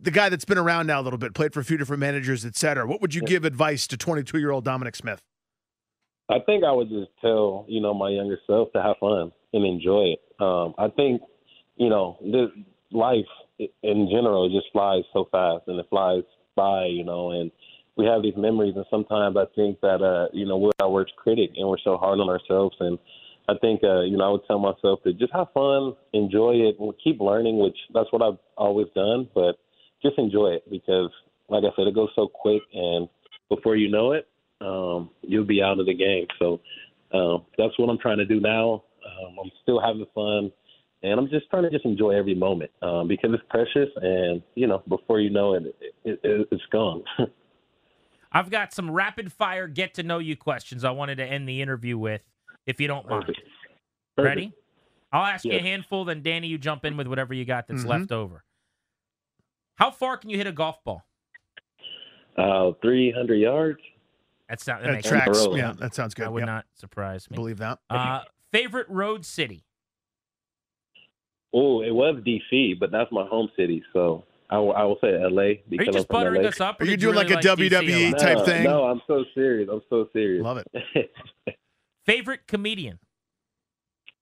The 0.01 0.11
guy 0.11 0.29
that's 0.29 0.45
been 0.45 0.57
around 0.57 0.87
now 0.87 0.99
a 0.99 1.03
little 1.03 1.19
bit, 1.19 1.33
played 1.33 1.53
for 1.53 1.59
a 1.59 1.63
few 1.63 1.77
different 1.77 1.99
managers, 1.99 2.43
et 2.43 2.55
cetera. 2.55 2.87
What 2.87 3.01
would 3.01 3.13
you 3.13 3.21
give 3.21 3.45
advice 3.45 3.85
to 3.87 3.97
22 3.97 4.39
year 4.39 4.51
old 4.51 4.63
Dominic 4.63 4.95
Smith? 4.95 5.21
I 6.27 6.39
think 6.39 6.63
I 6.63 6.71
would 6.71 6.89
just 6.89 7.11
tell 7.21 7.65
you 7.67 7.81
know 7.81 7.93
my 7.93 8.09
younger 8.09 8.39
self 8.47 8.71
to 8.73 8.81
have 8.81 8.97
fun 8.99 9.31
and 9.53 9.65
enjoy 9.65 10.13
it. 10.13 10.19
Um, 10.39 10.73
I 10.77 10.87
think 10.89 11.21
you 11.75 11.89
know 11.89 12.17
this 12.21 12.49
life 12.91 13.25
in 13.59 14.09
general 14.11 14.45
it 14.45 14.57
just 14.57 14.71
flies 14.71 15.03
so 15.13 15.27
fast 15.31 15.63
and 15.67 15.79
it 15.79 15.87
flies 15.89 16.23
by, 16.55 16.85
you 16.85 17.03
know, 17.03 17.31
and 17.31 17.51
we 17.97 18.05
have 18.05 18.21
these 18.21 18.35
memories 18.37 18.73
and 18.75 18.85
sometimes 18.89 19.37
I 19.37 19.45
think 19.55 19.79
that 19.81 20.01
uh, 20.01 20.27
you 20.33 20.45
know, 20.45 20.57
we're 20.57 20.71
our 20.81 20.89
worst 20.89 21.13
critic 21.15 21.51
and 21.55 21.67
we're 21.67 21.77
so 21.83 21.97
hard 21.97 22.19
on 22.19 22.29
ourselves 22.29 22.75
and 22.79 22.97
I 23.47 23.53
think 23.61 23.81
uh, 23.83 24.01
you 24.01 24.17
know, 24.17 24.25
I 24.25 24.31
would 24.31 24.45
tell 24.47 24.59
myself 24.59 25.03
to 25.03 25.13
just 25.13 25.33
have 25.33 25.47
fun, 25.53 25.95
enjoy 26.13 26.55
it, 26.55 26.79
and 26.79 26.93
keep 27.03 27.19
learning, 27.19 27.59
which 27.59 27.77
that's 27.93 28.11
what 28.11 28.21
I've 28.21 28.39
always 28.57 28.87
done, 28.95 29.29
but 29.33 29.55
just 30.01 30.17
enjoy 30.17 30.47
it 30.49 30.69
because 30.69 31.11
like 31.47 31.63
I 31.63 31.75
said, 31.75 31.87
it 31.87 31.95
goes 31.95 32.09
so 32.15 32.27
quick 32.27 32.61
and 32.73 33.07
before 33.49 33.75
you 33.75 33.89
know 33.89 34.13
it, 34.13 34.27
um, 34.61 35.09
you'll 35.21 35.45
be 35.45 35.61
out 35.61 35.79
of 35.79 35.85
the 35.85 35.93
game. 35.93 36.25
So 36.39 36.59
um, 37.13 37.45
that's 37.57 37.77
what 37.77 37.89
I'm 37.89 37.99
trying 37.99 38.17
to 38.17 38.25
do 38.25 38.39
now. 38.39 38.83
Um, 39.05 39.37
I'm 39.43 39.51
still 39.61 39.79
having 39.79 40.05
fun 40.15 40.51
and 41.05 41.19
I'm 41.19 41.29
just 41.29 41.49
trying 41.49 41.63
to 41.63 41.69
just 41.69 41.85
enjoy 41.85 42.11
every 42.11 42.35
moment 42.35 42.71
um, 42.81 43.07
because 43.07 43.31
it's 43.33 43.43
precious, 43.49 43.89
and 44.01 44.41
you 44.55 44.67
know, 44.67 44.83
before 44.87 45.19
you 45.19 45.29
know 45.29 45.53
it, 45.53 45.75
it, 46.03 46.19
it 46.23 46.47
it's 46.51 46.63
gone. 46.71 47.03
I've 48.31 48.49
got 48.49 48.73
some 48.73 48.91
rapid 48.91 49.31
fire 49.31 49.67
get 49.67 49.93
to 49.93 50.03
know 50.03 50.19
you 50.19 50.35
questions 50.35 50.83
I 50.83 50.91
wanted 50.91 51.17
to 51.17 51.25
end 51.25 51.47
the 51.47 51.61
interview 51.61 51.97
with, 51.97 52.21
if 52.65 52.81
you 52.81 52.87
don't 52.87 53.07
mind. 53.09 53.25
Perfect. 53.25 53.47
Perfect. 54.17 54.35
Ready? 54.35 54.53
I'll 55.13 55.25
ask 55.25 55.45
yes. 55.45 55.53
you 55.53 55.59
a 55.59 55.61
handful, 55.61 56.03
then 56.03 56.21
Danny, 56.21 56.47
you 56.47 56.57
jump 56.57 56.83
in 56.83 56.97
with 56.97 57.07
whatever 57.07 57.33
you 57.33 57.45
got 57.45 57.67
that's 57.67 57.81
mm-hmm. 57.81 57.89
left 57.89 58.11
over. 58.11 58.43
How 59.75 59.91
far 59.91 60.17
can 60.17 60.29
you 60.29 60.37
hit 60.37 60.47
a 60.47 60.51
golf 60.51 60.83
ball? 60.83 61.03
Uh, 62.37 62.71
300 62.81 63.35
yards. 63.35 63.79
That 64.49 64.59
sounds 64.59 64.83
that 64.83 64.91
That 64.91 65.03
tracks. 65.05 65.47
Yeah, 65.51 65.73
that 65.79 65.95
sounds 65.95 66.13
good. 66.13 66.25
That 66.25 66.33
would 66.33 66.41
Yep. 66.41 66.47
not 66.47 66.65
surprise 66.75 67.29
me. 67.29 67.35
Believe 67.35 67.57
that. 67.59 67.79
Uh, 67.89 68.23
favorite 68.51 68.87
road 68.89 69.25
city? 69.25 69.63
Oh, 71.57 71.81
it 71.81 71.91
was 71.91 72.21
DC, 72.27 72.77
but 72.79 72.91
that's 72.91 73.09
my 73.13 73.25
home 73.25 73.49
city, 73.55 73.81
so 73.93 74.25
I 74.49 74.57
will, 74.57 74.73
I 74.73 74.83
will 74.83 74.97
say 74.99 75.17
LA. 75.17 75.41
Are 75.41 75.55
you 75.69 75.91
just 75.91 76.09
buttering 76.09 76.41
LA. 76.43 76.49
us 76.49 76.59
up? 76.59 76.81
Or 76.81 76.83
Are 76.83 76.85
you 76.85 76.91
did 76.97 76.99
doing 76.99 77.15
really 77.15 77.33
like 77.33 77.45
a 77.45 77.47
DC 77.47 77.69
WWE 77.69 78.11
lot? 78.11 78.19
type 78.19 78.37
no, 78.39 78.45
thing? 78.45 78.63
No, 78.65 78.83
I'm 78.83 79.01
so 79.07 79.23
serious. 79.33 79.69
I'm 79.71 79.81
so 79.89 80.09
serious. 80.11 80.43
Love 80.43 80.57
it. 80.57 81.11
Favorite 82.05 82.41
comedian? 82.47 82.99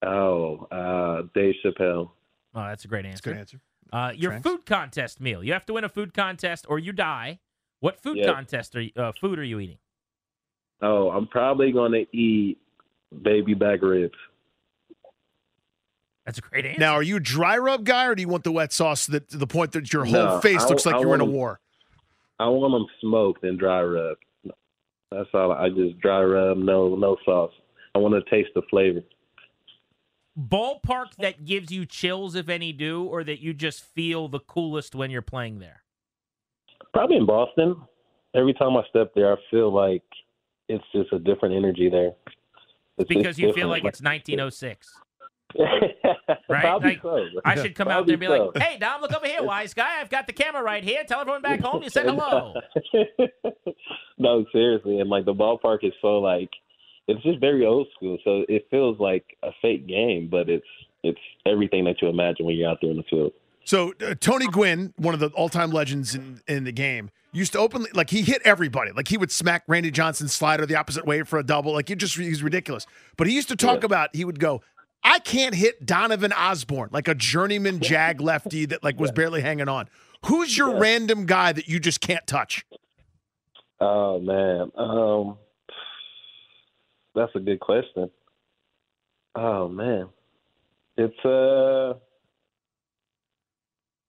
oh, 0.06 0.68
uh, 0.72 1.24
Dave 1.34 1.56
Chappelle. 1.66 2.12
Oh, 2.56 2.64
that's 2.64 2.86
a 2.86 2.88
great 2.88 3.04
That's 3.06 3.20
a 3.20 3.24
good 3.24 3.38
answer. 3.38 3.60
answer. 3.92 3.98
Uh, 3.98 4.12
your 4.16 4.32
Trent? 4.32 4.44
food 4.44 4.66
contest 4.66 5.20
meal. 5.20 5.44
You 5.44 5.54
have 5.54 5.66
to 5.68 5.74
win 5.74 5.84
a 5.84 5.90
food 5.90 6.14
contest 6.14 6.66
or 6.70 6.78
you 6.80 6.92
die. 6.92 7.40
What 7.80 8.00
food 8.00 8.18
Yep. 8.18 8.36
contest 8.36 8.76
are 8.76 8.82
you, 8.82 8.92
uh, 8.96 9.12
food 9.12 9.40
are 9.40 9.44
you 9.44 9.60
eating? 9.60 9.78
Oh, 10.82 11.10
I'm 11.10 11.28
probably 11.28 11.72
gonna 11.72 12.04
eat 12.12 12.60
baby 13.22 13.54
back 13.54 13.82
ribs. 13.82 14.18
That's 16.26 16.38
a 16.38 16.42
great 16.42 16.66
answer. 16.66 16.80
Now, 16.80 16.94
are 16.94 17.04
you 17.04 17.18
a 17.18 17.20
dry 17.20 17.58
rub 17.58 17.84
guy, 17.84 18.06
or 18.06 18.16
do 18.16 18.22
you 18.22 18.28
want 18.30 18.44
the 18.44 18.52
wet 18.52 18.72
sauce 18.72 19.08
that 19.08 19.30
to 19.32 19.38
the 19.38 19.48
point 19.48 19.74
that 19.74 19.92
your 19.92 20.06
whole 20.06 20.14
No, 20.14 20.40
face 20.40 20.62
I- 20.64 20.68
looks 20.70 20.86
like 20.86 20.96
I 20.96 21.00
you're 21.02 21.16
in 21.16 21.22
a 21.22 21.26
war? 21.26 21.60
I 22.40 22.48
want 22.48 22.74
them 22.74 22.88
smoked 23.02 23.44
and 23.44 23.60
dry 23.60 23.82
rub. 23.84 24.18
That's 25.12 25.30
all. 25.34 25.52
I 25.52 25.70
just 25.70 26.00
dry 26.00 26.24
rub, 26.24 26.58
no 26.58 26.96
no 26.96 27.18
sauce. 27.24 27.52
I 27.94 28.00
want 28.00 28.16
to 28.16 28.30
taste 28.30 28.50
the 28.56 28.64
flavor. 28.70 29.02
Ballpark 30.40 31.16
that 31.20 31.46
gives 31.46 31.72
you 31.72 31.86
chills, 31.86 32.34
if 32.34 32.50
any 32.50 32.74
do, 32.74 33.04
or 33.04 33.24
that 33.24 33.40
you 33.40 33.54
just 33.54 33.84
feel 33.84 34.28
the 34.28 34.40
coolest 34.40 34.96
when 34.96 35.12
you're 35.12 35.22
playing 35.22 35.60
there? 35.60 35.84
Probably 36.92 37.18
in 37.18 37.26
Boston. 37.28 37.76
Every 38.34 38.54
time 38.54 38.76
I 38.76 38.82
step 38.90 39.14
there, 39.14 39.32
I 39.34 39.36
feel 39.52 39.72
like 39.72 40.02
it's 40.70 40.84
just 40.92 41.14
a 41.14 41.20
different 41.20 41.54
energy 41.54 41.88
there. 41.90 42.14
It's 42.98 43.08
Because 43.08 43.38
just 43.38 43.40
you 43.40 43.54
feel 43.54 43.68
like 43.68 43.84
it's 43.84 44.02
1906. 44.02 44.98
Right? 45.60 46.62
Probably 46.62 46.90
Like, 46.92 47.02
so. 47.02 47.28
I 47.46 47.56
should 47.56 47.76
come 47.76 47.88
out 47.88 48.06
there 48.06 48.14
and 48.14 48.20
be 48.20 48.28
Probably 48.28 48.60
like, 48.60 48.62
hey, 48.62 48.78
Dom, 48.80 49.02
look 49.02 49.14
over 49.14 49.26
here, 49.28 49.44
wise 49.44 49.74
guy. 49.74 50.00
I've 50.02 50.10
got 50.10 50.28
the 50.28 50.34
camera 50.34 50.64
right 50.64 50.84
here. 50.84 51.04
Tell 51.08 51.20
everyone 51.22 51.42
back 51.42 51.60
home 51.62 51.84
you 51.84 51.90
said 51.90 52.06
hello. 52.06 52.54
no, 54.18 54.46
seriously, 54.52 55.00
and 55.00 55.10
like 55.10 55.26
the 55.26 55.34
ballpark 55.34 55.80
is 55.84 55.94
so 56.02 56.20
like 56.20 56.50
it's 57.08 57.22
just 57.24 57.40
very 57.40 57.66
old 57.66 57.88
school. 57.96 58.18
So 58.24 58.44
it 58.48 58.68
feels 58.72 59.00
like 59.00 59.26
a 59.44 59.50
fake 59.62 59.88
game, 59.88 60.28
but 60.32 60.50
it's 60.50 60.66
it's 61.04 61.20
everything 61.46 61.84
that 61.86 62.02
you 62.02 62.08
imagine 62.08 62.46
when 62.46 62.56
you're 62.56 62.70
out 62.70 62.78
there 62.82 62.92
in 62.92 62.98
the 62.98 63.04
field. 63.10 63.34
So 63.66 63.94
uh, 64.06 64.14
Tony 64.20 64.48
Gwynn, 64.48 64.94
one 64.98 65.14
of 65.14 65.20
the 65.22 65.30
all-time 65.30 65.72
legends 65.72 66.16
in, 66.16 66.42
in 66.50 66.66
the 66.66 66.74
game, 66.74 67.12
used 67.32 67.54
to 67.54 67.60
openly 67.60 67.90
like 67.94 68.10
he 68.10 68.22
hit 68.22 68.42
everybody. 68.44 68.92
Like 68.92 69.08
he 69.08 69.18
would 69.18 69.32
smack 69.32 69.64
Randy 69.68 69.90
Johnson's 69.92 70.34
slider 70.34 70.66
the 70.66 70.76
opposite 70.76 71.06
way 71.06 71.24
for 71.24 71.40
a 71.40 71.44
double. 71.44 71.74
Like 71.74 71.88
he 71.90 71.96
just 71.96 72.16
he's 72.16 72.44
ridiculous. 72.44 72.86
But 73.18 73.28
he 73.28 73.34
used 73.34 73.48
to 73.50 73.56
talk 73.56 73.80
Yeah. 73.82 73.86
about 73.86 74.16
he 74.16 74.26
would 74.26 74.40
go, 74.40 74.62
I 75.04 75.20
can't 75.20 75.54
hit 75.56 75.86
Donovan 75.86 76.32
Osborne 76.34 76.90
like 76.92 77.08
a 77.08 77.16
journeyman 77.16 77.80
jag 77.80 78.22
lefty 78.22 78.66
that 78.68 78.84
like 78.84 79.00
was 79.00 79.12
barely 79.12 79.42
hanging 79.42 79.68
on. 79.68 79.90
Who's 80.26 80.58
your 80.58 80.72
Yeah. 80.74 80.80
random 80.80 81.26
guy 81.26 81.52
that 81.52 81.68
you 81.68 81.80
just 81.80 82.00
can't 82.02 82.26
touch? 82.26 82.66
Oh 83.82 84.20
man, 84.20 84.72
um, 84.78 85.38
that's 87.16 87.36
a 87.36 87.40
good 87.40 87.60
question. 87.60 88.10
Oh 89.36 89.68
man, 89.68 90.08
it's 90.96 91.26
uh, 91.26 91.96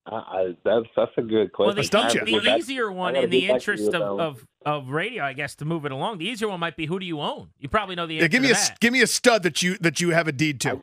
I, 0.06 0.14
I 0.16 0.56
that's 0.64 0.86
that's 0.96 1.12
a 1.16 1.22
good 1.22 1.50
Well, 1.58 1.72
question. 1.72 1.76
the, 1.76 1.82
stumped 1.84 2.10
I 2.10 2.14
you. 2.14 2.20
have 2.20 2.28
to 2.28 2.40
the 2.50 2.56
easier 2.56 2.92
one, 2.92 3.16
in 3.16 3.30
the 3.30 3.40
get 3.40 3.52
back 3.52 3.60
to 3.62 3.72
you 3.72 3.78
interest 3.78 3.94
of, 3.94 4.20
of, 4.20 4.46
of 4.66 4.88
radio, 4.90 5.24
I 5.24 5.32
guess, 5.32 5.54
to 5.56 5.64
move 5.64 5.86
it 5.86 5.92
along, 5.92 6.18
the 6.18 6.26
easier 6.28 6.48
one 6.48 6.60
might 6.60 6.76
be 6.76 6.86
who 6.86 6.98
do 6.98 7.06
you 7.06 7.20
own? 7.20 7.50
You 7.58 7.68
probably 7.68 7.94
know 7.94 8.06
the 8.06 8.14
Yeah, 8.16 8.24
answer 8.24 8.28
give 8.28 8.42
me 8.42 8.48
to 8.48 8.54
a 8.54 8.56
that. 8.56 8.80
give 8.80 8.92
me 8.92 9.00
a 9.00 9.06
stud 9.06 9.42
that 9.44 9.62
you 9.62 9.78
that 9.78 10.00
you 10.00 10.10
have 10.10 10.28
a 10.28 10.32
deed 10.32 10.60
to. 10.62 10.82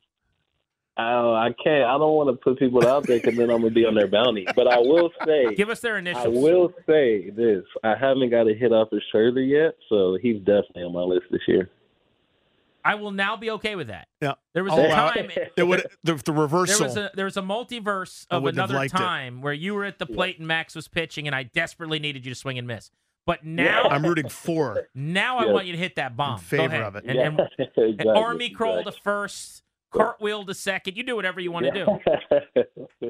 Oh, 0.97 1.33
I 1.33 1.49
can't. 1.63 1.85
I 1.85 1.97
don't 1.97 2.13
want 2.15 2.29
to 2.29 2.43
put 2.43 2.59
people 2.59 2.85
out 2.85 3.07
there 3.07 3.17
because 3.19 3.37
then 3.37 3.49
I'm 3.49 3.61
gonna 3.61 3.69
be 3.73 3.85
on 3.85 3.95
their 3.95 4.07
bounty. 4.09 4.47
But 4.55 4.67
I 4.67 4.77
will 4.77 5.09
say, 5.25 5.55
Give 5.55 5.69
us 5.69 5.79
their 5.79 5.97
initials. 5.97 6.25
I 6.25 6.27
will 6.27 6.73
say 6.87 7.29
this: 7.29 7.63
I 7.83 7.95
haven't 7.95 8.29
got 8.29 8.47
a 8.49 8.53
hit 8.53 8.71
off 8.73 8.91
of 8.91 8.99
Scherzer 9.13 9.47
yet, 9.47 9.75
so 9.87 10.17
he's 10.21 10.37
definitely 10.39 10.83
on 10.83 10.93
my 10.93 11.01
list 11.01 11.25
this 11.31 11.41
year. 11.47 11.69
I 12.83 12.95
will 12.95 13.11
now 13.11 13.35
be 13.37 13.51
okay 13.51 13.75
with 13.75 13.87
that. 13.87 14.07
Yeah. 14.21 14.33
There 14.53 14.63
was 14.63 14.73
I'll 14.73 14.79
a 14.79 14.87
allow 14.87 15.09
time. 15.11 15.29
It 15.57 15.63
would 15.63 15.85
the, 16.03 16.15
the 16.15 16.21
There 16.23 16.33
reversal. 16.33 16.85
was 16.87 16.97
a 16.97 17.11
there 17.13 17.25
was 17.25 17.37
a 17.37 17.41
multiverse 17.41 18.25
of 18.29 18.45
another 18.45 18.73
liked 18.75 18.93
it. 18.93 18.97
time 18.97 19.41
where 19.41 19.53
you 19.53 19.73
were 19.73 19.85
at 19.85 19.99
the 19.99 20.05
plate 20.05 20.37
and 20.39 20.47
Max 20.47 20.75
was 20.75 20.87
pitching, 20.87 21.27
and 21.27 21.35
I 21.35 21.43
desperately 21.43 21.99
needed 21.99 22.25
you 22.25 22.31
to 22.33 22.35
swing 22.39 22.57
and 22.57 22.67
miss. 22.67 22.89
But 23.25 23.45
now, 23.45 23.83
I'm 23.89 24.03
rooting 24.05 24.29
for. 24.29 24.87
now 24.95 25.37
I 25.37 25.45
want 25.45 25.67
you 25.67 25.73
to 25.73 25.77
hit 25.77 25.95
that 25.97 26.17
bomb. 26.17 26.37
Go 26.37 26.41
favor 26.43 26.63
ahead. 26.65 26.81
of 26.81 26.95
it. 26.95 27.03
And, 27.05 27.15
Yeah, 27.15 27.25
and, 27.27 27.39
and 27.39 27.49
exactly, 27.77 28.09
army 28.09 28.49
crawl 28.49 28.83
to 28.83 28.91
first, 28.91 29.61
cartwheel 29.93 30.45
to 30.45 30.53
second. 30.55 30.97
You 30.97 31.03
do 31.03 31.15
whatever 31.15 31.39
you 31.39 31.51
want 31.51 31.67
to 31.67 31.71
do. 31.71 33.09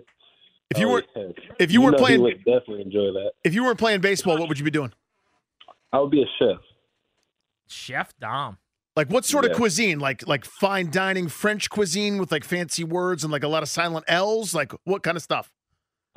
If 0.70 0.78
you 0.80 0.88
Oh, 0.88 0.92
were 0.94 1.04
yes. 1.16 1.32
if 1.60 1.72
you 1.72 1.82
weren't 1.82 1.98
know 1.98 2.04
playing 2.06 2.22
would 2.22 2.38
definitely 2.46 2.82
enjoy 2.82 3.12
that. 3.14 3.32
if 3.44 3.54
you 3.54 3.64
weren't 3.64 3.78
playing 3.80 4.02
baseball, 4.02 4.38
what 4.38 4.48
would 4.48 4.58
you 4.58 4.66
be 4.66 4.72
doing? 4.72 4.92
I 5.94 6.00
would 6.00 6.12
be 6.12 6.22
a 6.24 6.26
chef. 6.40 6.58
Chef 7.68 8.14
Dom. 8.20 8.58
Like 8.96 9.10
what 9.10 9.24
sort 9.26 9.46
of 9.46 9.54
cuisine? 9.54 10.00
Like 10.00 10.28
like 10.28 10.44
fine 10.46 10.90
dining 10.92 11.28
French 11.30 11.70
cuisine 11.70 12.18
with 12.18 12.32
like 12.32 12.44
fancy 12.44 12.84
words 12.84 13.24
and 13.24 13.32
like 13.32 13.44
a 13.44 13.48
lot 13.48 13.64
of 13.64 13.70
silent 13.70 14.06
L's? 14.08 14.54
Like 14.54 14.74
what 14.84 15.02
kind 15.04 15.16
of 15.16 15.24
stuff? 15.24 15.50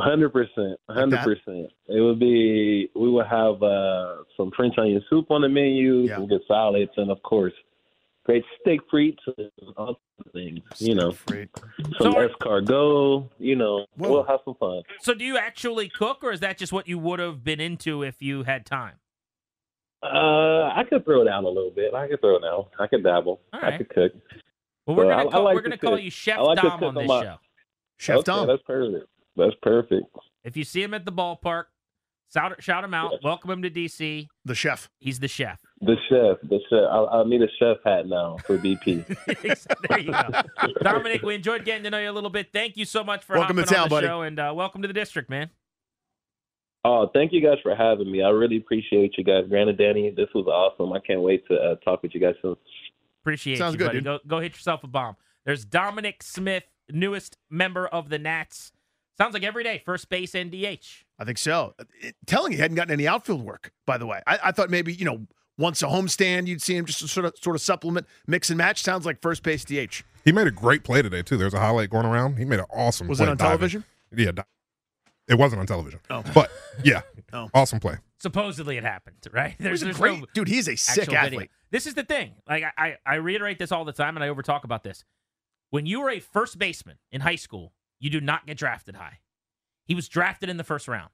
Hundred 0.01 0.31
percent, 0.31 0.77
hundred 0.91 1.21
percent. 1.21 1.69
It 1.87 2.01
would 2.01 2.19
be. 2.19 2.91
We 2.97 3.11
would 3.13 3.27
have 3.27 3.63
uh, 3.63 4.17
some 4.37 4.51
French 4.57 4.75
onion 4.77 5.01
soup 5.09 5.31
on 5.31 5.43
the 5.43 5.49
menu, 5.49 5.99
Yeah. 6.01 6.17
some 6.17 6.27
good 6.27 6.41
salads, 6.49 6.91
and 6.97 7.13
of 7.13 7.23
course, 7.23 7.53
great 8.25 8.43
steak 8.61 8.81
frites 8.93 9.19
and 9.39 9.51
all 9.77 10.01
the 10.25 10.31
things. 10.33 10.63
You 10.81 10.97
know, 10.97 11.13
Freight. 11.13 11.49
some 12.01 12.13
So 12.13 12.17
are- 12.17 12.29
escargot. 12.29 13.31
You 13.39 13.55
know, 13.55 13.87
Whoa. 13.97 14.11
we'll 14.11 14.25
have 14.25 14.41
some 14.45 14.57
fun. 14.57 14.83
So, 15.01 15.15
do 15.15 15.25
you 15.25 15.39
actually 15.39 15.89
cook, 15.91 16.25
or 16.25 16.33
is 16.33 16.41
that 16.41 16.59
just 16.59 16.73
what 16.73 16.89
you 16.89 16.99
would 16.99 17.21
have 17.21 17.45
been 17.45 17.61
into 17.61 18.03
if 18.03 18.21
you 18.21 18.43
had 18.43 18.67
time? 18.67 18.95
Uh, 20.05 20.71
I 20.75 20.85
could 20.89 21.05
throw 21.05 21.25
down 21.25 21.45
a 21.45 21.49
little 21.49 21.71
bit. 21.71 21.95
I 21.95 22.07
could 22.09 22.21
throw 22.21 22.39
down. 22.39 22.65
I 22.79 22.87
could 22.87 23.03
dabble. 23.03 23.41
All 23.53 23.61
I 23.63 23.79
could 23.79 23.89
cook. 23.89 24.13
Well, 24.87 24.97
we're 24.97 25.07
Well, 25.07 25.17
gonna 25.17 25.23
I- 25.25 25.29
I 25.29 25.33
call, 25.33 25.45
like 25.45 25.55
we're 25.55 25.63
gonna 25.63 25.79
call 25.79 25.99
you 25.99 26.11
Chef 26.11 26.39
like 26.41 26.57
Dom 26.59 26.71
cook 26.73 26.83
on 26.83 26.89
on 26.89 26.95
this 26.95 27.09
my- 27.09 27.23
show. 27.23 27.37
Chef 27.99 28.17
okay, 28.19 28.25
Dom. 28.27 28.47
That's 28.49 28.63
perfect. 28.63 29.07
That's 29.37 29.55
perfect. 29.63 30.07
If 30.45 30.57
you 30.57 30.65
see 30.65 30.83
him 30.83 30.93
at 30.95 31.07
the 31.07 31.13
ballpark, 31.13 31.65
shout, 32.33 32.63
shout 32.63 32.85
him 32.85 32.93
out. 32.93 33.13
Yeah. 33.13 33.19
Welcome 33.25 33.51
him 33.53 33.63
to 33.63 33.71
DC. 33.71 34.29
The 34.45 34.55
chef. 34.55 34.91
He's 35.01 35.21
the 35.21 35.29
chef. 35.29 35.59
The 35.81 35.97
chef. 36.11 36.39
The 36.49 36.61
chef. 36.69 36.81
I, 36.91 37.05
I 37.21 37.25
need 37.25 37.41
a 37.43 37.49
chef 37.59 37.79
hat 37.85 38.07
now 38.07 38.37
for 38.45 38.59
BP. 38.59 39.07
there 39.89 39.99
you 40.01 40.13
go. 40.13 40.71
Dominic, 40.83 41.23
we 41.23 41.35
enjoyed 41.37 41.65
getting 41.65 41.85
to 41.85 41.91
know 41.91 41.99
you 41.99 42.11
a 42.11 42.13
little 42.13 42.31
bit. 42.31 42.49
Thank 42.53 42.77
you 42.77 42.85
so 42.85 43.03
much 43.05 43.25
for 43.25 43.39
Welcome 43.39 43.57
to 43.57 43.63
town, 43.65 43.85
on 43.85 43.89
the 43.89 43.91
buddy. 43.91 44.07
show, 44.07 44.21
and 44.23 44.39
uh, 44.39 44.53
welcome 44.55 44.83
to 44.83 44.89
the 44.89 44.95
district, 44.95 45.31
man. 45.31 45.49
Oh, 46.87 47.09
thank 47.15 47.33
you 47.33 47.41
guys 47.41 47.57
for 47.63 47.75
having 47.75 48.11
me. 48.13 48.23
I 48.23 48.29
really 48.29 48.59
appreciate 48.59 49.15
you 49.17 49.25
guys. 49.25 49.45
Granted, 49.49 49.79
Danny, 49.79 50.11
this 50.15 50.29
was 50.35 50.47
awesome. 50.47 50.93
I 50.93 51.01
can't 51.01 51.23
wait 51.23 51.47
to 51.49 51.55
uh, 51.55 51.75
talk 51.77 52.03
with 52.03 52.15
you 52.15 52.21
guys 52.21 52.35
soon. 52.43 52.57
Appreciate 53.23 53.57
Sounds 53.57 53.73
you, 53.75 53.79
good, 53.79 53.87
buddy. 53.87 53.99
dude. 53.99 54.05
Go 54.05 54.19
go 54.27 54.41
hit 54.41 54.53
yourself 54.53 54.85
a 54.85 54.87
bomb. 54.87 55.17
There's 55.47 55.65
Dominic 55.65 56.23
Smith, 56.23 56.65
newest 56.91 57.39
member 57.49 57.87
of 57.87 58.11
the 58.11 58.19
Nats. 58.19 58.73
Sounds 59.17 59.33
like 59.33 59.45
every 59.45 59.63
day, 59.65 59.81
first 59.87 60.09
base 60.09 60.35
and 60.35 60.51
DH. 60.51 61.05
I 61.19 61.25
think 61.25 61.39
so. 61.39 61.75
It, 62.03 62.17
telling 62.27 62.53
you, 62.53 62.57
he 62.59 62.63
hadn't 62.63 62.75
gotten 62.77 62.93
any 62.93 63.07
outfield 63.07 63.43
work, 63.43 63.73
by 63.87 63.97
the 63.97 64.07
way. 64.07 64.21
I, 64.27 64.39
I 64.47 64.53
thought 64.53 64.71
maybe, 64.71 64.93
you 64.93 65.05
know, 65.05 65.27
once 65.57 65.83
a 65.83 65.87
homestand, 65.87 66.49
you'd 66.49 66.61
see 66.61 66.77
him 66.77 66.85
just 66.85 66.99
to 66.99 67.09
sort 67.09 67.25
of 67.25 67.33
sort 67.41 67.57
of 67.57 67.63
supplement, 67.63 68.07
mix 68.27 68.51
and 68.51 68.59
match. 68.59 68.83
Sounds 68.83 69.07
like 69.07 69.23
first 69.23 69.43
base 69.43 69.65
DH. 69.65 70.03
He 70.25 70.33
made 70.33 70.47
a 70.49 70.51
great 70.51 70.85
play 70.85 71.01
today 71.01 71.23
too. 71.23 71.37
There's 71.37 71.55
a 71.55 71.61
highlight 71.61 71.91
going 71.91 72.07
around. 72.07 72.37
He 72.37 72.45
made 72.45 72.59
an 72.59 72.67
awesome. 72.75 73.07
Was 73.09 73.19
play 73.19 73.29
it 73.29 73.31
on 73.31 73.37
diving. 73.37 73.51
television? 73.51 73.85
Yeah, 74.15 74.33
di- 74.33 74.45
it 75.29 75.37
wasn't 75.39 75.61
on 75.61 75.67
television. 75.67 76.01
Oh. 76.11 76.23
But 76.35 76.51
yeah, 76.83 77.03
Oh. 77.33 77.49
awesome 77.53 77.81
play. 77.81 77.97
Supposedly 78.19 78.77
it 78.77 78.85
happened, 78.85 79.17
right? 79.33 79.57
There's, 79.59 79.73
was 79.73 79.83
a 79.83 79.85
there's 79.87 79.97
great 79.99 80.21
no 80.21 80.27
dude. 80.35 80.49
He's 80.49 80.69
a 80.69 80.77
sick 80.77 81.03
actual 81.03 81.15
video. 81.15 81.39
athlete. 81.39 81.51
This 81.71 81.87
is 81.87 81.95
the 81.95 82.05
thing. 82.05 82.35
Like 82.49 82.63
I, 82.65 82.73
I, 82.79 82.97
I 83.07 83.15
reiterate 83.17 83.59
this 83.59 83.73
all 83.73 83.85
the 83.85 83.93
time, 83.93 84.17
and 84.17 84.23
I 84.25 84.29
over 84.29 84.43
talk 84.43 84.65
about 84.65 84.85
this. 84.85 85.05
When 85.71 85.87
you 85.87 86.01
were 86.01 86.11
a 86.11 86.21
first 86.21 86.59
baseman 86.59 86.99
in 87.11 87.21
high 87.23 87.35
school, 87.37 87.73
you 87.99 88.11
do 88.11 88.21
not 88.21 88.47
get 88.47 88.57
drafted 88.57 88.95
high. 88.97 89.19
He 89.85 89.95
was 89.95 90.09
drafted 90.09 90.49
in 90.49 90.57
the 90.57 90.65
first 90.65 90.87
round. 90.89 91.11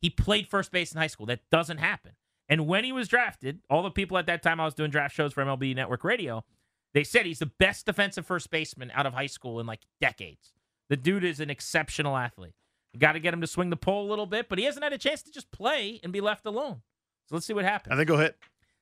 He 0.00 0.10
played 0.10 0.46
first 0.48 0.70
base 0.70 0.92
in 0.92 0.98
high 0.98 1.08
school. 1.08 1.26
That 1.26 1.40
doesn't 1.50 1.78
happen. 1.78 2.12
And 2.48 2.66
when 2.66 2.84
he 2.84 2.92
was 2.92 3.08
drafted, 3.08 3.60
all 3.70 3.82
the 3.82 3.90
people 3.90 4.16
at 4.18 4.26
that 4.26 4.42
time 4.42 4.60
I 4.60 4.64
was 4.66 4.74
doing 4.74 4.90
draft 4.90 5.14
shows 5.14 5.32
for 5.32 5.42
MLB 5.44 5.74
Network 5.74 6.04
Radio, 6.04 6.44
they 6.92 7.02
said 7.04 7.26
he's 7.26 7.38
the 7.40 7.46
best 7.58 7.86
defensive 7.86 8.26
first 8.26 8.50
baseman 8.50 8.92
out 8.94 9.06
of 9.06 9.14
high 9.14 9.26
school 9.26 9.58
in 9.60 9.66
like 9.66 9.80
decades. 10.00 10.52
The 10.88 10.96
dude 10.96 11.24
is 11.24 11.40
an 11.40 11.50
exceptional 11.50 12.16
athlete 12.16 12.54
got 12.98 13.12
to 13.12 13.20
get 13.20 13.34
him 13.34 13.40
to 13.40 13.46
swing 13.46 13.70
the 13.70 13.76
pole 13.76 14.06
a 14.06 14.10
little 14.10 14.26
bit, 14.26 14.48
but 14.48 14.58
he 14.58 14.64
hasn't 14.64 14.84
had 14.84 14.92
a 14.92 14.98
chance 14.98 15.22
to 15.22 15.32
just 15.32 15.50
play 15.50 16.00
and 16.02 16.12
be 16.12 16.20
left 16.20 16.46
alone. 16.46 16.82
So 17.26 17.34
let's 17.34 17.46
see 17.46 17.52
what 17.52 17.64
happens. 17.64 17.92
I 17.92 17.96
think 17.96 18.08
he'll 18.08 18.18
hit. 18.18 18.36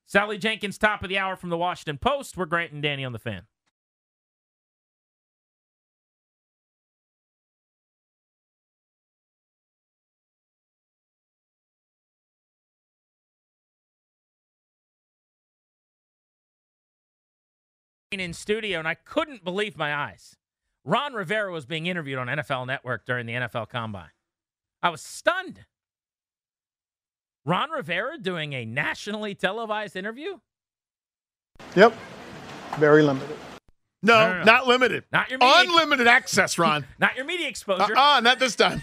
Sally 0.06 0.38
Jenkins, 0.38 0.78
top 0.78 1.02
of 1.02 1.08
the 1.08 1.18
hour 1.18 1.36
from 1.36 1.50
the 1.50 1.56
Washington 1.56 1.98
Post. 1.98 2.36
We're 2.36 2.46
Grant 2.46 2.72
and 2.72 2.82
Danny 2.82 3.04
on 3.04 3.12
the 3.12 3.18
fan. 3.18 3.42
in 18.20 18.34
studio 18.34 18.78
and 18.78 18.86
I 18.86 18.94
couldn't 18.94 19.42
believe 19.42 19.78
my 19.78 19.94
eyes. 19.94 20.36
Ron 20.84 21.14
Rivera 21.14 21.52
was 21.52 21.66
being 21.66 21.86
interviewed 21.86 22.18
on 22.18 22.26
NFL 22.26 22.66
Network 22.66 23.06
during 23.06 23.26
the 23.26 23.34
NFL 23.34 23.68
Combine. 23.68 24.10
I 24.82 24.90
was 24.90 25.00
stunned. 25.00 25.60
Ron 27.44 27.70
Rivera 27.70 28.18
doing 28.18 28.52
a 28.52 28.64
nationally 28.64 29.34
televised 29.34 29.96
interview? 29.96 30.38
Yep. 31.76 31.94
Very 32.78 33.02
limited. 33.02 33.36
No, 34.02 34.14
No, 34.18 34.32
no, 34.32 34.38
no. 34.38 34.44
not 34.44 34.66
limited. 34.66 35.04
Not 35.12 35.30
your 35.30 35.38
media, 35.38 35.54
Unlimited 35.58 36.06
access, 36.08 36.58
Ron. 36.58 36.84
not 36.98 37.14
your 37.16 37.24
media 37.24 37.48
exposure. 37.48 37.96
uh-uh, 37.96 38.20
not 38.20 38.38
this 38.40 38.56
time. 38.56 38.82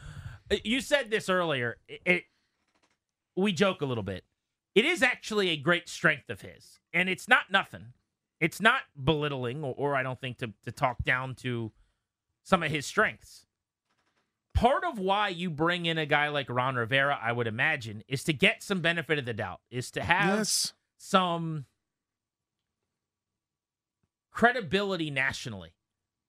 you 0.64 0.80
said 0.80 1.10
this 1.10 1.28
earlier. 1.28 1.76
It, 1.88 2.00
it- 2.04 2.24
we 3.36 3.52
joke 3.52 3.82
a 3.82 3.86
little 3.86 4.02
bit. 4.02 4.24
It 4.74 4.84
is 4.84 5.00
actually 5.00 5.50
a 5.50 5.56
great 5.56 5.88
strength 5.88 6.28
of 6.28 6.40
his, 6.40 6.80
and 6.92 7.08
it's 7.08 7.28
not 7.28 7.52
nothing. 7.52 7.92
It's 8.40 8.60
not 8.60 8.80
belittling, 9.02 9.64
or, 9.64 9.74
or 9.76 9.96
I 9.96 10.02
don't 10.02 10.20
think 10.20 10.38
to 10.38 10.52
to 10.64 10.72
talk 10.72 11.02
down 11.04 11.34
to 11.36 11.72
some 12.42 12.62
of 12.62 12.70
his 12.70 12.86
strengths. 12.86 13.46
Part 14.54 14.82
of 14.84 14.98
why 14.98 15.28
you 15.28 15.50
bring 15.50 15.86
in 15.86 15.98
a 15.98 16.06
guy 16.06 16.28
like 16.28 16.50
Ron 16.50 16.74
Rivera, 16.74 17.18
I 17.22 17.30
would 17.30 17.46
imagine, 17.46 18.02
is 18.08 18.24
to 18.24 18.32
get 18.32 18.62
some 18.62 18.80
benefit 18.80 19.18
of 19.18 19.24
the 19.24 19.34
doubt, 19.34 19.60
is 19.70 19.90
to 19.92 20.02
have 20.02 20.38
yes. 20.38 20.72
some 20.96 21.66
credibility 24.32 25.10
nationally. 25.10 25.74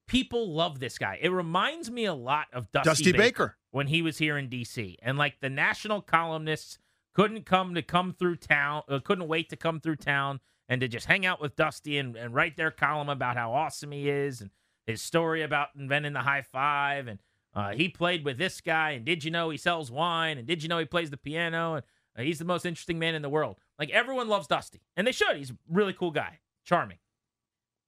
People 0.07 0.51
love 0.51 0.79
this 0.79 0.97
guy. 0.97 1.17
It 1.21 1.29
reminds 1.29 1.89
me 1.89 2.05
a 2.05 2.13
lot 2.13 2.47
of 2.53 2.71
Dusty, 2.71 2.89
Dusty 2.89 3.11
Baker. 3.13 3.55
when 3.71 3.87
he 3.87 4.01
was 4.01 4.17
here 4.17 4.37
in 4.37 4.49
DC. 4.49 4.95
And 5.01 5.17
like 5.17 5.39
the 5.39 5.49
national 5.49 6.01
columnists 6.01 6.79
couldn't 7.13 7.45
come 7.45 7.75
to 7.75 7.81
come 7.81 8.13
through 8.13 8.37
town, 8.37 8.83
uh, 8.89 8.99
couldn't 8.99 9.27
wait 9.27 9.49
to 9.49 9.55
come 9.55 9.79
through 9.79 9.97
town 9.97 10.39
and 10.69 10.79
to 10.79 10.87
just 10.87 11.07
hang 11.07 11.25
out 11.25 11.41
with 11.41 11.57
Dusty 11.57 11.97
and, 11.97 12.15
and 12.15 12.33
write 12.33 12.55
their 12.55 12.71
column 12.71 13.09
about 13.09 13.35
how 13.35 13.51
awesome 13.51 13.91
he 13.91 14.09
is 14.09 14.39
and 14.39 14.51
his 14.85 15.01
story 15.01 15.41
about 15.41 15.69
inventing 15.77 16.13
the 16.13 16.19
high 16.19 16.43
five 16.43 17.07
and 17.07 17.19
uh, 17.53 17.71
he 17.71 17.89
played 17.89 18.23
with 18.23 18.37
this 18.37 18.61
guy 18.61 18.91
and 18.91 19.03
did 19.03 19.23
you 19.23 19.31
know 19.31 19.49
he 19.49 19.57
sells 19.57 19.91
wine 19.91 20.37
and 20.37 20.47
did 20.47 20.63
you 20.63 20.69
know 20.69 20.77
he 20.77 20.85
plays 20.85 21.09
the 21.09 21.17
piano 21.17 21.73
and 21.73 21.83
uh, 22.17 22.21
he's 22.21 22.39
the 22.39 22.45
most 22.45 22.65
interesting 22.65 22.99
man 22.99 23.15
in 23.15 23.21
the 23.21 23.29
world. 23.29 23.57
Like 23.77 23.89
everyone 23.89 24.29
loves 24.29 24.47
Dusty 24.47 24.81
and 24.95 25.05
they 25.05 25.11
should. 25.11 25.35
He's 25.35 25.51
a 25.51 25.57
really 25.67 25.93
cool 25.93 26.11
guy, 26.11 26.39
charming. 26.63 26.99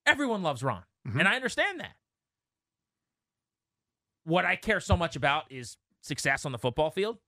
Everyone 0.06 0.42
loves 0.42 0.64
Ron, 0.64 0.84
and 1.06 1.28
I 1.28 1.36
understand 1.36 1.80
that. 1.80 1.94
What 4.24 4.46
I 4.46 4.56
care 4.56 4.80
so 4.80 4.98
much 4.98 5.16
about 5.16 5.52
is 5.52 5.78
success 6.02 6.46
on 6.46 6.52
the 6.52 6.58
football 6.58 6.90
field. 6.90 7.20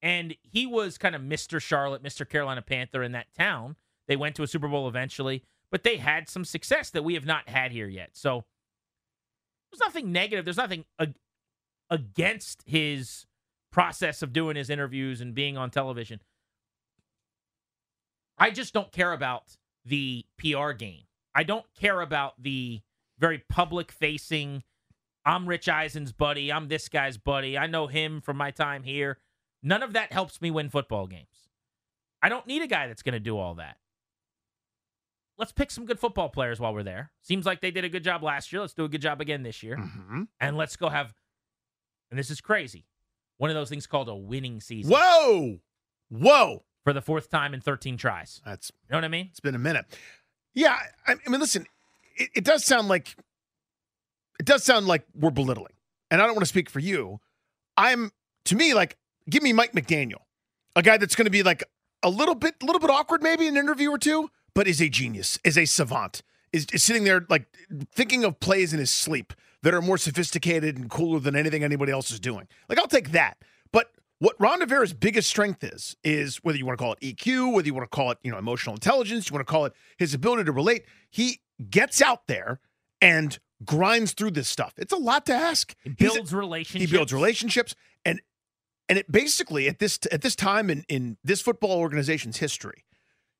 And 0.00 0.34
he 0.42 0.66
was 0.66 0.98
kind 0.98 1.14
of 1.14 1.22
Mr. 1.22 1.60
Charlotte, 1.60 2.02
Mr. 2.02 2.28
Carolina 2.28 2.60
Panther 2.60 3.04
in 3.04 3.12
that 3.12 3.32
town. 3.38 3.76
They 4.08 4.16
went 4.16 4.36
to 4.36 4.42
a 4.42 4.46
Super 4.46 4.68
Bowl 4.68 4.88
eventually, 4.88 5.44
but 5.70 5.84
they 5.84 5.96
had 5.96 6.28
some 6.28 6.44
success 6.44 6.90
that 6.90 7.04
we 7.04 7.14
have 7.14 7.26
not 7.26 7.48
had 7.48 7.72
here 7.72 7.88
yet. 7.88 8.10
So 8.12 8.44
there's 9.70 9.80
nothing 9.80 10.12
negative. 10.12 10.44
There's 10.44 10.56
nothing 10.56 10.84
ag- 10.98 11.14
against 11.90 12.62
his 12.66 13.26
process 13.70 14.22
of 14.22 14.32
doing 14.32 14.56
his 14.56 14.70
interviews 14.70 15.20
and 15.20 15.34
being 15.34 15.56
on 15.56 15.70
television. 15.70 16.20
I 18.38 18.50
just 18.50 18.74
don't 18.74 18.92
care 18.92 19.12
about 19.12 19.56
the 19.84 20.26
PR 20.38 20.72
game. 20.72 21.04
I 21.34 21.42
don't 21.44 21.64
care 21.78 22.00
about 22.00 22.42
the 22.42 22.82
very 23.18 23.42
public 23.48 23.90
facing, 23.92 24.62
I'm 25.24 25.48
Rich 25.48 25.68
Eisen's 25.68 26.12
buddy, 26.12 26.52
I'm 26.52 26.68
this 26.68 26.88
guy's 26.88 27.16
buddy, 27.16 27.56
I 27.56 27.66
know 27.66 27.86
him 27.86 28.20
from 28.20 28.36
my 28.36 28.50
time 28.50 28.82
here. 28.82 29.18
None 29.62 29.82
of 29.82 29.92
that 29.92 30.12
helps 30.12 30.42
me 30.42 30.50
win 30.50 30.68
football 30.70 31.06
games. 31.06 31.48
I 32.20 32.28
don't 32.28 32.46
need 32.46 32.62
a 32.62 32.66
guy 32.66 32.88
that's 32.88 33.02
going 33.02 33.14
to 33.14 33.20
do 33.20 33.38
all 33.38 33.54
that. 33.54 33.76
Let's 35.42 35.50
pick 35.50 35.72
some 35.72 35.86
good 35.86 35.98
football 35.98 36.28
players 36.28 36.60
while 36.60 36.72
we're 36.72 36.84
there. 36.84 37.10
Seems 37.22 37.44
like 37.44 37.60
they 37.60 37.72
did 37.72 37.84
a 37.84 37.88
good 37.88 38.04
job 38.04 38.22
last 38.22 38.52
year. 38.52 38.60
Let's 38.60 38.74
do 38.74 38.84
a 38.84 38.88
good 38.88 39.00
job 39.02 39.20
again 39.20 39.42
this 39.42 39.60
year. 39.60 39.76
Mhm. 39.76 40.28
And 40.38 40.56
let's 40.56 40.76
go 40.76 40.88
have, 40.88 41.12
and 42.10 42.16
this 42.16 42.30
is 42.30 42.40
crazy, 42.40 42.86
one 43.38 43.50
of 43.50 43.56
those 43.56 43.68
things 43.68 43.88
called 43.88 44.08
a 44.08 44.14
winning 44.14 44.60
season 44.60 44.92
Whoa. 44.92 45.58
Whoa. 46.10 46.64
for 46.84 46.92
the 46.92 47.02
fourth 47.02 47.28
time 47.28 47.54
in 47.54 47.60
13 47.60 47.96
tries. 47.96 48.40
That's 48.44 48.70
You 48.84 48.92
know 48.92 48.98
what 48.98 49.04
I 49.04 49.08
mean? 49.08 49.26
It's 49.32 49.40
been 49.40 49.56
a 49.56 49.58
minute. 49.58 49.86
Yeah, 50.54 50.78
I, 51.08 51.14
I 51.14 51.28
mean, 51.28 51.40
listen, 51.40 51.66
it, 52.14 52.30
it 52.36 52.44
does 52.44 52.64
sound 52.64 52.86
like 52.86 53.16
it 54.38 54.46
does 54.46 54.62
sound 54.62 54.86
like 54.86 55.04
we're 55.12 55.30
belittling, 55.32 55.74
and 56.08 56.22
I 56.22 56.26
don't 56.26 56.36
want 56.36 56.44
to 56.44 56.50
speak 56.50 56.70
for 56.70 56.78
you. 56.78 57.18
I'm 57.76 58.12
to 58.44 58.54
me 58.54 58.74
like, 58.74 58.96
give 59.28 59.42
me 59.42 59.52
Mike 59.52 59.72
McDaniel, 59.72 60.22
a 60.76 60.82
guy 60.82 60.98
that's 60.98 61.16
going 61.16 61.26
to 61.26 61.32
be 61.32 61.42
like 61.42 61.64
a 62.04 62.10
little 62.10 62.36
bit, 62.36 62.54
a 62.62 62.64
little 62.64 62.80
bit 62.80 62.90
awkward 62.90 63.24
maybe 63.24 63.48
in 63.48 63.56
an 63.56 63.60
interview 63.64 63.90
or 63.90 63.98
two, 63.98 64.30
but 64.54 64.66
is 64.66 64.80
a 64.80 64.88
genius, 64.88 65.38
is 65.44 65.56
a 65.56 65.64
savant, 65.64 66.22
is, 66.52 66.66
is 66.72 66.82
sitting 66.82 67.04
there 67.04 67.26
like 67.28 67.46
thinking 67.92 68.24
of 68.24 68.40
plays 68.40 68.72
in 68.72 68.78
his 68.78 68.90
sleep 68.90 69.32
that 69.62 69.74
are 69.74 69.82
more 69.82 69.98
sophisticated 69.98 70.76
and 70.76 70.90
cooler 70.90 71.20
than 71.20 71.36
anything 71.36 71.62
anybody 71.62 71.92
else 71.92 72.10
is 72.10 72.20
doing. 72.20 72.48
Like 72.68 72.78
I'll 72.78 72.88
take 72.88 73.12
that, 73.12 73.38
but 73.72 73.92
what 74.18 74.36
Ron 74.38 74.60
Rivera's 74.60 74.92
biggest 74.92 75.28
strength 75.28 75.64
is, 75.64 75.96
is 76.04 76.36
whether 76.38 76.56
you 76.58 76.64
want 76.66 76.78
to 76.78 76.82
call 76.82 76.92
it 76.92 77.00
EQ, 77.00 77.54
whether 77.54 77.66
you 77.66 77.74
want 77.74 77.90
to 77.90 77.94
call 77.94 78.10
it, 78.12 78.18
you 78.22 78.30
know, 78.30 78.38
emotional 78.38 78.74
intelligence, 78.74 79.28
you 79.28 79.34
want 79.34 79.46
to 79.46 79.50
call 79.50 79.64
it 79.64 79.72
his 79.96 80.14
ability 80.14 80.44
to 80.44 80.52
relate, 80.52 80.84
he 81.10 81.40
gets 81.70 82.00
out 82.00 82.26
there 82.28 82.60
and 83.00 83.38
grinds 83.64 84.12
through 84.12 84.30
this 84.30 84.48
stuff. 84.48 84.74
It's 84.76 84.92
a 84.92 84.96
lot 84.96 85.26
to 85.26 85.34
ask. 85.34 85.74
He 85.82 85.90
a- 85.90 85.94
builds 85.94 86.32
relationships. 86.32 86.90
he 86.90 86.96
builds 86.96 87.12
relationships 87.12 87.74
and 88.04 88.20
and 88.88 88.98
it 88.98 89.10
basically 89.10 89.68
at 89.68 89.78
this 89.78 89.98
at 90.10 90.22
this 90.22 90.36
time 90.36 90.70
in 90.70 90.84
in 90.88 91.16
this 91.24 91.40
football 91.40 91.78
organization's 91.78 92.38
history 92.38 92.84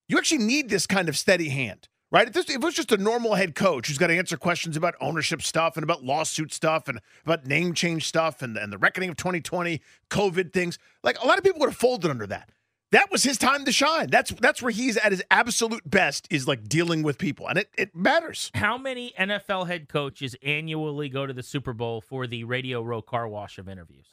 you 0.08 0.18
actually 0.18 0.44
need 0.44 0.68
this 0.68 0.86
kind 0.86 1.08
of 1.08 1.16
steady 1.16 1.48
hand 1.48 1.88
right? 2.12 2.28
If, 2.28 2.34
this, 2.34 2.48
if 2.48 2.56
it 2.56 2.62
was 2.62 2.74
just 2.74 2.92
a 2.92 2.96
normal 2.96 3.34
head 3.34 3.56
coach 3.56 3.88
who's 3.88 3.98
got 3.98 4.08
to 4.08 4.16
answer 4.16 4.36
questions 4.36 4.76
about 4.76 4.94
ownership 5.00 5.42
stuff 5.42 5.76
and 5.76 5.82
about 5.82 6.04
lawsuit 6.04 6.52
stuff 6.52 6.86
and 6.86 7.00
about 7.24 7.46
name 7.46 7.74
change 7.74 8.06
stuff 8.06 8.42
and, 8.42 8.56
and 8.56 8.72
the 8.72 8.78
reckoning 8.78 9.08
of 9.08 9.16
2020 9.16 9.80
covid 10.10 10.52
things 10.52 10.78
like 11.02 11.18
a 11.20 11.26
lot 11.26 11.38
of 11.38 11.42
people 11.42 11.58
would 11.58 11.70
have 11.70 11.76
folded 11.76 12.08
under 12.10 12.26
that. 12.28 12.50
That 12.92 13.10
was 13.10 13.22
his 13.22 13.38
time 13.38 13.64
to 13.64 13.72
shine. 13.72 14.08
That's 14.10 14.32
that's 14.32 14.60
where 14.60 14.70
he's 14.70 14.98
at 14.98 15.12
his 15.12 15.22
absolute 15.30 15.88
best 15.88 16.28
is 16.30 16.46
like 16.46 16.68
dealing 16.68 17.02
with 17.02 17.16
people 17.16 17.48
and 17.48 17.58
it, 17.58 17.70
it 17.78 17.96
matters. 17.96 18.50
How 18.54 18.76
many 18.76 19.14
NFL 19.18 19.66
head 19.66 19.88
coaches 19.88 20.36
annually 20.42 21.08
go 21.08 21.26
to 21.26 21.32
the 21.32 21.42
Super 21.42 21.72
Bowl 21.72 22.02
for 22.02 22.26
the 22.26 22.44
Radio 22.44 22.82
Row 22.82 23.00
car 23.00 23.26
wash 23.26 23.58
of 23.58 23.68
interviews? 23.68 24.06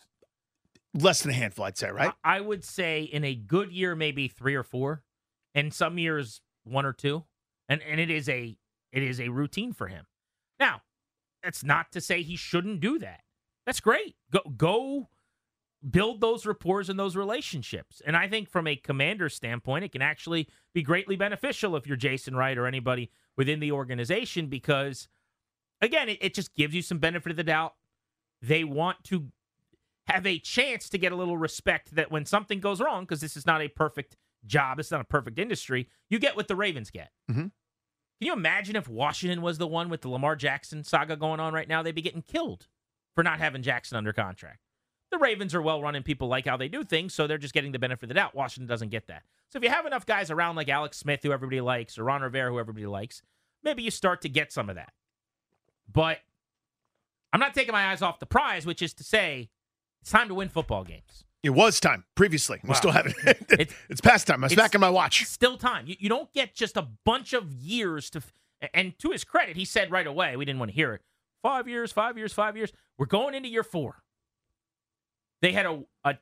less 0.96 1.22
than 1.22 1.30
a 1.30 1.36
handful 1.36 1.66
i'd 1.66 1.78
say 1.78 1.92
right? 1.92 2.14
I 2.24 2.38
I 2.38 2.42
would 2.42 2.64
say 2.64 3.04
in 3.04 3.24
a 3.24 3.36
good 3.36 3.72
year, 3.72 3.96
maybe 3.96 4.28
three 4.28 4.56
or 4.56 4.64
four, 4.64 5.04
and 5.56 5.74
some 5.74 5.98
years 5.98 6.42
one 6.64 6.86
or 6.86 6.94
two, 6.94 7.26
and 7.68 7.82
and 7.82 8.00
it 8.00 8.10
is 8.10 8.30
a 8.30 8.58
it 8.92 9.04
is 9.04 9.20
a 9.20 9.30
routine 9.30 9.74
for 9.74 9.88
him. 9.88 10.06
Now, 10.60 10.82
that's 11.44 11.64
not 11.64 11.92
to 11.94 12.02
say 12.02 12.22
he 12.22 12.36
shouldn't 12.36 12.80
do 12.80 13.00
that. 13.00 13.22
That's 13.66 13.80
great. 13.80 14.16
Go 14.32 14.42
go 14.56 15.10
build 15.90 16.20
those 16.20 16.46
rapports 16.46 16.90
and 16.90 17.00
those 17.00 17.16
relationships. 17.16 18.02
And 18.06 18.18
I 18.18 18.28
think 18.28 18.50
from 18.50 18.68
a 18.68 18.76
commander 18.76 19.30
standpoint, 19.30 19.86
it 19.86 19.94
can 19.94 20.02
actually 20.02 20.50
be 20.74 20.82
greatly 20.82 21.16
beneficial 21.16 21.76
if 21.76 21.88
you're 21.88 21.96
Jason 21.96 22.36
Wright 22.36 22.58
or 22.58 22.68
anybody 22.68 23.12
within 23.38 23.62
the 23.62 23.72
organization 23.72 24.48
because 24.48 25.08
again, 25.82 26.10
it, 26.10 26.18
it 26.22 26.34
just 26.34 26.54
gives 26.54 26.76
you 26.76 26.82
some 26.82 26.98
benefit 26.98 27.32
of 27.32 27.38
the 27.38 27.44
doubt. 27.44 27.76
They 28.42 28.64
want 28.64 29.04
to 29.06 29.28
have 30.08 30.26
a 30.26 30.40
chance 30.40 30.90
to 30.90 30.98
get 30.98 31.12
a 31.12 31.16
little 31.16 31.38
respect 31.38 31.96
that 31.96 32.12
when 32.12 32.26
something 32.26 32.60
goes 32.60 32.82
wrong, 32.82 33.04
because 33.04 33.22
this 33.22 33.38
is 33.38 33.46
not 33.46 33.62
a 33.62 33.68
perfect 33.68 34.18
job, 34.46 34.80
it's 34.80 34.92
not 34.92 35.02
a 35.02 35.06
perfect 35.06 35.38
industry, 35.40 35.90
you 36.10 36.20
get 36.20 36.36
what 36.36 36.48
the 36.48 36.56
Ravens 36.56 36.90
get. 36.92 37.12
Mhm. 37.30 37.36
Can 37.36 37.52
you 38.28 38.34
imagine 38.34 38.76
if 38.76 38.88
Washington 38.88 39.42
was 39.42 39.58
the 39.58 39.68
one 39.68 39.90
with 39.90 40.02
the 40.02 40.10
Lamar 40.10 40.36
Jackson 40.36 40.84
saga 40.84 41.16
going 41.16 41.40
on 41.40 41.54
right 41.54 41.68
now? 41.68 41.82
They'd 41.82 41.96
be 41.96 42.02
getting 42.02 42.22
killed 42.22 42.68
for 43.16 43.24
not 43.24 43.40
having 43.40 43.62
Jackson 43.64 43.98
under 43.98 44.12
contract. 44.14 44.60
The 45.12 45.18
Ravens 45.18 45.56
are 45.56 45.62
well 45.62 45.82
run 45.82 45.96
and 45.96 46.06
people 46.06 46.28
like 46.28 46.46
how 46.46 46.58
they 46.58 46.68
do 46.68 46.84
things, 46.84 47.14
so 47.14 47.26
they're 47.28 47.38
just 47.38 47.54
getting 47.54 47.72
the 47.72 47.80
benefit 47.80 48.04
of 48.04 48.10
the 48.10 48.14
doubt. 48.16 48.36
Washington 48.36 48.68
doesn't 48.68 48.90
get 48.90 49.08
that. 49.08 49.24
So 49.50 49.58
if 49.58 49.64
you 49.64 49.70
have 49.70 49.86
enough 49.86 50.06
guys 50.06 50.30
around 50.30 50.56
like 50.56 50.70
Alex 50.70 50.98
Smith, 50.98 51.22
who 51.24 51.32
everybody 51.32 51.62
likes, 51.62 51.98
or 51.98 52.04
Ron 52.04 52.22
Rivera, 52.22 52.52
who 52.52 52.60
everybody 52.60 52.86
likes, 52.86 53.24
maybe 53.64 53.82
you 53.82 53.90
start 53.90 54.22
to 54.22 54.30
get 54.30 54.52
some 54.52 54.70
of 54.70 54.76
that. 54.76 54.94
But 55.92 56.20
I'm 57.34 57.40
not 57.40 57.54
taking 57.56 57.72
my 57.72 57.88
eyes 57.92 58.02
off 58.02 58.20
the 58.20 58.26
prize, 58.28 58.66
which 58.66 58.82
is 58.82 58.94
to 58.96 59.04
say, 59.04 59.50
it's 60.02 60.12
time 60.12 60.28
to 60.28 60.36
win 60.36 60.50
football 60.50 60.84
games. 60.84 61.26
It 61.42 61.52
was 61.52 61.80
time 61.80 62.04
previously. 62.16 62.60
We 62.64 62.70
Wow. 62.70 62.76
still 62.76 62.92
haven't. 62.92 63.16
It's- 63.26 63.74
it's 63.90 64.02
past 64.02 64.28
time. 64.28 64.44
I 64.44 64.46
was 64.48 64.52
it's- 64.52 64.66
back 64.68 64.76
in 64.76 64.82
my 64.82 64.90
watch. 64.90 65.24
Still 65.26 65.58
time. 65.58 65.88
You, 65.88 65.96
you 66.00 66.10
don't 66.10 66.32
get 66.34 66.54
just 66.54 66.76
a 66.78 66.88
bunch 67.06 67.34
of 67.34 67.52
years 67.54 68.10
to. 68.12 68.22
And 68.74 68.98
to 69.00 69.12
his 69.12 69.24
credit, 69.24 69.56
he 69.56 69.64
said 69.64 69.90
right 69.90 70.06
away, 70.06 70.36
we 70.36 70.44
didn't 70.44 70.60
want 70.60 70.72
to 70.72 70.76
hear 70.76 70.94
it. 70.94 71.02
Five 71.42 71.70
years, 71.70 71.94
five 71.94 72.18
years, 72.18 72.34
five 72.34 72.58
years. 72.58 72.74
We're 72.98 73.06
going 73.06 73.34
into 73.34 73.48
year 73.48 73.64
four. 73.64 74.04
They 75.42 75.54
had 75.54 75.66
a, 75.66 75.82
a 76.04 76.18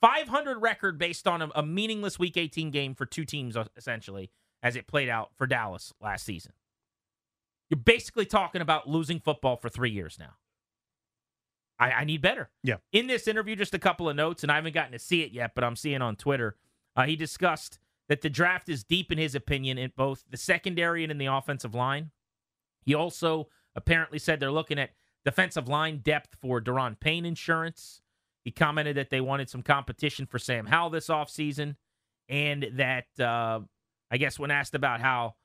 500 0.00 0.58
record 0.58 0.98
based 0.98 1.28
on 1.28 1.42
a, 1.42 1.50
a 1.54 1.62
meaningless 1.62 2.18
Week 2.18 2.36
18 2.36 2.72
game 2.72 2.94
for 2.96 3.06
two 3.06 3.24
teams, 3.24 3.56
uh, 3.56 3.66
essentially, 3.76 4.30
as 4.62 4.74
it 4.74 4.88
played 4.88 5.08
out 5.08 5.30
for 5.36 5.46
Dallas 5.46 5.92
last 6.00 6.24
season. 6.26 6.52
You're 7.70 7.78
basically 7.78 8.26
talking 8.26 8.60
about 8.60 8.88
losing 8.88 9.20
football 9.20 9.56
for 9.56 9.68
three 9.68 9.90
years 9.90 10.16
now. 10.18 10.34
I, 11.78 11.90
I 11.90 12.04
need 12.04 12.22
better. 12.22 12.50
Yeah. 12.62 12.76
In 12.92 13.06
this 13.06 13.26
interview, 13.26 13.56
just 13.56 13.74
a 13.74 13.78
couple 13.78 14.08
of 14.08 14.16
notes, 14.16 14.42
and 14.42 14.52
I 14.52 14.56
haven't 14.56 14.74
gotten 14.74 14.92
to 14.92 14.98
see 14.98 15.22
it 15.22 15.32
yet, 15.32 15.52
but 15.54 15.64
I'm 15.64 15.76
seeing 15.76 16.02
on 16.02 16.16
Twitter. 16.16 16.56
Uh, 16.94 17.04
he 17.04 17.16
discussed 17.16 17.78
that 18.08 18.20
the 18.20 18.30
draft 18.30 18.68
is 18.68 18.84
deep 18.84 19.10
in 19.10 19.18
his 19.18 19.34
opinion 19.34 19.78
in 19.78 19.92
both 19.96 20.24
the 20.30 20.36
secondary 20.36 21.02
and 21.02 21.10
in 21.10 21.18
the 21.18 21.26
offensive 21.26 21.74
line. 21.74 22.10
He 22.84 22.94
also 22.94 23.48
apparently 23.74 24.18
said 24.18 24.38
they're 24.38 24.50
looking 24.50 24.78
at 24.78 24.90
defensive 25.24 25.68
line 25.68 25.98
depth 25.98 26.36
for 26.40 26.60
Daron 26.60 26.98
Payne 26.98 27.24
insurance. 27.24 28.02
He 28.44 28.50
commented 28.50 28.96
that 28.96 29.10
they 29.10 29.20
wanted 29.20 29.48
some 29.48 29.62
competition 29.62 30.26
for 30.26 30.38
Sam 30.38 30.66
Howell 30.66 30.90
this 30.90 31.08
offseason 31.08 31.76
and 32.28 32.66
that 32.74 33.06
uh, 33.20 33.60
I 34.10 34.16
guess 34.16 34.38
when 34.38 34.50
asked 34.50 34.74
about 34.74 35.00
how 35.00 35.36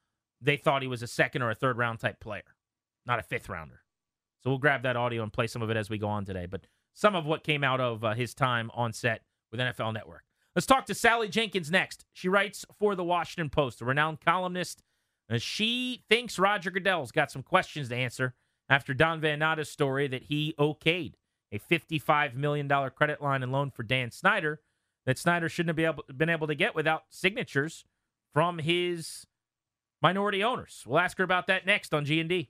they 0.42 0.58
thought 0.58 0.82
he 0.82 0.88
was 0.88 1.04
a 1.04 1.08
second 1.08 1.42
or 1.42 1.52
a 1.52 1.56
third 1.56 1.78
round 1.78 2.00
type 2.00 2.20
player, 2.20 2.44
not 3.06 3.20
a 3.20 3.24
fifth 3.24 3.50
rounder. 3.50 3.82
So 4.44 4.50
we'll 4.50 4.60
grab 4.60 4.84
that 4.84 4.96
audio 4.96 5.24
and 5.24 5.34
play 5.34 5.48
some 5.48 5.62
of 5.62 5.70
it 5.70 5.78
as 5.78 5.90
we 5.90 5.98
go 5.98 6.08
on 6.08 6.26
today. 6.26 6.46
But 6.46 6.68
some 6.94 7.16
of 7.16 7.26
what 7.26 7.44
came 7.44 7.64
out 7.64 7.80
of 7.80 8.04
uh, 8.04 8.14
his 8.14 8.34
time 8.34 8.72
on 8.74 8.94
set 8.94 9.22
with 9.52 9.60
NFL 9.60 9.94
Network. 9.94 10.24
Let's 10.56 10.66
talk 10.66 10.86
to 10.88 10.96
Sally 10.96 11.30
Jenkins 11.30 11.70
next. 11.70 12.06
She 12.14 12.28
writes 12.28 12.66
for 12.80 12.96
the 12.96 13.04
Washington 13.04 13.50
Post, 13.50 13.82
a 13.82 13.86
renowned 13.86 14.22
columnist. 14.22 14.82
And 15.30 15.42
she 15.42 16.04
thinks 16.10 16.40
Roger 16.40 16.72
Goodell's 16.72 17.12
got 17.12 17.32
some 17.32 17.44
questions 17.44 17.90
to 17.90 17.96
answer 17.96 18.34
after 18.70 18.94
Don 18.94 19.22
Van 19.22 19.40
Natta's 19.40 19.70
story 19.70 20.08
that 20.08 20.24
he 20.24 20.56
okayed 20.58 21.14
a 21.52 21.60
$55 21.60 22.34
million 22.34 22.70
credit 22.96 23.22
line 23.22 23.44
and 23.44 23.52
loan 23.52 23.72
for 23.72 23.84
Dan 23.84 24.12
Snyder 24.12 24.62
that 25.06 25.18
Snyder 25.18 25.48
shouldn't 25.48 25.78
have 25.80 26.00
been 26.18 26.30
able 26.30 26.48
to 26.48 26.56
get 26.56 26.76
without 26.76 27.04
signatures 27.10 27.86
from 28.34 28.60
his 28.60 29.26
minority 30.02 30.44
owners. 30.44 30.84
We'll 30.86 31.00
ask 31.00 31.18
her 31.18 31.24
about 31.24 31.48
that 31.48 31.66
next 31.66 31.94
on 31.94 32.06
G&D. 32.06 32.50